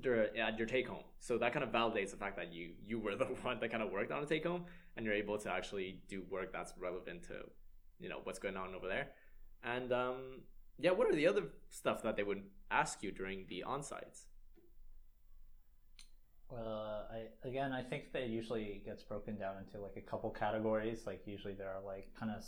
[0.00, 1.04] dur- at your take home.
[1.20, 3.82] So that kind of validates the fact that you you were the one that kind
[3.82, 4.64] of worked on a take home,
[4.96, 7.36] and you're able to actually do work that's relevant to,
[7.98, 9.08] you know, what's going on over there.
[9.62, 10.42] And um,
[10.78, 14.26] yeah, what are the other stuff that they would ask you during the on sites?
[16.52, 21.02] Uh, I again, I think that usually gets broken down into like a couple categories.
[21.06, 22.44] Like usually there are like kind of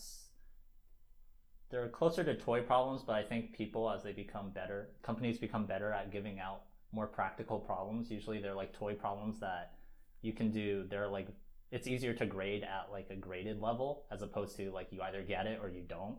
[1.70, 5.66] they're closer to toy problems, but I think people as they become better, companies become
[5.66, 6.62] better at giving out
[6.92, 8.10] more practical problems.
[8.10, 9.72] Usually they're like toy problems that
[10.20, 10.84] you can do.
[10.88, 11.28] They're like
[11.70, 15.22] it's easier to grade at like a graded level as opposed to like you either
[15.22, 16.18] get it or you don't.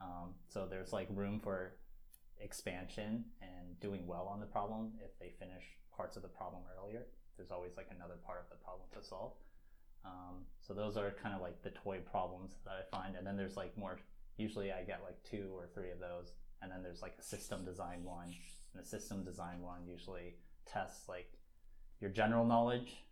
[0.00, 1.74] Um, so there's like room for
[2.40, 5.64] expansion and doing well on the problem if they finish
[5.96, 7.06] parts of the problem earlier.
[7.36, 9.32] There's always like another part of the problem to solve.
[10.04, 13.36] Um, so those are kind of like the toy problems that I find, and then
[13.36, 13.98] there's like more.
[14.36, 17.64] Usually, I get like two or three of those, and then there's like a system
[17.64, 18.34] design one.
[18.72, 21.32] And the system design one usually tests like
[22.00, 23.04] your general knowledge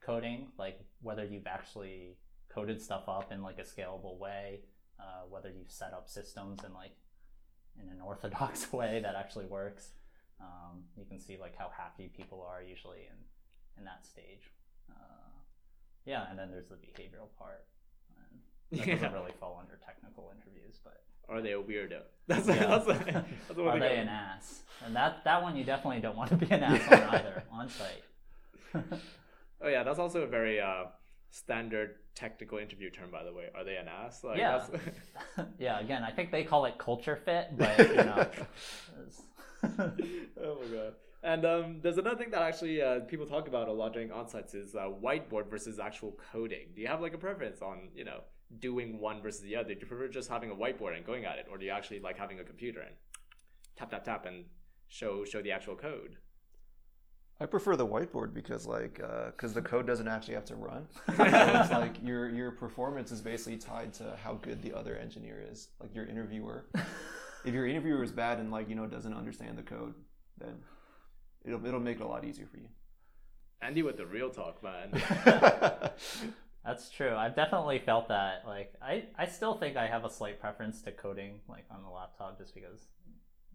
[0.00, 2.16] coding, like whether you've actually
[2.48, 4.60] coded stuff up in like a scalable way,
[4.98, 6.96] uh, whether you've set up systems in like
[7.82, 9.90] in an orthodox way that actually works.
[10.40, 13.18] Um, you can see like how happy people are usually in
[13.78, 14.50] in that stage.
[14.90, 15.28] Uh,
[16.04, 17.66] yeah, and then there's the behavioral part.
[18.16, 22.00] And that doesn't really fall under technical interviews, but Are they a weirdo?
[22.26, 22.66] That's yeah.
[22.66, 23.24] that's, that's, that's
[23.56, 24.60] what are they an ass?
[24.84, 27.68] And that that one you definitely don't want to be an ass on either on
[27.70, 28.04] site.
[29.62, 30.84] Oh yeah, that's also a very uh,
[31.30, 33.46] standard technical interview term, by the way.
[33.54, 34.22] Are they an ass?
[34.24, 34.62] Like, Yeah.
[35.58, 38.26] yeah, again, I think they call it culture fit, but you know,
[40.42, 40.94] oh my god.
[41.22, 44.54] And um, there's another thing that actually uh, people talk about a lot during onsites
[44.54, 46.68] is uh, whiteboard versus actual coding.
[46.74, 48.20] Do you have like a preference on you know
[48.58, 49.74] doing one versus the other?
[49.74, 52.00] Do you prefer just having a whiteboard and going at it, or do you actually
[52.00, 52.94] like having a computer and
[53.76, 54.44] tap tap tap and
[54.88, 56.16] show show the actual code?
[57.40, 60.88] I prefer the whiteboard because like uh, because the code doesn't actually have to run.
[61.16, 65.44] so it's like your your performance is basically tied to how good the other engineer
[65.48, 66.66] is, like your interviewer.
[67.44, 69.94] if your interviewer is bad and like you know doesn't understand the code,
[70.38, 70.56] then
[71.44, 72.68] it'll it'll make it a lot easier for you.
[73.60, 74.90] Andy with the real talk, man.
[76.64, 77.14] That's true.
[77.14, 78.42] I've definitely felt that.
[78.46, 81.88] Like, I, I still think I have a slight preference to coding, like on the
[81.88, 82.88] laptop, just because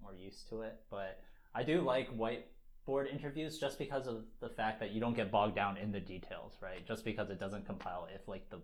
[0.02, 0.80] more used to it.
[0.90, 1.20] But
[1.54, 5.56] I do like whiteboard interviews just because of the fact that you don't get bogged
[5.56, 6.86] down in the details, right?
[6.88, 8.08] Just because it doesn't compile.
[8.14, 8.60] If like the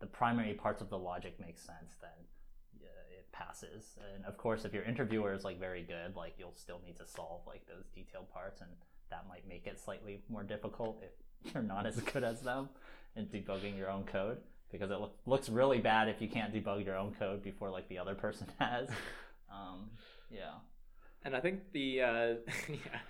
[0.00, 2.10] the primary parts of the logic make sense, then
[2.80, 3.96] it passes.
[4.14, 7.06] And of course, if your interviewer is like very good, like you'll still need to
[7.06, 8.70] solve like those detailed parts, and
[9.10, 11.12] that might make it slightly more difficult if
[11.54, 12.68] you're not as good as them
[13.16, 14.38] in debugging your own code
[14.70, 17.88] because it look, looks really bad if you can't debug your own code before like
[17.88, 18.88] the other person has.
[19.54, 19.90] Um,
[20.30, 20.54] yeah.
[21.24, 22.34] And I think the uh,
[22.70, 23.00] yeah,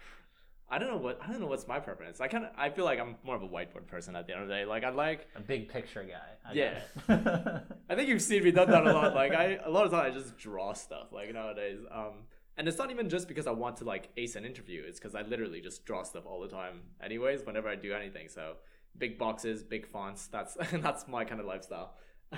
[0.68, 2.20] I don't know what I don't know what's my preference.
[2.20, 4.42] I kind of I feel like I'm more of a whiteboard person at the end
[4.42, 4.64] of the day.
[4.64, 6.50] Like I like a big picture guy.
[6.50, 7.60] I yeah.
[7.88, 9.14] I think you've seen me done that a lot.
[9.14, 11.12] Like I a lot of times I just draw stuff.
[11.12, 11.78] Like nowadays.
[11.94, 12.24] Um,
[12.56, 14.82] and it's not even just because I want to like ace an interview.
[14.86, 17.44] It's because I literally just draw stuff all the time, anyways.
[17.44, 18.56] Whenever I do anything, so
[18.98, 20.26] big boxes, big fonts.
[20.26, 21.94] That's that's my kind of lifestyle.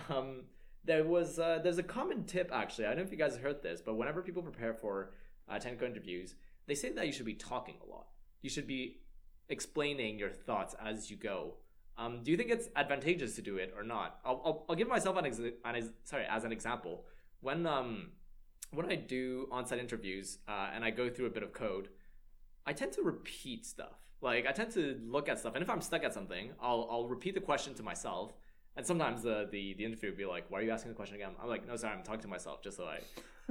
[0.08, 0.44] Um,
[0.84, 2.86] there was uh, there's a common tip actually.
[2.86, 5.12] I don't know if you guys heard this, but whenever people prepare for
[5.48, 6.34] uh, technical interviews,
[6.66, 8.06] they say that you should be talking a lot.
[8.42, 9.00] You should be
[9.48, 11.54] explaining your thoughts as you go.
[11.96, 14.18] Um, do you think it's advantageous to do it or not?
[14.24, 17.04] I'll, I'll, I'll give myself an, ex- an ex- sorry as an example.
[17.40, 18.08] When um
[18.76, 21.88] when I do on-site interviews uh, and I go through a bit of code,
[22.66, 23.98] I tend to repeat stuff.
[24.20, 27.08] Like I tend to look at stuff, and if I'm stuck at something, I'll I'll
[27.08, 28.32] repeat the question to myself.
[28.76, 31.16] And sometimes the the the interview will be like, "Why are you asking the question
[31.16, 33.00] again?" I'm like, "No, sorry, I'm talking to myself, just so I,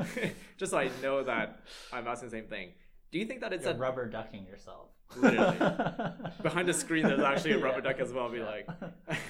[0.57, 1.59] just so I know that
[1.91, 2.69] I'm asking the same thing."
[3.11, 4.89] Do you think that it's You're a rubber ducking yourself?
[5.15, 5.55] Literally.
[6.41, 7.03] behind the screen?
[7.03, 8.27] There's actually a rubber duck as well.
[8.29, 8.45] Be Yeah.
[8.55, 8.67] like,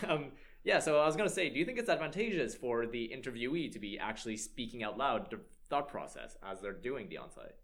[0.07, 0.27] um,
[0.63, 0.79] yeah.
[0.79, 3.99] So I was gonna say, do you think it's advantageous for the interviewee to be
[3.99, 5.29] actually speaking out loud
[5.73, 7.57] thought process as they're doing the onsite?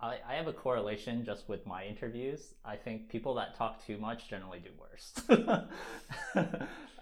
[0.00, 2.54] I, I have a correlation just with my interviews.
[2.64, 5.12] I think people that talk too much generally do worse.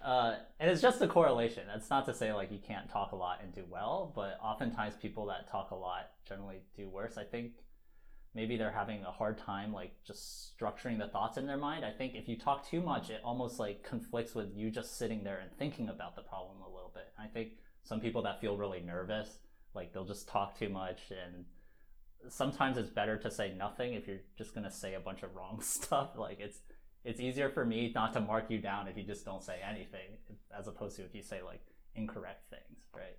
[0.03, 1.63] uh, and it's just a correlation.
[1.65, 4.95] That's not to say like you can't talk a lot and do well, but oftentimes
[5.01, 7.17] people that talk a lot generally do worse.
[7.17, 7.53] I think
[8.35, 11.85] maybe they're having a hard time like just structuring the thoughts in their mind.
[11.85, 15.23] I think if you talk too much, it almost like conflicts with you just sitting
[15.23, 17.13] there and thinking about the problem a little bit.
[17.17, 17.51] I think
[17.83, 19.39] some people that feel really nervous,
[19.73, 21.45] like they'll just talk too much and
[22.29, 25.35] sometimes it's better to say nothing if you're just going to say a bunch of
[25.35, 26.11] wrong stuff.
[26.15, 26.59] Like it's
[27.03, 30.17] it's easier for me not to mark you down if you just don't say anything
[30.57, 31.61] as opposed to if you say like
[31.95, 33.17] incorrect things right?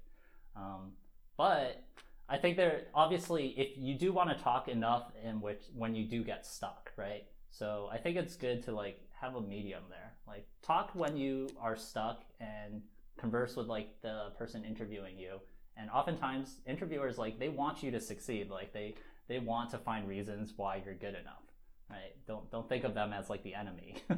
[0.57, 0.93] Um,
[1.37, 1.85] but
[2.27, 6.05] i think there obviously if you do want to talk enough in which when you
[6.07, 7.25] do get stuck right?
[7.51, 10.13] So i think it's good to like have a medium there.
[10.27, 12.83] Like talk when you are stuck and
[13.19, 15.39] converse with like the person interviewing you
[15.77, 18.95] and oftentimes interviewers like they want you to succeed like they
[19.29, 21.43] they want to find reasons why you're good enough
[21.91, 23.97] right don't don't think of them as like the enemy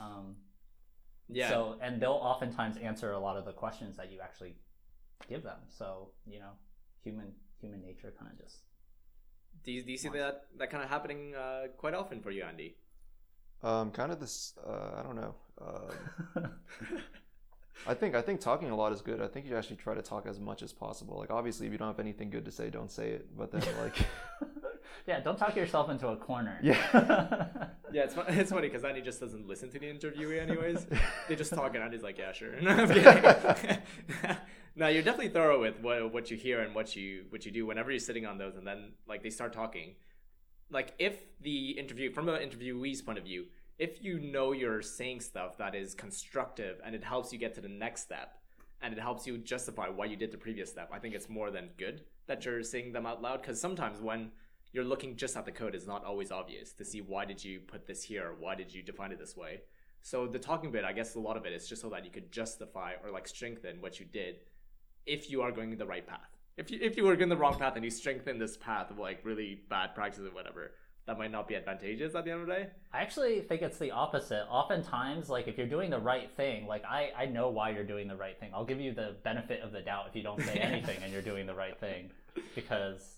[0.00, 0.36] um,
[1.28, 1.48] Yeah.
[1.50, 4.54] so and they'll oftentimes answer a lot of the questions that you actually
[5.28, 6.52] give them so you know
[7.02, 8.58] human human nature kind of just
[9.64, 12.44] do you, do you see that that kind of happening uh, quite often for you,
[12.44, 12.76] Andy?
[13.62, 14.54] Um, kind of this.
[14.64, 15.34] Uh, I don't know.
[15.60, 16.50] Um,
[17.86, 19.20] I think I think talking a lot is good.
[19.22, 21.18] I think you actually try to talk as much as possible.
[21.18, 23.36] Like obviously, if you don't have anything good to say, don't say it.
[23.36, 23.96] But then like,
[25.06, 26.76] yeah don't talk yourself into a corner yeah,
[27.92, 30.86] Yeah, it's, fun, it's funny because Andy just doesn't listen to the interviewee anyways.
[31.28, 32.52] they just talk and Andy's like, yeah, sure.
[32.60, 33.78] No, I'm kidding.
[34.76, 37.64] no, you're definitely thorough with what, what you hear and what you what you do
[37.64, 39.94] whenever you're sitting on those and then like they start talking.
[40.70, 43.46] Like if the interview from an interviewee's point of view,
[43.78, 47.60] if you know you're saying stuff that is constructive and it helps you get to
[47.60, 48.40] the next step
[48.82, 51.50] and it helps you justify why you did the previous step, I think it's more
[51.50, 54.32] than good that you're saying them out loud because sometimes when
[54.72, 57.60] you're looking just at the code it's not always obvious to see why did you
[57.60, 59.60] put this here why did you define it this way.
[60.02, 62.10] So the talking bit i guess a lot of it is just so that you
[62.10, 64.40] could justify or like strengthen what you did
[65.06, 66.36] if you are going the right path.
[66.56, 68.98] If you if you were going the wrong path and you strengthen this path of
[68.98, 70.72] like really bad practices or whatever
[71.08, 73.78] that might not be advantageous at the end of the day I actually think it's
[73.78, 74.46] the opposite.
[74.48, 78.08] Oftentimes, like if you're doing the right thing, like I, I know why you're doing
[78.08, 78.50] the right thing.
[78.54, 81.22] I'll give you the benefit of the doubt if you don't say anything and you're
[81.22, 82.10] doing the right thing,
[82.54, 83.16] because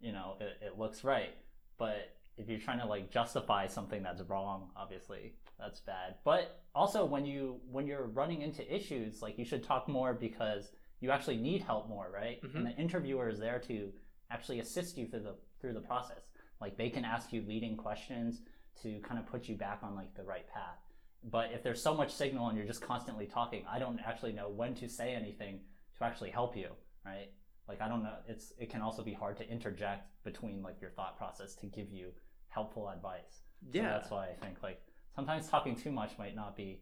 [0.00, 1.34] you know it, it looks right.
[1.78, 6.16] But if you're trying to like justify something that's wrong, obviously that's bad.
[6.24, 10.70] But also when you when you're running into issues, like you should talk more because
[11.00, 12.42] you actually need help more, right?
[12.42, 12.56] Mhm.
[12.56, 13.92] And the interviewer is there to
[14.30, 16.27] actually assist you through the through the process.
[16.60, 18.42] Like they can ask you leading questions
[18.82, 20.78] to kind of put you back on like the right path.
[21.24, 24.48] But if there's so much signal and you're just constantly talking, I don't actually know
[24.48, 25.60] when to say anything
[25.98, 26.68] to actually help you,
[27.04, 27.30] right?
[27.68, 28.14] Like I don't know.
[28.28, 31.90] It's it can also be hard to interject between like your thought process to give
[31.90, 32.10] you
[32.48, 33.42] helpful advice.
[33.62, 33.88] So Yeah.
[33.88, 34.80] that's why I think like
[35.14, 36.80] sometimes talking too much might not be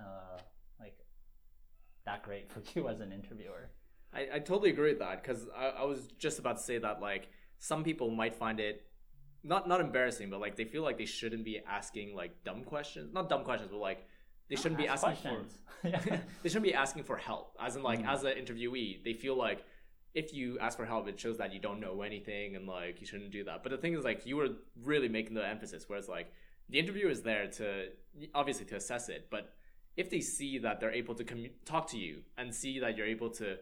[0.00, 0.38] uh,
[0.80, 0.98] like
[2.04, 3.70] that great for you as an interviewer.
[4.12, 7.00] I, I totally agree with that because I, I was just about to say that
[7.00, 8.86] like some people might find it
[9.44, 13.12] not not embarrassing, but like they feel like they shouldn't be asking like dumb questions.
[13.12, 14.06] Not dumb questions, but like
[14.48, 15.36] they shouldn't be Ask asking for
[15.90, 16.22] questions.
[16.42, 17.56] they shouldn't be asking for help.
[17.60, 18.12] As in like Mm.
[18.12, 19.64] as an interviewee, they feel like
[20.14, 23.06] if you ask for help, it shows that you don't know anything and like you
[23.06, 23.62] shouldn't do that.
[23.62, 24.48] But the thing is like you were
[24.82, 26.32] really making the emphasis, whereas like
[26.68, 27.88] the interviewer is there to
[28.34, 29.52] obviously to assess it, but
[29.96, 33.06] if they see that they're able to commu- talk to you and see that you're
[33.06, 33.56] able to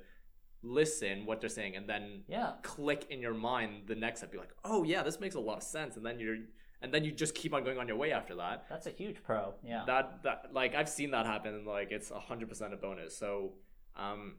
[0.63, 2.53] listen what they're saying and then yeah.
[2.63, 5.59] click in your mind the next step, you're like, oh yeah, this makes a lot
[5.59, 6.39] of sense, and then you're
[6.83, 9.23] and then you just keep on going on your way after that That's a huge
[9.23, 9.55] pro.
[9.65, 9.85] Yeah.
[9.87, 13.17] that that like I've seen that happen like it's hundred percent a bonus.
[13.17, 13.53] So
[13.97, 14.35] um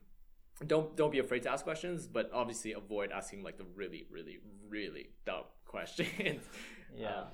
[0.66, 4.40] don't don't be afraid to ask questions, but obviously avoid asking like the really, really,
[4.70, 6.44] really dumb questions.
[6.96, 7.22] yeah.
[7.22, 7.26] Um,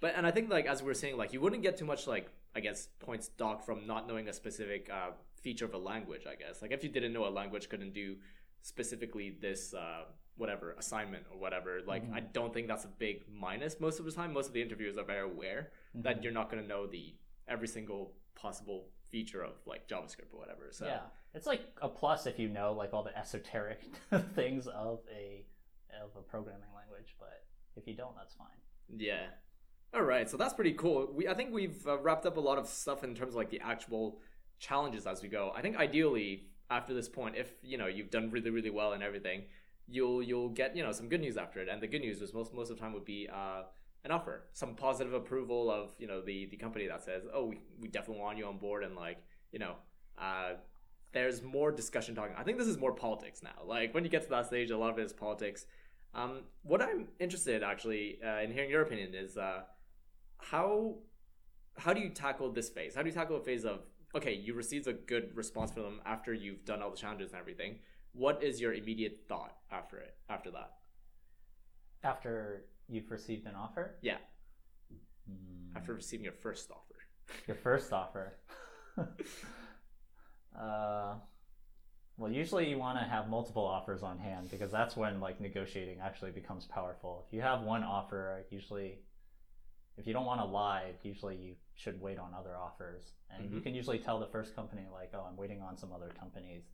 [0.00, 2.06] but and I think like as we were saying, like you wouldn't get too much
[2.06, 5.10] like I guess points docked from not knowing a specific uh,
[5.42, 6.22] feature of a language.
[6.26, 8.16] I guess like if you didn't know a language couldn't do
[8.62, 10.04] specifically this uh,
[10.36, 11.80] whatever assignment or whatever.
[11.86, 14.32] Like I don't think that's a big minus most of the time.
[14.32, 17.14] Most of the interviewers are very aware that you're not going to know the
[17.48, 20.68] every single possible feature of like JavaScript or whatever.
[20.70, 21.00] So Yeah,
[21.34, 23.82] it's like a plus if you know like all the esoteric
[24.34, 25.44] things of a
[26.02, 27.44] of a programming language, but
[27.76, 28.46] if you don't, that's fine.
[28.96, 29.26] Yeah.
[29.94, 31.10] All right, so that's pretty cool.
[31.12, 33.50] We I think we've uh, wrapped up a lot of stuff in terms of like
[33.50, 34.20] the actual
[34.62, 35.52] challenges as we go.
[35.54, 39.02] I think ideally after this point, if you know you've done really really well and
[39.02, 39.42] everything,
[39.88, 41.68] you'll you'll get you know some good news after it.
[41.68, 43.62] And the good news is most most of the time would be uh,
[44.04, 47.60] an offer, some positive approval of you know the the company that says, oh, we,
[47.80, 49.18] we definitely want you on board, and like
[49.52, 49.74] you know.
[50.18, 50.54] Uh,
[51.12, 52.34] there's more discussion talking.
[52.38, 53.66] I think this is more politics now.
[53.66, 55.66] Like when you get to that stage, a lot of it is politics.
[56.14, 59.60] Um, what I'm interested actually uh, in hearing your opinion is uh,
[60.38, 60.96] how
[61.76, 62.94] how do you tackle this phase?
[62.94, 63.80] How do you tackle a phase of
[64.14, 67.40] okay, you received a good response from them after you've done all the challenges and
[67.40, 67.78] everything.
[68.12, 70.14] What is your immediate thought after it?
[70.28, 70.72] After that,
[72.04, 74.18] After you've received an offer, yeah,
[75.26, 75.76] Hmm.
[75.76, 76.96] after receiving your first offer.
[77.46, 78.36] your first offer.
[80.58, 81.14] uh,
[82.18, 86.00] well, usually you want to have multiple offers on hand because that's when like negotiating
[86.00, 87.24] actually becomes powerful.
[87.26, 88.98] If you have one offer, usually,
[89.96, 93.60] if you don't want to lie, usually you should wait on other offers, and you
[93.60, 93.62] Mhm.
[93.62, 96.64] can usually tell the first company like, "Oh, I'm waiting on some other companies,"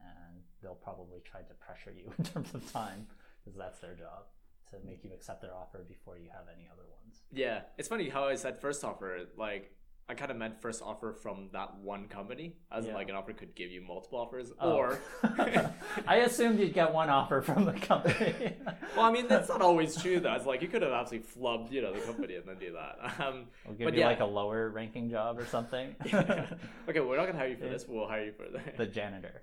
[0.00, 3.08] and they'll probably try to pressure you in terms of time
[3.44, 4.26] because that's their job
[4.70, 7.22] to make you accept their offer before you have any other ones.
[7.30, 9.26] Yeah, it's funny how I said first offer.
[9.36, 9.74] Like
[10.08, 12.96] I kind of meant first offer from that one company, as in Yeah.
[12.96, 14.72] like an offer could give you multiple offers, Oh.
[14.72, 14.98] or
[16.06, 18.52] I assumed you'd get one offer from the company.
[18.96, 20.34] well, I mean that's not always true though.
[20.34, 23.14] It's like you could have absolutely flubbed, you know, the company and then do that.
[23.22, 24.06] Um, We'll give But you yeah.
[24.08, 25.94] like a lower ranking job or something.
[26.04, 27.86] okay, we're not gonna hire you for this.
[27.88, 28.60] We'll hire you for the.
[28.76, 29.42] the janitor.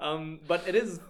[0.00, 1.00] um, but it is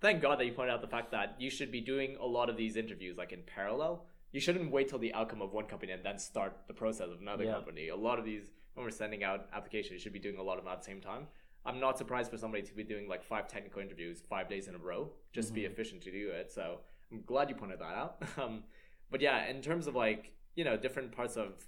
[0.00, 2.48] thank God that you pointed out the fact that you should be doing a lot
[2.50, 4.04] of these interviews like in parallel.
[4.32, 7.20] You shouldn't wait till the outcome of one company and then start the process of
[7.20, 7.54] another Yeah.
[7.54, 7.88] company.
[7.88, 10.58] A lot of these, when we're sending out applications, you should be doing a lot
[10.58, 11.26] of them at the same time.
[11.66, 14.74] I'm not surprised for somebody to be doing like five technical interviews five days in
[14.74, 16.50] a row just to be efficient to do it.
[16.50, 16.80] So
[17.12, 18.22] I'm glad you pointed that out.
[18.38, 18.64] Um,
[19.10, 21.66] but yeah, in terms of like you know different parts of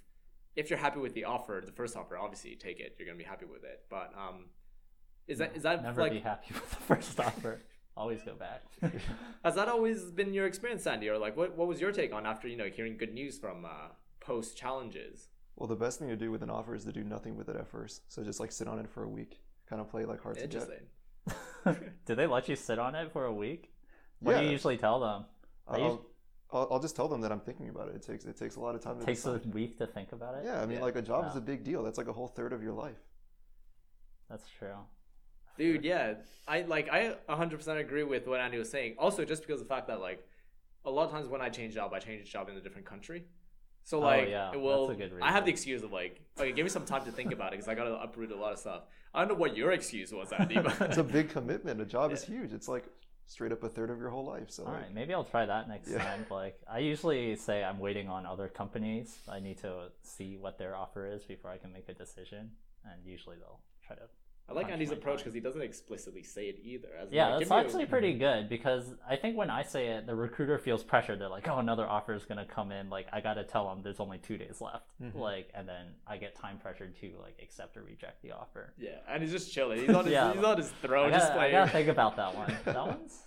[0.55, 2.95] if you're happy with the offer, the first offer, obviously take it.
[2.97, 3.83] You're gonna be happy with it.
[3.89, 4.45] But um,
[5.27, 7.61] is that is that Never like be happy with the first offer.
[7.95, 8.63] Always go back.
[9.43, 12.25] has that always been your experience, Andy, or like what what was your take on
[12.25, 13.89] after you know hearing good news from uh,
[14.19, 15.27] post challenges?
[15.55, 17.55] Well, the best thing to do with an offer is to do nothing with it
[17.55, 18.01] at first.
[18.11, 19.39] So just like sit on it for a week,
[19.69, 20.53] kind of play like hard to get.
[20.53, 20.87] Interesting.
[22.05, 23.71] Do they let you sit on it for a week?
[24.19, 25.25] What do you usually tell them?
[25.67, 26.05] I'll,
[26.51, 27.95] I'll, I'll just tell them that I'm thinking about it.
[27.95, 30.35] It takes it takes a lot of time to takes a week to think about
[30.35, 30.43] it.
[30.45, 30.83] Yeah, I mean, Yeah.
[30.83, 31.83] like a job is a big deal.
[31.83, 32.97] That's like a whole third of your life.
[34.29, 34.75] That's true.
[35.57, 36.15] Dude, yeah,
[36.47, 38.95] I like I 100% agree with what Andy was saying.
[38.97, 40.25] Also, just because of the fact that like
[40.85, 43.23] a lot of times when I change job, I change job in a different country.
[43.85, 44.87] So Oh, like, yeah, it will.
[44.87, 47.11] that's a good I have the excuse of like, okay, give me some time to
[47.11, 48.83] think about it because I gotta uproot a lot of stuff.
[49.13, 51.79] I don't know what your excuse was, Andy, But It's a big commitment.
[51.81, 52.53] A job is huge.
[52.53, 52.85] It's like
[53.25, 54.49] straight up a third of your whole life.
[54.49, 55.99] So All like, right, maybe I'll try that next Yeah.
[55.99, 56.25] time.
[56.31, 59.17] Like I usually say I'm waiting on other companies.
[59.29, 62.51] I need to see what their offer is before I can make a decision,
[62.85, 64.03] and usually they'll try to.
[64.49, 66.89] I like Andy's approach because he doesn't explicitly say it either.
[67.01, 69.87] As Yeah, like, that's me a- actually pretty good because I think when I say
[69.87, 71.15] it, the recruiter feels pressure.
[71.15, 72.89] They're like, "Oh, another offer is gonna come in.
[72.89, 75.15] Like I gotta tell them there's only two days left." Mhm.
[75.15, 78.73] Like, and then I get time pressured to like accept or reject the offer.
[78.77, 79.79] Yeah, and he's just chilling.
[79.79, 80.33] He's on his, Yeah.
[80.33, 81.51] he's on his I throne, just gotta, I playing.
[81.53, 82.53] gotta think about that one.
[82.65, 83.23] That one's.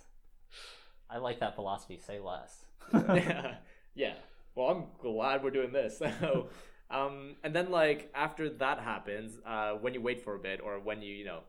[1.09, 1.97] I like that philosophy.
[1.97, 2.63] Say less.
[2.93, 3.55] yeah,
[3.95, 4.13] yeah.
[4.55, 5.97] Well, I'm glad we're doing this.
[5.99, 6.49] So,
[6.89, 10.79] um, and then like after that happens, uh, when you wait for a bit, or
[10.79, 11.39] when you you know,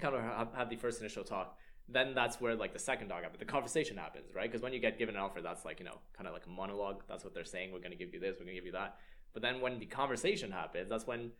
[0.00, 1.58] kind of have, the first initial talk,
[1.88, 3.38] then that's where like the second dog happens.
[3.38, 4.50] The conversation happens, right?
[4.50, 6.50] Because when you get given an offer, that's like you know, kind of like a
[6.50, 7.02] monologue.
[7.08, 7.72] That's what they're saying.
[7.72, 8.36] We're gonna give you this.
[8.38, 8.96] We're gonna give you that.
[9.34, 11.32] But then when the conversation happens, that's when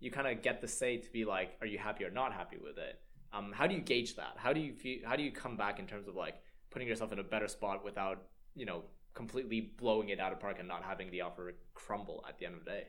[0.00, 2.56] you kind of get the say to be like, are you happy or not happy
[2.56, 3.00] with it?
[3.32, 4.34] Um, how do you gauge that?
[4.36, 5.00] How do you feel?
[5.04, 7.84] How do you come back in terms of like putting yourself in a better spot
[7.84, 8.22] without
[8.56, 8.82] you know
[9.14, 12.56] completely blowing it out of park and not having the offer crumble at the end
[12.56, 12.84] of the day?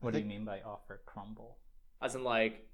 [0.00, 1.58] What do you mean by offer crumble?
[2.02, 2.68] As in like,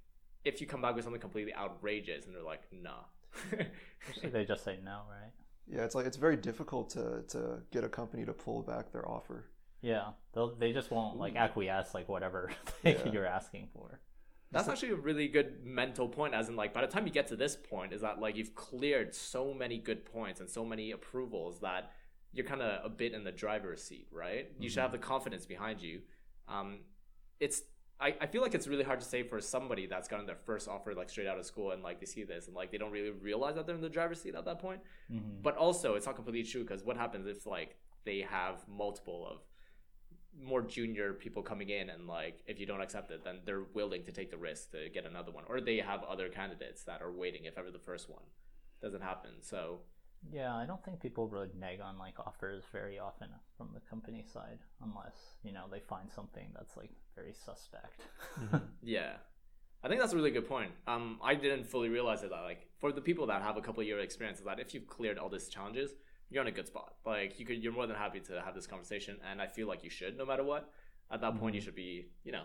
[0.45, 3.05] if you come back with something completely outrageous and they're like, nah.
[4.09, 5.33] Usually they just say no, right?
[5.69, 9.09] yeah, it's like it's very difficult to to get a company to pull back their
[9.09, 9.45] offer.
[9.83, 12.51] Yeah, they'll they just won't like acquiesce like whatever
[12.83, 13.13] thing Yeah.
[13.13, 14.01] you're asking for.
[14.53, 17.29] That's actually a really good mental point, as in like by the time you get
[17.29, 20.91] to this point, is that like you've cleared so many good points and so many
[20.91, 21.93] approvals that
[22.33, 24.51] you're kind of a bit in the driver's seat, right?
[24.59, 26.01] You should have the confidence behind you.
[26.49, 26.81] Um,
[27.39, 27.63] it's
[28.01, 30.69] I, I feel like it's really hard to say for somebody that's gotten their first
[30.69, 32.91] offer like straight out of school and like they see this and like they don't
[32.91, 34.81] really realize that they're in the driver's seat at that point.
[35.13, 35.43] Mhm.
[35.43, 39.43] But also, it's not completely true because what happens if like they have multiple of
[40.43, 44.05] more junior people coming in and like if you don't accept it, then they're willing
[44.05, 47.13] to take the risk to get another one, or they have other candidates that are
[47.13, 48.23] waiting if ever the first one
[48.83, 49.31] doesn't happen.
[49.41, 49.81] So
[50.33, 54.25] Yeah, I don't think people really nag on like offers very often from the company
[54.33, 58.03] side, unless you know they find something that's like very suspect.
[58.83, 59.15] yeah.
[59.83, 60.73] I think that's a really good point.
[60.87, 63.81] Um, I didn't fully realize it that like for the people that have a couple
[63.81, 65.93] of year experience, is that if you've cleared all these challenges,
[66.31, 66.95] you're in a good spot.
[67.05, 69.85] Like you could, you're more than happy to have this conversation, and I feel like
[69.85, 70.71] you should, no matter what.
[71.13, 72.45] At that point, you should be, you know,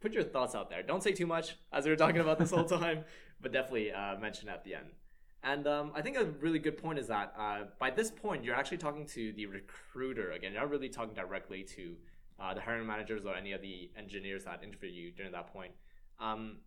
[0.00, 0.82] put your thoughts out there.
[0.82, 3.04] Don't say too much, as we were talking about this whole time,
[3.40, 4.90] but definitely uh, mention at the end.
[5.42, 8.56] And um, I think a really good point is that uh, by this point, you're
[8.56, 10.52] actually talking to the recruiter again.
[10.52, 11.94] You're not really talking directly to
[12.40, 15.72] uh, the hiring managers or any of the engineers that interview you during that point.
[16.20, 16.58] Um,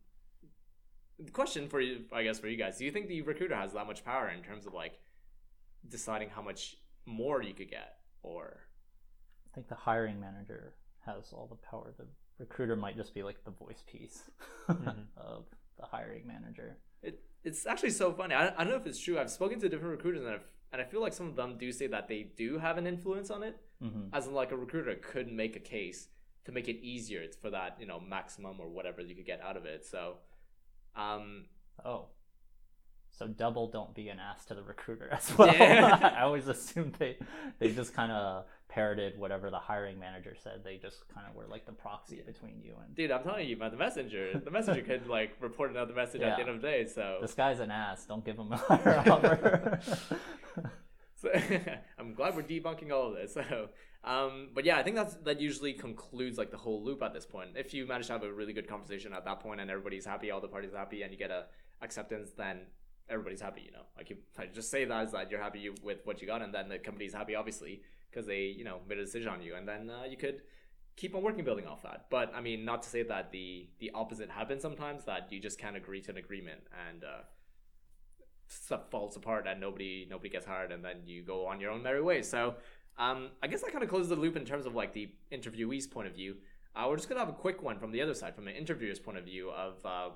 [1.19, 3.73] the question for you, I guess, for you guys, do you think the recruiter has
[3.73, 4.99] that much power in terms of like
[5.87, 8.59] deciding how much more you could get, or
[9.51, 10.73] I think the hiring manager
[11.05, 11.93] has all the power.
[11.97, 12.05] The
[12.37, 14.23] recruiter might just be like the voice piece
[14.69, 15.45] of
[15.79, 16.77] the hiring manager.
[17.01, 18.35] it, it's actually so funny.
[18.35, 19.17] I, I don't know if it's true.
[19.19, 21.71] I've spoken to different recruiters, and, I've, and I feel like some of them do
[21.71, 23.57] say that they do have an influence on it.
[23.81, 26.07] hmm As in, like a recruiter could make a case
[26.45, 29.57] to make it easier for that, you know, maximum or whatever you could get out
[29.57, 29.85] of it.
[29.85, 30.17] So,
[30.95, 31.45] um,
[31.83, 32.05] Oh.
[33.11, 35.53] So double don't be an ass to the recruiter as well.
[35.53, 36.13] Yeah.
[36.17, 37.17] I always assumed they
[37.59, 40.63] they just kind of parroted whatever the hiring manager said.
[40.63, 43.55] They just kind of were like the proxy between you and dude, I'm telling you
[43.55, 44.39] about the messenger.
[44.43, 46.85] The messenger could like report another message at the end of the day.
[46.85, 48.05] So, this guy's an ass.
[48.05, 49.79] Don't give him a higher offer.
[51.15, 51.29] so
[51.99, 53.33] I'm glad we're debunking all of this.
[53.33, 53.69] So,
[54.03, 57.25] um, but yeah, I think that's that usually concludes like the whole loop at this
[57.25, 57.51] point.
[57.55, 60.31] If you manage to have a really good conversation at that point and everybody's happy,
[60.31, 61.45] all the parties happy, and you get a
[61.81, 62.61] acceptance, then
[63.11, 63.61] everybody's happy.
[63.65, 66.27] You know, like you I just say that is that you're happy with what you
[66.27, 69.41] got, and then the company's happy, obviously, because they you know made a decision on
[69.41, 70.41] you, and then uh, you could
[70.95, 72.05] keep on working building off that.
[72.09, 75.59] But I mean, not to say that the the opposite happens sometimes that you just
[75.59, 77.03] can't agree to an agreement and.
[77.03, 77.23] Uh,
[78.51, 81.81] stuff falls apart and nobody nobody gets hired and then you go on your own
[81.81, 82.55] merry way so
[82.97, 85.87] um, i guess that kind of closes the loop in terms of like the interviewee's
[85.87, 86.35] point of view
[86.75, 88.99] uh, we're just gonna have a quick one from the other side from an interviewer's
[88.99, 90.09] point of view of uh,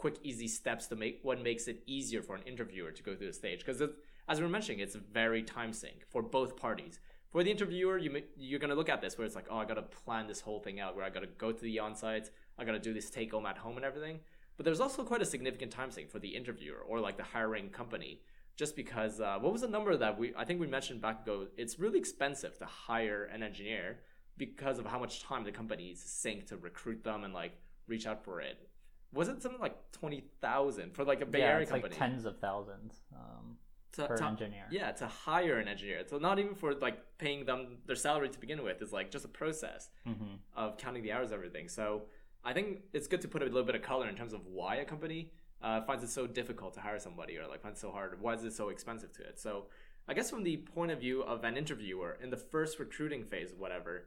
[0.00, 3.26] quick easy steps to make what makes it easier for an interviewer to go through
[3.26, 3.82] the stage because
[4.28, 6.98] as we were mentioning it's very time sink for both parties
[7.30, 9.82] for the interviewer you you're gonna look at this where it's like oh i gotta
[9.82, 12.94] plan this whole thing out where i gotta go to the on-sites i gotta do
[12.94, 14.20] this take home at home and everything
[14.60, 17.70] but there's also quite a significant time sink for the interviewer or like the hiring
[17.70, 18.20] company,
[18.56, 21.46] just because uh, what was the number that we I think we mentioned back ago?
[21.56, 24.00] It's really expensive to hire an engineer
[24.36, 27.52] because of how much time the companies sink to recruit them and like
[27.86, 28.68] reach out for it.
[29.12, 31.90] Was it something like twenty thousand for like a Bay yeah, Area it's company?
[31.90, 33.56] like tens of thousands um,
[33.92, 34.64] to, per to- engineer.
[34.70, 36.02] Yeah, to hire an engineer.
[36.06, 38.80] So not even for like paying them their salary to begin with.
[38.80, 41.68] It's like just a process hmm of counting the hours and everything.
[41.68, 42.02] So
[42.44, 44.76] I think it's good to put a little bit of color in terms of why
[44.76, 45.32] a company
[45.62, 48.20] uh, finds it so difficult to hire somebody or like finds it so hard?
[48.20, 49.38] Why is it so expensive to it?
[49.38, 49.66] So
[50.08, 53.52] I guess from the point of view of an interviewer in the first recruiting phase,
[53.56, 54.06] whatever,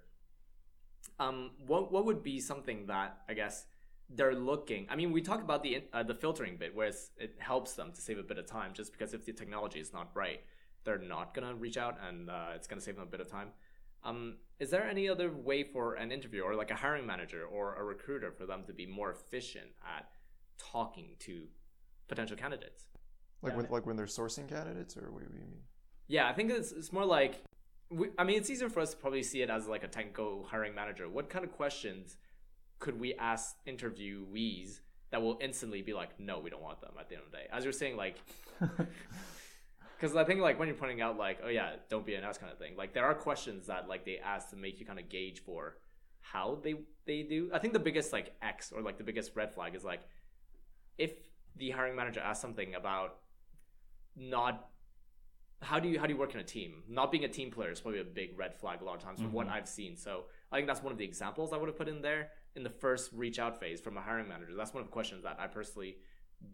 [1.19, 3.65] um, what what would be something that I guess
[4.15, 4.87] they're looking?
[4.89, 6.87] I mean, we talk about the uh, the filtering bit, where
[7.17, 9.93] it helps them to save a bit of time, just because if the technology is
[9.93, 10.41] not right,
[10.83, 13.49] they're not gonna reach out, and uh, it's gonna save them a bit of time.
[14.03, 17.75] Um, is there any other way for an interviewer or like a hiring manager or
[17.75, 19.67] a recruiter for them to be more efficient
[19.97, 20.09] at
[20.57, 21.47] talking to
[22.07, 22.87] potential candidates?
[23.41, 25.53] Like when like when they're sourcing candidates, or what do you mean?
[26.07, 27.43] Yeah, I think it's it's more like
[27.89, 30.45] we, I mean, it's easier for us to probably see it as like a technical
[30.49, 31.09] hiring manager.
[31.09, 32.17] What kind of questions
[32.83, 37.07] could we ask interviewees that will instantly be like, no, we don't want them at
[37.07, 37.45] the end of the day?
[37.49, 38.17] As you're saying, like,
[39.95, 42.37] because I think like when you're pointing out like, oh yeah, don't be an ass
[42.37, 42.75] kind of thing.
[42.75, 45.77] Like there are questions that like they ask to make you kind of gauge for
[46.19, 47.49] how they they do.
[47.53, 50.01] I think the biggest like X or like the biggest red flag is like
[50.97, 51.13] if
[51.55, 53.15] the hiring manager asks something about
[54.17, 54.67] not
[55.61, 56.83] how do you how do you work in a team?
[56.89, 59.19] Not being a team player is probably a big red flag a lot of times
[59.19, 59.37] from mm-hmm.
[59.37, 59.95] what I've seen.
[59.95, 62.63] So I think that's one of the examples I would have put in there in
[62.63, 64.51] the first reach out phase from a hiring manager.
[64.55, 65.97] That's one of the questions that I personally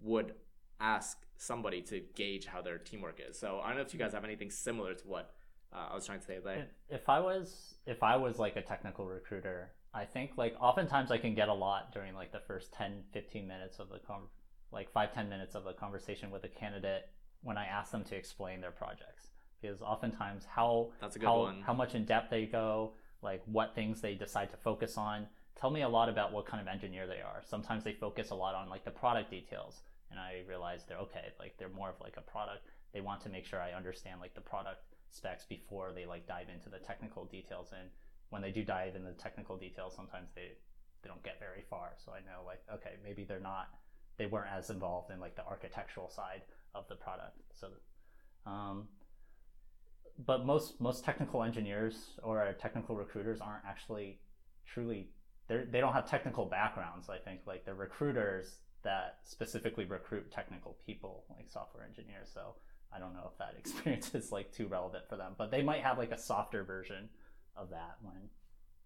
[0.02, 0.34] would
[0.80, 3.38] ask somebody to gauge how their teamwork is.
[3.38, 5.34] So I don't know if you guys have anything similar to what
[5.74, 6.68] uh, I was trying to say there.
[6.90, 11.18] If I was if I was like a technical recruiter, I think like oftentimes I
[11.18, 14.30] can get a lot during like the first 10 15 minutes of the com-
[14.72, 17.10] like 5 10 minutes of a conversation with a candidate
[17.42, 19.30] when I ask them to explain their projects
[19.62, 21.62] because oftentimes how how, one.
[21.62, 25.28] how much in depth they go, like what things they decide to focus on,
[25.60, 27.42] tell me a lot about what kind of engineer they are.
[27.46, 31.34] Sometimes they focus a lot on like the product details, and I realize they're okay,
[31.40, 32.66] like they're more of like a product.
[32.94, 34.82] They want to make sure I understand like the product
[35.12, 37.74] specs before they like dive into the technical details.
[37.78, 37.90] And
[38.30, 40.52] when they do dive into the technical details, sometimes they
[41.04, 41.92] they don't get very far.
[42.04, 43.68] So I know like okay, maybe they're not
[44.18, 47.38] they weren't as involved in like the architectural side of the product.
[47.60, 47.68] So,
[48.46, 48.88] um,
[50.26, 54.20] but most most technical engineers or technical recruiters aren't actually
[54.66, 55.10] truly
[55.50, 57.10] they they don't have technical backgrounds.
[57.10, 62.30] I think like they're recruiters that specifically recruit technical people, like software engineers.
[62.34, 62.56] So
[62.96, 65.82] I don't know if that experience is like too relevant for them, but they might
[65.82, 67.10] have like a softer version
[67.58, 68.30] of that when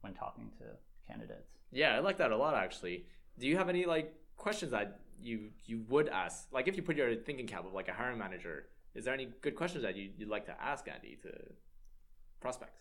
[0.01, 0.63] when talking to
[1.07, 1.51] candidates.
[1.71, 3.05] Yeah, I like that a lot actually.
[3.37, 6.47] Do you have any like questions that you you would ask?
[6.51, 9.27] Like if you put your thinking cap of like a hiring manager, is there any
[9.41, 11.29] good questions that you, you'd like to ask Andy to
[12.39, 12.79] prospects?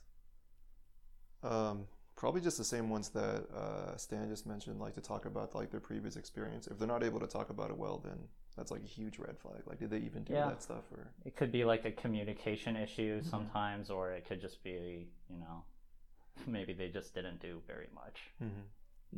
[1.42, 1.86] Um,
[2.16, 5.70] probably just the same ones that uh, Stan just mentioned, like to talk about like
[5.70, 6.66] their previous experience.
[6.66, 8.18] If they're not able to talk about it well, then
[8.56, 9.62] that's like a huge red flag.
[9.66, 10.48] Like, did they even do yeah.
[10.48, 10.84] that stuff?
[10.92, 13.28] Or it could be like a communication issue mm-hmm.
[13.28, 15.64] sometimes, or it could just be you know
[16.46, 18.20] maybe they just didn't do very much.
[18.42, 18.60] Mm-hmm.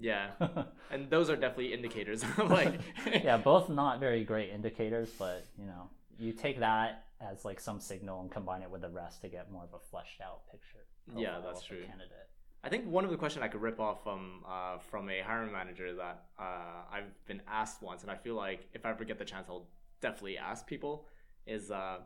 [0.01, 0.31] Yeah,
[0.91, 2.25] and those are definitely indicators.
[2.49, 5.89] like, yeah, both not very great indicators, but you know,
[6.19, 9.53] you take that as like some signal and combine it with the rest to get
[9.53, 10.85] more of a fleshed out picture.
[11.16, 11.83] Yeah, that's true.
[11.87, 12.29] Candidate.
[12.65, 15.53] I think one of the questions I could rip off from uh, from a hiring
[15.53, 19.19] manager that uh, I've been asked once, and I feel like if I ever get
[19.19, 19.69] the chance, I'll
[20.01, 21.07] definitely ask people
[21.47, 21.99] is uh,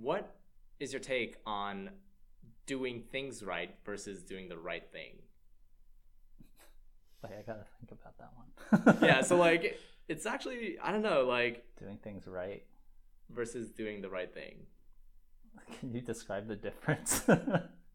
[0.00, 0.36] what
[0.80, 1.90] is your take on
[2.64, 5.18] doing things right versus doing the right thing?
[7.22, 9.08] Wait, I gotta think about that one.
[9.08, 12.64] yeah, so like it's actually I don't know, like doing things right
[13.28, 14.66] versus doing the right thing.
[15.78, 17.20] Can you describe the difference?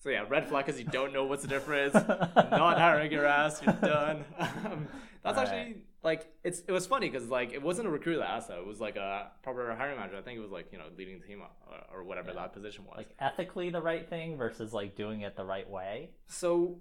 [0.00, 1.94] so yeah, red flag because you don't know what's the difference.
[2.36, 4.24] Not hiring your ass, you're done.
[4.38, 4.88] Um,
[5.24, 5.76] that's All actually right.
[6.04, 8.58] like it's it was funny because like it wasn't a recruiter that asked that.
[8.58, 10.16] It was like a proper hiring manager.
[10.16, 12.36] I think it was like you know leading the team or, or whatever yeah.
[12.36, 12.94] that position was.
[12.96, 16.10] Like ethically the right thing versus like doing it the right way.
[16.28, 16.78] So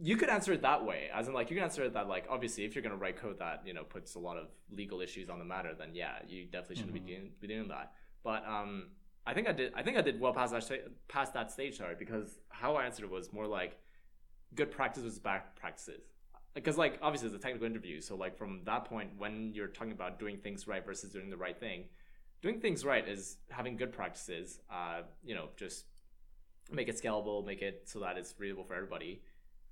[0.00, 2.24] you could answer it that way as in like you can answer it that like
[2.30, 5.00] obviously if you're going to write code that you know puts a lot of legal
[5.00, 7.04] issues on the matter then yeah you definitely shouldn't mm-hmm.
[7.04, 7.92] be, doing, be doing that
[8.24, 8.86] but um
[9.26, 11.94] i think i did i think i did well past that past that stage sorry
[11.98, 13.78] because how i answered was more like
[14.54, 16.02] good practices versus bad practices
[16.54, 19.92] because like obviously it's a technical interview so like from that point when you're talking
[19.92, 21.84] about doing things right versus doing the right thing
[22.42, 25.86] doing things right is having good practices uh you know just
[26.70, 29.22] make it scalable make it so that it's readable for everybody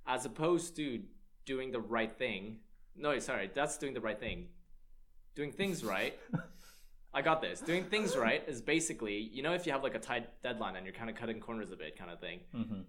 [0.07, 1.01] as opposed to
[1.45, 2.57] doing the right thing.
[2.95, 4.47] No, sorry, that's doing the right thing.
[5.35, 6.17] Doing things right.
[7.13, 7.59] I got this.
[7.61, 10.85] Doing things right is basically, you know, if you have like a tight deadline and
[10.85, 12.39] you're kind of cutting corners a bit, kind of thing.
[12.55, 12.81] Mm-hmm.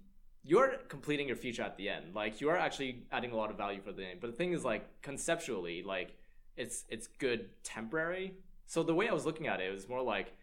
[0.44, 2.14] You're completing your feature at the end.
[2.14, 4.20] Like you are actually adding a lot of value for the end.
[4.20, 6.16] But the thing is, like conceptually, like
[6.56, 8.34] it's it's good temporary.
[8.66, 10.34] So the way I was looking at it was more like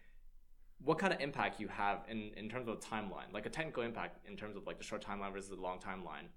[0.82, 3.82] what kind of impact you have in in terms of a timeline, like a technical
[3.82, 6.28] impact in terms of like the short timeline versus the long timeline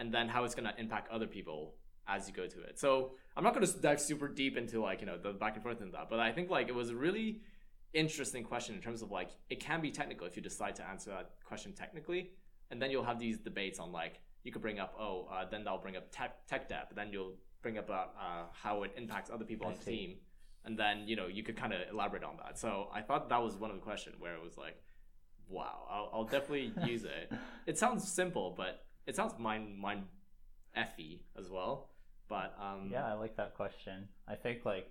[0.00, 1.74] and then how it's going to impact other people
[2.06, 2.78] as you go to it.
[2.78, 5.62] So I'm not going to dive super deep into like you know the back and
[5.62, 7.40] forth and that, but I think like it was a really
[7.92, 11.10] interesting question in terms of like it can be technical if you decide to answer
[11.10, 12.30] that question technically,
[12.70, 15.64] and then you'll have these debates on like you could bring up oh uh, then
[15.64, 18.92] that'll bring up tech tech debt, but then you'll bring up about uh, how it
[18.96, 20.16] impacts other people I on the team,
[20.64, 22.58] and then you know you could kind of elaborate on that.
[22.58, 24.82] So I thought that was one of the questions where it was like,
[25.48, 27.32] wow, I'll, I'll definitely use it.
[27.66, 30.04] It sounds simple, but it sounds mind mind
[30.76, 31.89] effy as well.
[32.30, 34.08] But um, Yeah, I like that question.
[34.26, 34.88] I think like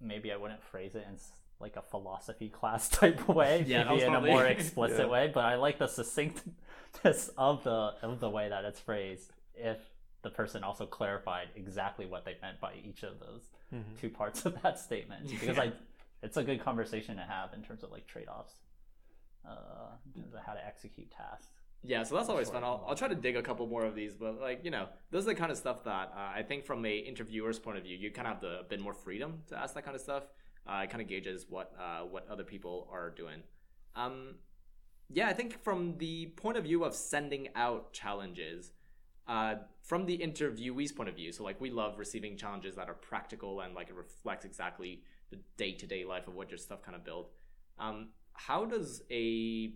[0.00, 1.16] maybe I wouldn't phrase it in
[1.58, 5.06] like a philosophy class type way, Yeah, maybe was in a more explicit Yeah.
[5.06, 5.30] way.
[5.34, 9.32] But I like the succinctness of the of the way that it's phrased.
[9.56, 9.78] If
[10.22, 13.42] the person also clarified exactly what they meant by each of those
[13.74, 13.98] Mhm.
[14.00, 15.72] two parts of that statement, because I,
[16.22, 18.54] it's a good conversation to have in terms of like trade offs,
[19.46, 21.48] uh, in terms of how to execute tasks.
[21.86, 22.64] Yeah, so that's always fun.
[22.64, 25.24] I'll, I'll try to dig a couple more of these, but like you know, those
[25.24, 27.96] are the kind of stuff that uh, I think from a interviewer's point of view,
[27.96, 30.24] you kind of have the, a bit more freedom to ask that kind of stuff.
[30.66, 33.42] Uh, it kind of gauges what uh, what other people are doing.
[33.94, 34.36] Um,
[35.10, 38.72] yeah, I think from the point of view of sending out challenges,
[39.28, 42.94] uh, from the interviewee's point of view, so like we love receiving challenges that are
[42.94, 46.80] practical and like it reflects exactly the day to day life of what your stuff
[46.82, 47.26] kind of build.
[47.78, 49.74] Um, how does a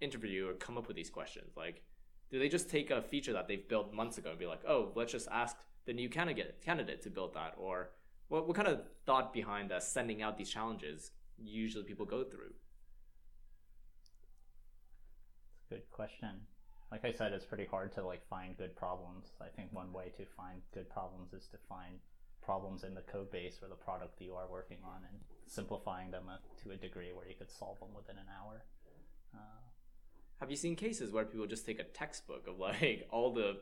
[0.00, 1.56] interviewer come up with these questions?
[1.56, 1.82] Like,
[2.30, 4.92] do they just take a feature that they've built months ago and be like, oh,
[4.94, 5.56] let's just ask
[5.86, 7.90] the new candidate candidate to build that, or
[8.28, 12.52] what what kind of thought behind uh, sending out these challenges usually people go through?
[15.70, 16.40] Good question.
[16.90, 19.32] Like I said, it's pretty hard to like find good problems.
[19.40, 21.98] I think one way to find good problems is to find
[22.42, 26.10] problems in the code base or the product that you are working on and simplifying
[26.10, 28.64] them uh, to a degree where you could solve them within an hour.
[29.34, 29.67] Uh,
[30.40, 33.58] Have you seen cases where people just take a textbook of like all the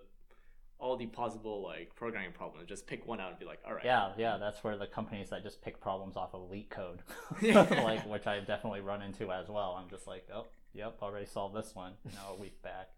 [0.78, 3.84] all the possible like programming problems, just pick one out and be like, all right,
[3.84, 6.98] yeah, yeah, that's where the companies that just pick problems off of LeetCode,
[7.82, 9.78] like which I've definitely run into as well.
[9.80, 11.92] I'm just like, oh, yep, already solved this one.
[12.04, 12.90] You know, a week back,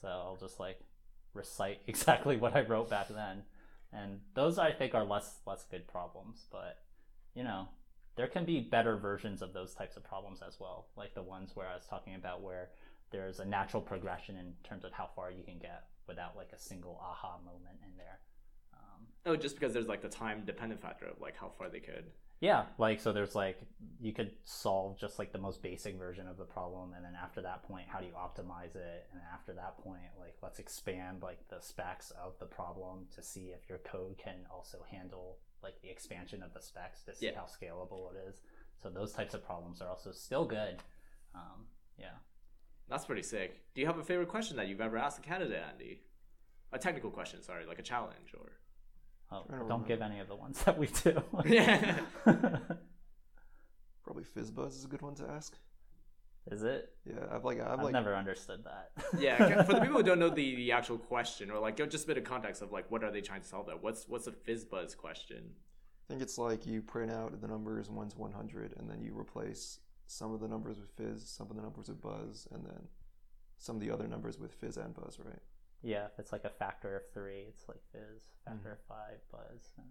[0.00, 0.78] so I'll just like
[1.34, 3.42] recite exactly what I wrote back then,
[3.92, 6.46] and those I think are less less good problems.
[6.52, 6.78] But
[7.34, 7.68] you know,
[8.14, 11.50] there can be better versions of those types of problems as well, like the ones
[11.54, 12.68] where I was talking about where
[13.10, 16.58] there's a natural progression in terms of how far you can get without like a
[16.58, 18.20] single aha moment in there.
[18.74, 21.80] Um, Oh, just because there's like the time dependent factor of like how far they
[21.80, 22.04] could.
[22.40, 23.58] Yeah, like so there's like
[24.00, 27.42] you could solve just like the most basic version of the problem and then after
[27.42, 31.40] that point how do you optimize it and after that point like let's expand like
[31.48, 35.88] the specs of the problem to see if your code can also handle like the
[35.90, 37.32] expansion of the specs to see Yeah.
[37.34, 38.40] how scalable it is.
[38.80, 40.76] So those types of problems are also still good.
[41.34, 41.66] Um,
[41.98, 42.14] yeah.
[42.88, 43.60] That's pretty sick.
[43.74, 46.00] Do you have a favorite question that you've ever asked a candidate, Andy?
[46.72, 48.52] A technical question, sorry, like a challenge or.
[49.30, 49.86] Oh, don't remember.
[49.86, 51.22] give any of the ones that we do.
[51.44, 51.98] Yeah.
[54.02, 55.54] Probably FizzBuzz is a good one to ask.
[56.50, 56.90] Is it?
[57.04, 58.90] Yeah, I've like I've, I've like never understood that.
[59.20, 62.06] Yeah, for the people who don't know the, the actual question or like just a
[62.06, 63.76] bit of context of like what are they trying to solve there?
[63.76, 65.44] What's what's a fizzbuzz question?
[66.08, 69.80] I think it's like you print out the numbers one's 100 and then you replace
[70.08, 72.88] some of the numbers with fizz, some of the numbers with buzz, and then
[73.58, 75.42] some of the other numbers with fizz and buzz, right?
[75.82, 78.24] Yeah, if it's like a factor of three, it's like fizz.
[78.44, 78.88] Factor of mm-hmm.
[78.88, 79.86] five, buzz, and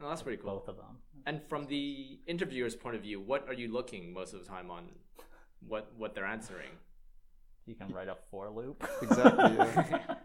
[0.00, 0.54] Oh, that's pretty cool.
[0.54, 0.98] both of them.
[1.26, 4.70] And from the interviewer's point of view, what are you looking most of the time
[4.70, 4.88] on?
[5.66, 6.70] What what they're answering?
[7.66, 8.86] You can write a for loop.
[9.02, 10.14] Exactly, yeah.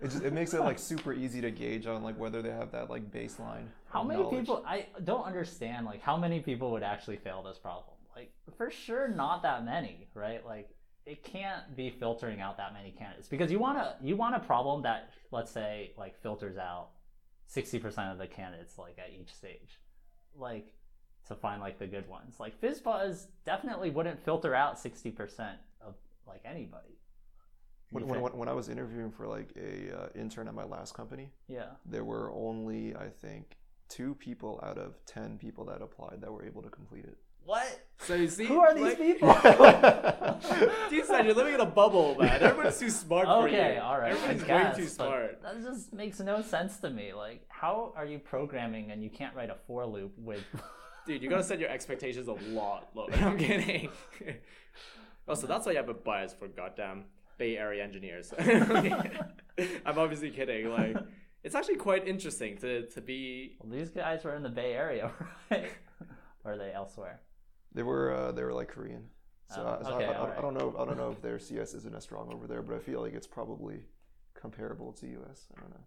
[0.00, 2.72] It just it makes it like super easy to gauge on like whether they have
[2.72, 3.66] that like baseline.
[3.88, 4.40] how many knowledge.
[4.40, 4.64] people?
[4.66, 5.86] I don't understand.
[5.86, 7.91] Like, how many people would actually fail this problem?
[8.14, 10.44] Like, for sure, not that many, right?
[10.44, 10.70] Like,
[11.04, 13.28] it can't be filtering out that many candidates.
[13.28, 16.90] Because you want to you want a problem that let's say like filters out
[17.52, 19.80] 60% of the candidates like at each stage
[20.38, 20.72] like
[21.28, 22.36] to find like the good ones.
[22.38, 25.94] Like fizzbuzz definitely wouldn't filter out 60% of
[26.26, 26.98] like anybody.
[27.90, 31.28] When, when, when, I was interviewing for like a uh, intern at my last company,
[31.46, 31.72] yeah.
[31.84, 33.58] there were only I think
[33.90, 37.18] two people out of ten people that applied that were able to complete it.
[37.44, 39.28] What So you see, who are these like, people
[40.90, 42.42] Dude said you're living in a bubble, man.
[42.42, 43.56] Everyone's too smart for you.
[43.56, 45.42] okay all right Everyone's Everybody's way too smart.
[45.42, 49.34] that just makes no sense to me like how are you programming and you can't
[49.34, 50.44] write a for loop with
[51.06, 53.12] Dude, you gotta set your expectations a lot lower.
[53.12, 53.88] I'm kidding.
[55.26, 57.06] oh, so that's why you have a bias for goddamn
[57.38, 58.32] Bay Area engineers.
[58.38, 60.70] I'm obviously kidding.
[60.70, 60.96] Like,
[61.42, 63.56] it's actually quite interesting to to be.
[63.60, 65.10] well, these guys were in the bay area
[65.50, 65.72] right
[66.44, 67.20] or are they elsewhere
[67.74, 69.04] They were uh, they were like Korean.
[69.50, 70.38] So, Oh, I, so okay, I, I, alright.
[70.38, 72.76] I don't know I don't know if their CS isn't as strong over there, but
[72.76, 73.80] I feel like it's probably
[74.34, 75.46] comparable to US.
[75.56, 75.84] I don't know.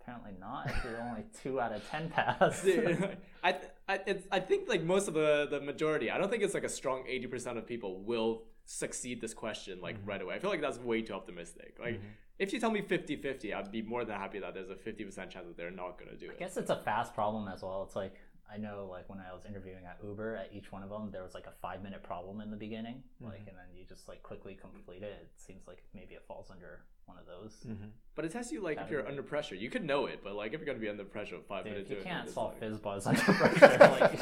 [0.00, 0.68] apparently not.
[0.70, 2.62] If you're only two out of ten pass.
[2.62, 6.30] Dude, I, th- I, it's, I think like most of the, the majority, I don't
[6.30, 10.34] think it's like a strong 80% of people will succeed this question like right away.
[10.34, 11.76] I feel like that's way too optimistic.
[11.80, 12.00] Like,
[12.38, 15.30] if you tell me 50 50, I'd be more than happy that there's a 50%
[15.30, 17.62] chance that they're not going to do it I guess it's a fast problem as
[17.62, 17.82] well.
[17.86, 18.14] It's like
[18.52, 21.22] I know, like when I was interviewing at Uber, at each one of them, there
[21.22, 23.48] was like a five minute problem in the beginning, like, mm-hmm.
[23.48, 25.18] and then you just like quickly complete it.
[25.22, 27.52] It seems like maybe it falls under one of those.
[27.66, 27.88] Mm-hmm.
[28.14, 29.54] But it tests you like if you're under pressure.
[29.54, 31.72] You could know it, but like if you're going to be under pressure five Dude,
[31.72, 34.20] minutes, you can't solve like- fizz buzz under pressure, like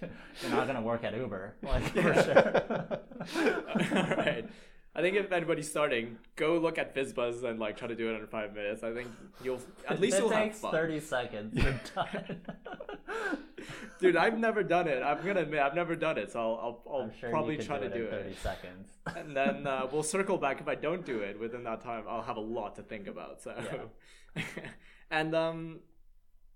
[0.42, 3.00] you're not gonna work at Uber, like for sure.
[3.96, 4.48] All right.
[4.96, 8.14] I think if anybody's starting, go look at FizzBuzz and like try to do it
[8.14, 8.82] under five minutes.
[8.82, 9.08] I think
[9.44, 10.72] you'll at least it you'll have takes fun.
[10.72, 11.54] thirty seconds.
[14.00, 15.02] Dude, I've never done it.
[15.02, 17.90] I'm gonna admit I've never done it, so I'll, I'll, I'll sure probably try do
[17.90, 18.38] to it do in thirty it.
[18.38, 18.88] seconds.
[19.14, 22.04] And then uh, we'll circle back if I don't do it within that time.
[22.08, 23.42] I'll have a lot to think about.
[23.42, 23.54] So,
[25.10, 25.80] and um,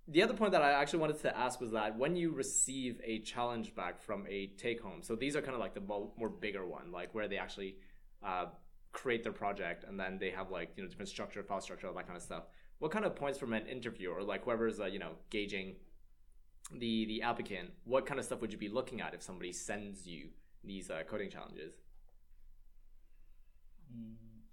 [0.09, 3.19] the other point that I actually wanted to ask was that when you receive a
[3.19, 6.31] challenge back from a take home, so these are kind of like the mo- more
[6.31, 7.77] bigger one, like where they actually
[8.23, 8.47] uh,
[8.93, 11.95] create their project and then they have like you know different structure, file structure, all
[11.95, 12.45] that kind of stuff.
[12.79, 15.77] What kind of points from an interviewer or like whoever's uh, you know gauging
[16.73, 17.71] the the applicant?
[17.85, 20.29] What kind of stuff would you be looking at if somebody sends you
[20.65, 21.75] these uh, coding challenges?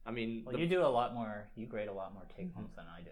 [0.06, 1.50] I mean, Well, the- you do a lot more.
[1.56, 3.10] You grade a lot more take homes than I do.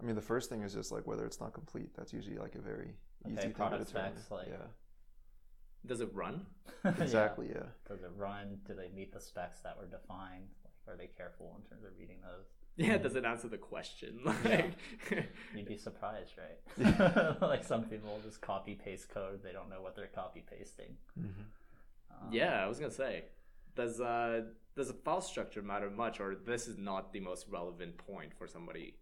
[0.00, 1.90] I mean, the first thing is just like whether it's not complete.
[1.96, 2.94] That's usually like a very
[3.26, 4.12] Okay, easy thing to product determine.
[4.16, 4.66] specs, like- yeah,
[5.86, 6.46] does it run?
[7.00, 7.48] Exactly.
[7.50, 7.66] Yeah.
[7.88, 8.60] Does it run?
[8.66, 10.46] Do they meet the specs that were defined?
[10.64, 12.46] Like, are they careful in terms of reading those?
[12.76, 14.20] Yeah, does it answer the question?
[14.24, 14.74] Like,
[15.56, 17.40] You'd be surprised, right?
[17.42, 19.42] like some people will just copy paste code.
[19.42, 20.96] They don't know what they're copy pasting.
[21.18, 23.24] Um, yeah, I was gonna say,
[23.74, 24.42] does uh
[24.76, 28.46] does a file structure matter much, or this is not the most relevant point for
[28.46, 28.94] somebody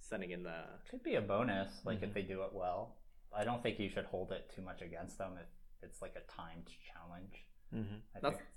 [0.00, 0.64] sending in the?
[0.90, 2.96] Could be a bonus, like if they do it well.
[3.36, 5.46] I don't think you should hold it too much against them if
[5.82, 7.44] it's like a timed challenge.
[7.74, 7.96] Mm-hmm.
[8.16, 8.48] I That's- think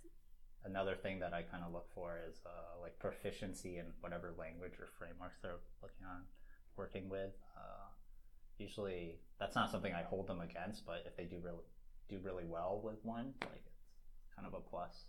[0.65, 4.73] another thing that I kind of look for is uh, like proficiency in whatever language
[4.80, 6.23] or frameworks they're looking on
[6.76, 7.34] working with.
[7.56, 7.88] Uh,
[8.57, 11.64] usually, that's not something I hold them against, but if they do really
[12.10, 15.06] do really well with one, like it's kind of a plus.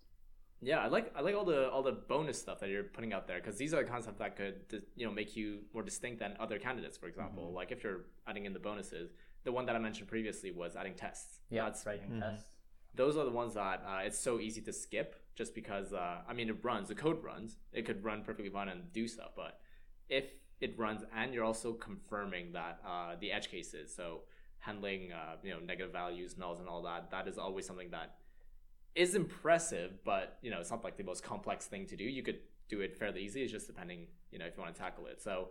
[0.63, 3.27] Yeah, I like I like all the all the bonus stuff that you're putting out
[3.29, 6.35] there because these are the concepts that could you know make you more distinct than
[6.41, 6.97] other candidates.
[6.97, 9.11] For example, like if you're adding in the bonuses,
[9.47, 11.39] the one that I mentioned previously was adding tests.
[11.49, 12.51] Yeah, That's writing tests.
[12.95, 16.33] those are the ones that uh, it's so easy to skip just because uh, I
[16.35, 17.57] mean it runs the code runs.
[17.73, 19.61] It could run perfectly fine and do stuff but
[20.09, 20.25] if
[20.61, 24.23] it runs and you're also confirming that uh, the edge cases so
[24.59, 28.09] handling uh, you know negative values nulls and all that that is always something that
[28.95, 32.05] is impressive but you know it's not like the most complex thing to do.
[32.05, 33.43] You could do it fairly easy.
[33.43, 34.01] It's just depending
[34.33, 35.23] you know if you want to tackle it.
[35.23, 35.51] So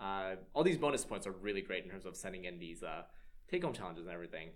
[0.00, 3.02] uh, all these bonus points are really great in terms of sending in these uh,
[3.50, 4.50] take home challenges and everything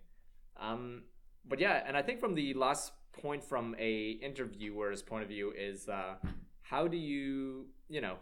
[0.57, 1.03] um,
[1.47, 5.53] but yeah, and I think from the last point from a interviewer's point of view
[5.57, 6.15] is uh,
[6.63, 8.17] how do you you know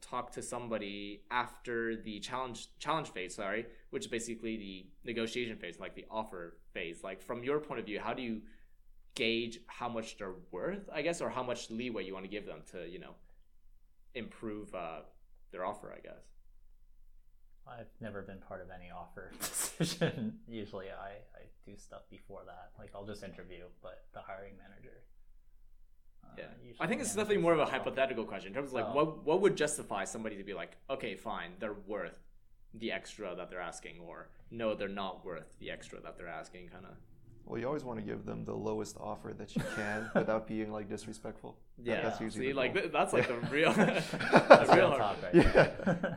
[0.00, 5.78] talk to somebody after the challenge challenge phase, sorry, which is basically the negotiation phase,
[5.78, 7.02] like the offer phase.
[7.02, 8.42] Like from your point of view, how do you
[9.14, 12.46] gauge how much they're worth, I guess, or how much leeway you want to give
[12.46, 13.14] them to you know
[14.14, 15.00] improve uh,
[15.52, 16.35] their offer, I guess.
[17.68, 20.38] I've never been part of any offer decision.
[20.48, 22.70] Usually, I, I do stuff before that.
[22.78, 25.02] Like I'll just interview, but the hiring manager.
[26.24, 26.44] uh, Yeah,
[26.80, 27.78] I think it's manages definitely more of a the offer.
[27.78, 28.94] hypothetical question in terms of like Oh.
[28.94, 32.18] what what would justify somebody to be like, okay, fine, they're worth
[32.74, 36.68] the extra that they're asking, or no, they're not worth the extra that they're asking,
[36.68, 36.92] kind of.
[37.46, 40.70] Well, you always want to give them the lowest offer that you can without being
[40.72, 41.56] like disrespectful.
[41.78, 44.02] That- Yeah, that's usually see, the like th- that's like the real, the
[44.68, 46.16] real real hard right Yeah.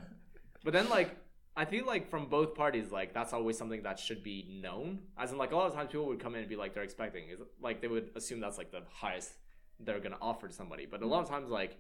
[0.64, 1.16] But then like
[1.60, 5.00] I feel like from both parties, like that's always something that should be known.
[5.18, 6.84] As in, like a lot of times people would come in and be like they're
[6.84, 9.34] expecting is like they would assume that's like the highest
[9.82, 10.86] they're gonna offer to somebody.
[10.86, 11.78] But a lot of times, like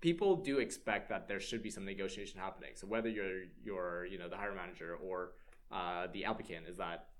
[0.00, 2.70] people do expect that there should be some negotiation happening.
[2.74, 5.34] So whether you're you're you know the hiring manager or
[5.70, 7.10] uh, the applicant, is that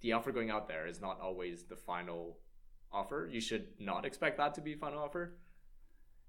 [0.00, 2.38] the offer going out there is not always the final
[2.92, 3.28] offer.
[3.28, 5.38] You should not expect that to be final offer.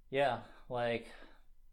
[0.09, 0.39] Yeah,
[0.69, 1.05] like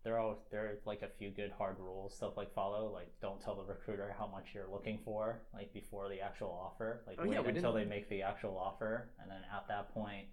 [0.05, 2.93] there are there are like a few good hard rules stuff like follow.
[2.93, 7.03] Like don't tell the recruiter how much you're looking for like before the actual offer.
[7.07, 9.93] Like Oh, wait yeah, until didn't- they make the actual offer, and then at that
[9.95, 10.29] point,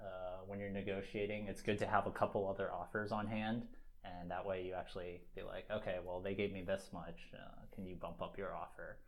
[0.00, 3.66] uh, when you're negotiating, it's good to have a couple other offers on hand,
[4.04, 7.20] and that way you actually be like, okay, well they gave me this much.
[7.32, 8.98] Uh, can you bump up your offer?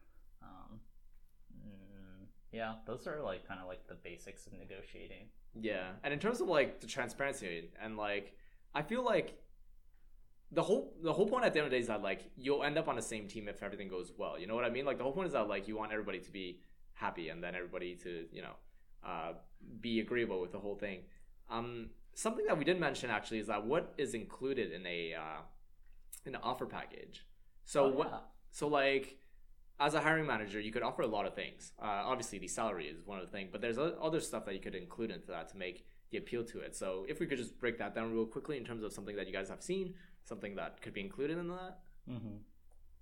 [0.41, 0.81] Um,
[1.53, 5.29] mm, yeah, those are like kind of like the basics of negotiating.
[5.61, 8.37] Yeah, and in terms of like the transparency and like,
[8.75, 9.39] I feel like
[10.53, 12.63] the whole the whole point at the end of the day is that like you'll
[12.63, 14.39] end up on the same team if everything goes well.
[14.39, 14.85] You know what I mean?
[14.85, 16.61] Like the whole point is that like you want everybody to be
[16.95, 18.55] happy and then everybody to you know
[19.05, 19.33] uh,
[19.81, 21.01] be agreeable with the whole thing.
[21.51, 25.41] Um, something that we didn't mention actually is that what is included in a uh,
[26.25, 27.25] in an offer package.
[27.65, 28.29] So Oh, what?
[28.51, 29.19] So like,
[29.79, 31.73] as a hiring manager, you could offer a lot of things.
[31.81, 34.61] Uh, obviously, the salary is one of the things, but there's other stuff that you
[34.61, 36.75] could include into that to make the appeal to it.
[36.75, 39.27] So if we could just break that down real quickly in terms of something that
[39.27, 39.95] you guys have seen,
[40.27, 41.79] something that could be included in that.
[42.09, 42.37] hmm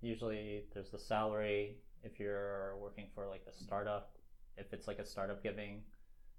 [0.01, 4.17] Usually, there's the salary if you're working for like a startup.
[4.57, 5.81] If it's like a startup giving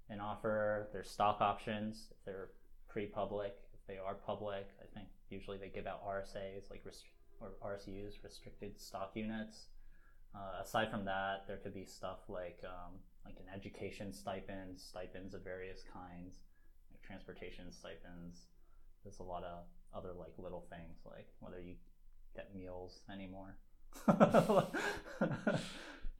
[0.09, 2.49] an offer, there's stock options if they're
[2.87, 3.55] pre-public.
[3.73, 7.09] If they are public, I think usually they give out RSAs like rest-
[7.41, 9.67] or RSUs, restricted stock units.
[10.35, 12.93] Uh, aside from that, there could be stuff like um,
[13.25, 16.37] like an education stipend, stipends of various kinds,
[16.91, 18.47] like transportation stipends.
[19.03, 21.75] There's a lot of other like little things like whether you
[22.35, 23.57] get meals anymore.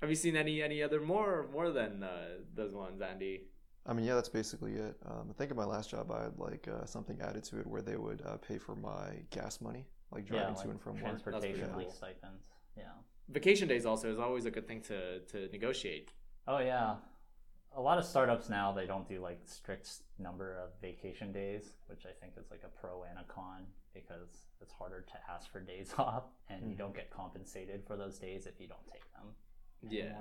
[0.01, 3.43] Have you seen any any other more more than uh, those ones, Andy?
[3.85, 4.97] I mean, yeah, that's basically it.
[5.05, 7.65] Um, I think in my last job, I had like uh, something added to it
[7.65, 10.93] where they would uh, pay for my gas money, like driving yeah, to and from
[10.95, 11.03] work.
[11.03, 11.83] transportation cool.
[11.83, 12.43] like stipends.
[12.77, 12.83] Yeah.
[13.29, 16.11] Vacation days also is always a good thing to to negotiate.
[16.47, 16.95] Oh yeah.
[17.75, 22.05] A lot of startups now they don't do like strict number of vacation days, which
[22.05, 25.59] I think is like a pro and a con because it's harder to ask for
[25.59, 26.97] days off and you don't mm-hmm.
[26.97, 29.33] get compensated for those days if you don't take them
[29.89, 30.13] Yeah.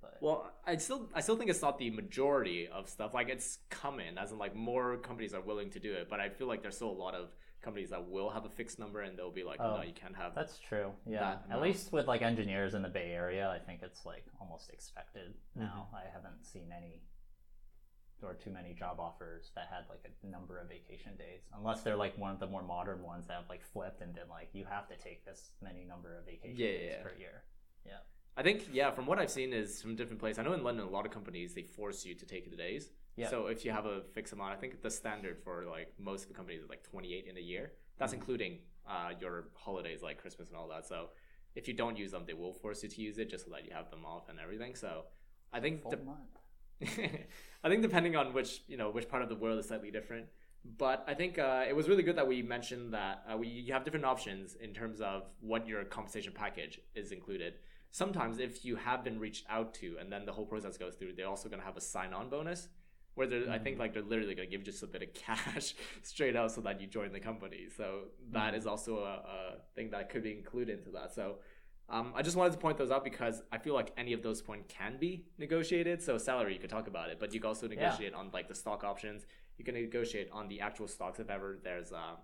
[0.00, 3.14] But Well, I still I still think it's not the majority of stuff.
[3.14, 6.08] Like it's coming, as in like more companies are willing to do it.
[6.10, 7.28] But I feel like there's still a lot of
[7.62, 10.16] companies that will have a fixed number, and they'll be like, Oh, no, you can't
[10.16, 10.34] have.
[10.34, 10.90] That's true.
[11.06, 11.20] Yeah.
[11.20, 14.70] that At least with like engineers in the Bay Area, I think it's like almost
[14.70, 15.88] expected now.
[15.88, 15.96] Mm-hmm.
[15.96, 17.02] I haven't seen any
[18.22, 21.40] or too many job offers that had like a number of vacation days.
[21.56, 24.28] Unless they're like one of the more modern ones that have like flipped and been
[24.30, 27.02] like you have to take this many number of vacation Yeah, days yeah.
[27.02, 27.42] per year.
[27.84, 27.92] Yeah.
[28.36, 30.38] I think yeah, from what I've seen is from different places.
[30.38, 32.90] I know in London, a lot of companies they force you to take the days.
[33.16, 33.28] Yeah.
[33.28, 36.28] So if you have a fixed amount, I think the standard for like most of
[36.28, 37.72] the companies is like 28 in a year.
[37.98, 38.20] That's Mm-hmm.
[38.20, 38.58] including
[38.88, 40.86] uh, your holidays like Christmas and all that.
[40.86, 41.10] So
[41.54, 43.64] if you don't use them, they will force you to use it just so that
[43.64, 44.74] you have them off and everything.
[44.74, 45.04] So
[45.52, 46.38] I think month.
[47.64, 50.26] I think depending on which you know which part of the world is slightly different.
[50.64, 53.72] But I think uh, it was really good that we mentioned that uh, we you
[53.72, 57.54] have different options in terms of what your compensation package is included.
[57.90, 61.12] Sometimes if you have been reached out to and then the whole process goes through,
[61.14, 62.68] they're also going to have a sign-on bonus.
[63.14, 65.12] Where they're, I think like they're literally going to give you just a bit of
[65.12, 67.66] cash straight out so that you join the company.
[67.76, 71.14] So that is also a, a thing that could be included into that.
[71.14, 71.36] So
[71.88, 74.40] um, I just wanted to point those out because I feel like any of those
[74.40, 76.02] points can be negotiated.
[76.02, 78.54] So salary, you could talk about it, but you can also negotiate on like the
[78.54, 79.26] stock options.
[79.58, 82.16] You can negotiate on the actual stocks if ever there's uh,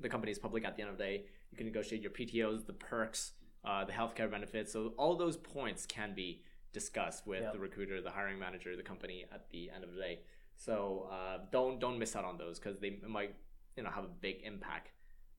[0.00, 1.24] the company is public at the end of the day.
[1.52, 3.32] You can negotiate your PTOS, the perks,
[3.64, 4.72] uh, the healthcare benefits.
[4.72, 7.52] So all those points can be discussed with Yep.
[7.52, 10.20] the recruiter, the hiring manager, the company at the end of the day.
[10.56, 13.34] So uh, don't don't miss out on those because they might
[13.76, 14.92] you know have a big impact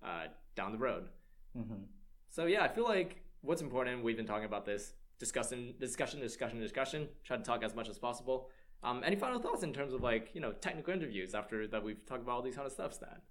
[0.04, 0.26] uh,
[0.56, 1.10] down the road.
[1.56, 1.84] hmm
[2.30, 4.04] So yeah, I feel like what's important.
[4.04, 7.08] We've been talking about this, discussing, discussion, discussion, discussion.
[7.24, 8.50] Try to talk as much as possible.
[8.84, 12.04] Um, any final thoughts in terms of like you know technical interviews after that we've
[12.06, 13.22] talked about all these kind of stuff, Stan?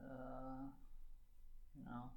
[0.00, 0.68] Uh,
[1.84, 2.10] no,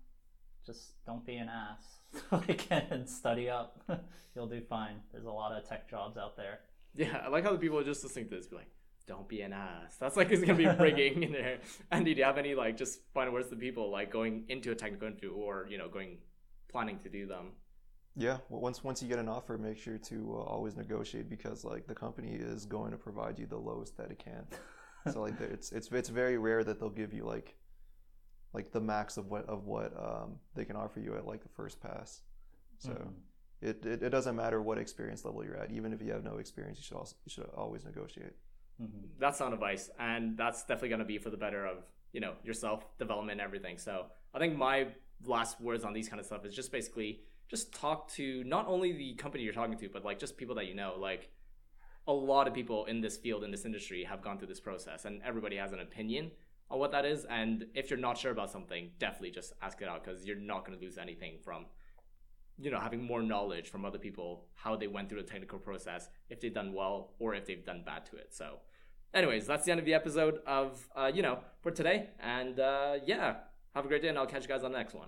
[0.71, 1.99] just don't be an ass.
[2.31, 3.81] like and study up.
[4.35, 4.97] You'll do fine.
[5.11, 6.59] There's a lot of tech jobs out there.
[6.95, 8.71] Yeah, I like how the people are just listening to this be like,
[9.07, 11.59] "Don't be an ass." That's like it's gonna be rigging in there.
[11.91, 14.75] Andy, do you have any like just final words to people like going into a
[14.75, 16.17] technical interview or you know going
[16.71, 17.51] planning to do them?
[18.15, 21.63] Yeah, well, once once you get an offer, make sure to uh, always negotiate because
[21.63, 24.45] like the company is going to provide you the lowest that it can.
[25.13, 27.55] so like it's it's it's very rare that they'll give you like
[28.53, 31.49] like the max of what of what um, they can offer you at like the
[31.49, 32.21] first pass.
[32.79, 33.13] So Mhm.
[33.61, 35.71] it, it it doesn't matter what experience level you're at.
[35.71, 38.33] Even if you have no experience, you should also you should always negotiate.
[38.81, 39.09] Mhm.
[39.17, 42.33] that's sound advice and that's definitely going to be for the better of you know
[42.43, 44.87] yourself development and everything so i think my
[45.25, 47.19] last words on these kind of stuff is just basically
[47.49, 50.65] just talk to not only the company you're talking to but like just people that
[50.65, 51.29] you know like
[52.07, 55.03] a lot of people in this field in this industry have gone through this process
[55.05, 56.31] and everybody has an opinion
[56.71, 59.87] on what that is and if you're not sure about something definitely just ask it
[59.87, 61.65] out because you're not going to lose anything from
[62.57, 66.09] you know having more knowledge from other people how they went through the technical process
[66.29, 68.33] if they've done well or if they've done bad to it.
[68.33, 68.59] So
[69.13, 72.95] anyways that's the end of the episode of uh, you know for today and uh,
[73.05, 73.35] yeah
[73.73, 75.07] have a great day and i'll catch you guys on the next one